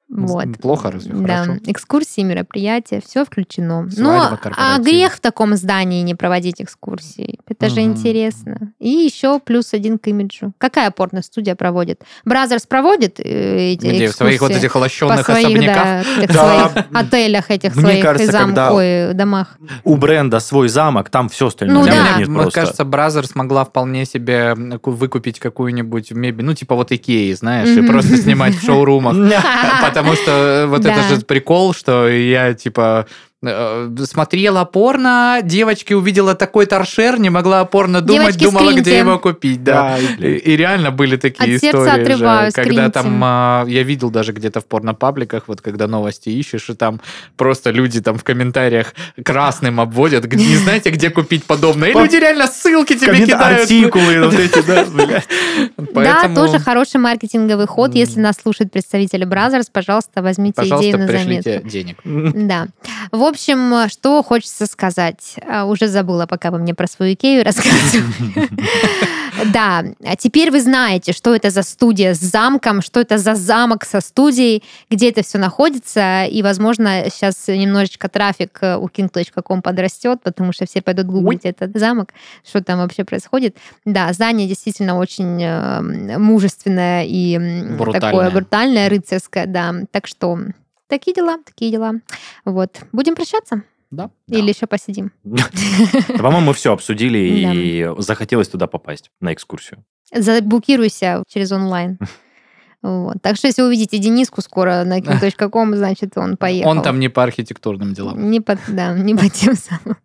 Вот. 0.09 0.45
Плохо 0.59 0.89
разве? 0.91 1.13
Да, 1.13 1.43
Хорошо. 1.43 1.59
экскурсии, 1.67 2.21
мероприятия, 2.21 2.99
все 3.05 3.23
включено. 3.23 3.87
Свадьба, 3.91 4.39
Но 4.43 4.53
а 4.57 4.79
грех 4.79 5.13
в 5.15 5.19
таком 5.19 5.55
здании 5.55 6.01
не 6.01 6.15
проводить 6.15 6.59
экскурсии. 6.61 7.37
Это 7.47 7.69
же 7.69 7.81
Мгм. 7.81 7.91
интересно. 7.91 8.71
И 8.79 8.89
еще 8.89 9.39
плюс 9.39 9.71
один 9.73 9.99
к 9.99 10.07
имиджу. 10.07 10.51
Какая 10.57 10.89
порно-студия 10.89 11.55
проводит? 11.55 12.01
Brazzers 12.25 12.65
проводит 12.65 13.19
э, 13.19 13.73
эти 13.73 13.85
Где 13.85 14.07
в 14.07 14.13
своих 14.13 14.41
вот 14.41 14.47
экскурсии 14.47 14.59
этих 14.65 14.73
по 14.73 14.77
лощенных 14.79 15.25
своих, 15.25 15.45
особняках? 15.45 15.75
да, 15.85 16.01
этих 16.23 16.33
Да. 16.33 16.69
своих 16.69 16.85
отелях, 16.93 17.51
этих 17.51 17.75
Мне 17.75 17.83
своих 17.85 18.03
кажется, 18.03 18.31
зам- 18.31 18.45
когда- 18.47 18.73
ой, 18.73 19.13
домах. 19.13 19.57
У 19.83 19.95
бренда 19.95 20.39
свой 20.39 20.69
замок, 20.69 21.09
там 21.11 21.29
все 21.29 21.47
остальное 21.47 21.75
Ну 21.75 21.81
Мне- 21.83 21.91
да. 21.91 22.15
Мне 22.17 22.25
просто. 22.25 22.51
кажется, 22.61 22.83
Бразер 22.83 23.27
смогла 23.27 23.63
вполне 23.63 24.05
себе 24.05 24.55
ку- 24.81 24.89
выкупить 24.91 25.39
какую-нибудь 25.39 26.11
мебель, 26.13 26.45
ну, 26.45 26.55
типа 26.55 26.73
вот 26.73 26.91
Икеи, 26.91 27.31
знаешь, 27.33 27.69
и 27.69 27.81
просто 27.83 28.17
снимать 28.17 28.55
в 28.55 28.65
шоурумах. 28.65 29.13
Потому 29.99 30.15
что 30.15 30.65
вот 30.67 30.85
это 30.85 31.01
же 31.03 31.21
прикол, 31.21 31.73
что 31.73 32.07
я, 32.07 32.53
типа, 32.53 33.05
э, 33.07 33.11
смотрела 33.41 34.65
порно, 34.65 35.39
девочки 35.41 35.93
увидела 35.93 36.35
такой 36.35 36.65
торшер, 36.65 37.19
не 37.19 37.29
могла 37.29 37.63
порно 37.63 38.01
думать, 38.01 38.35
Девочки, 38.35 38.43
думала, 38.43 38.71
скриньте. 38.71 38.81
где 38.81 38.97
его 38.99 39.17
купить, 39.17 39.63
да. 39.63 39.97
И, 40.19 40.25
и 40.25 40.57
реально 40.57 40.91
были 40.91 41.15
такие 41.15 41.55
От 41.55 41.61
сердца 41.61 41.85
истории, 41.85 42.05
же, 42.05 42.13
отрываю, 42.13 42.51
когда 42.51 42.71
скриньте. 42.71 42.91
там 42.91 43.21
а, 43.23 43.65
я 43.65 43.83
видел 43.83 44.09
даже 44.09 44.33
где-то 44.33 44.59
в 44.59 44.65
порнопабликах, 44.65 45.47
вот 45.47 45.61
когда 45.61 45.87
новости 45.87 46.29
ищешь, 46.29 46.69
и 46.69 46.73
там 46.73 46.99
просто 47.37 47.71
люди 47.71 48.01
там 48.01 48.17
в 48.17 48.25
комментариях 48.25 48.93
красным 49.23 49.79
обводят, 49.79 50.31
не 50.33 50.57
знаете, 50.57 50.89
где 50.89 51.09
купить 51.09 51.45
подобное. 51.45 51.89
И 51.89 51.93
люди 51.93 52.17
реально 52.17 52.47
ссылки 52.47 52.95
тебе 52.97 53.25
кидают. 53.25 53.61
Артикулы 53.61 54.25
вот 54.25 54.33
эти, 54.33 54.61
да, 54.65 54.85
Да, 55.93 56.29
тоже 56.35 56.59
хороший 56.59 56.99
маркетинговый 56.99 57.67
ход. 57.67 57.95
Если 57.95 58.19
нас 58.19 58.35
слушают 58.41 58.71
представители 58.73 59.23
Brazzers, 59.23 59.67
пожалуйста, 59.71 60.21
возьмите 60.21 60.61
идею 60.61 60.97
на 60.97 61.07
заметку. 61.07 61.67
денег. 61.69 61.97
Да. 62.03 62.67
Общем, 63.29 63.89
что 63.89 64.21
хочется 64.23 64.65
сказать? 64.65 65.35
А, 65.47 65.65
Уже 65.65 65.87
забыла, 65.87 66.25
пока 66.25 66.51
вы 66.51 66.59
мне 66.59 66.73
про 66.73 66.87
свою 66.87 67.13
Икею 67.13 67.43
рассказывали. 67.43 68.49
Да, 69.53 69.85
а 70.03 70.15
теперь 70.17 70.51
вы 70.51 70.61
знаете, 70.61 71.13
что 71.13 71.33
это 71.33 71.49
за 71.49 71.61
студия 71.63 72.13
с 72.13 72.19
замком, 72.19 72.81
что 72.81 72.99
это 72.99 73.17
за 73.17 73.35
замок 73.35 73.85
со 73.85 74.01
студией, 74.01 74.63
где 74.89 75.09
это 75.11 75.23
все 75.23 75.37
находится, 75.37 76.25
и, 76.25 76.41
возможно, 76.41 77.05
сейчас 77.09 77.47
немножечко 77.47 78.09
трафик 78.09 78.57
э, 78.61 78.75
у 78.75 78.87
king.com 78.87 79.61
подрастет, 79.61 80.19
потому 80.23 80.51
что 80.51 80.65
все 80.65 80.81
пойдут 80.81 81.05
гуглить 81.07 81.45
этот 81.45 81.77
замок, 81.77 82.09
что 82.45 82.61
там 82.61 82.79
вообще 82.79 83.05
происходит. 83.05 83.55
Да, 83.85 84.11
здание 84.11 84.47
действительно 84.47 84.97
очень 84.97 85.41
э, 85.41 86.17
мужественное 86.17 87.05
и 87.05 87.37
Брутальное. 87.77 87.99
такое 88.01 88.31
брутальное, 88.31 88.89
рыцарское, 88.89 89.45
да. 89.45 89.73
Так 89.91 90.07
что 90.07 90.37
такие 90.89 91.13
дела, 91.13 91.37
такие 91.45 91.71
дела. 91.71 91.93
Вот. 92.43 92.81
Будем 92.91 93.15
прощаться? 93.15 93.63
Да. 93.91 94.11
Или 94.27 94.49
еще 94.49 94.67
посидим? 94.67 95.11
Да, 95.23 95.43
По-моему, 96.17 96.47
мы 96.47 96.53
все 96.53 96.73
обсудили, 96.73 97.17
и 97.17 97.89
захотелось 97.99 98.49
туда 98.49 98.67
попасть 98.67 99.11
на 99.21 99.33
экскурсию. 99.33 99.83
Заблокируйся 100.13 101.23
через 101.27 101.51
онлайн. 101.51 101.97
Вот. 102.81 103.17
Так 103.21 103.35
что, 103.35 103.47
если 103.47 103.61
увидите 103.61 103.97
Дениску 103.97 104.41
скоро 104.41 104.85
на 104.85 105.01
king.com, 105.01 105.75
значит, 105.75 106.17
он 106.17 106.37
поехал. 106.37 106.71
Он 106.71 106.81
там 106.81 106.97
не 106.97 107.09
по 107.09 107.23
архитектурным 107.23 107.93
делам. 107.93 108.31
Не 108.31 108.39
по, 108.39 108.57
да, 108.69 108.93
не 108.93 109.15
по 109.15 109.27
тем 109.27 109.55
самым. 109.55 109.97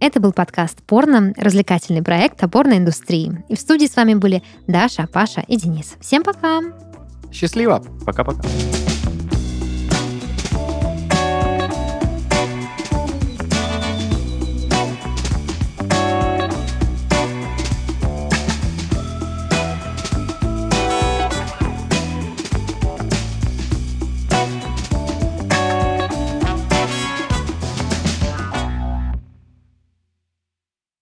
Это 0.00 0.18
был 0.18 0.32
подкаст 0.32 0.82
«Порно», 0.82 1.34
развлекательный 1.36 2.02
проект 2.02 2.42
о 2.42 2.48
порноиндустрии. 2.48 3.44
И 3.48 3.54
в 3.54 3.60
студии 3.60 3.86
с 3.86 3.96
вами 3.96 4.14
были 4.14 4.42
Даша, 4.66 5.06
Паша 5.06 5.44
и 5.46 5.56
Денис. 5.56 5.94
Всем 6.00 6.22
пока! 6.22 6.62
Счастливо! 7.30 7.84
Пока-пока. 8.06 8.40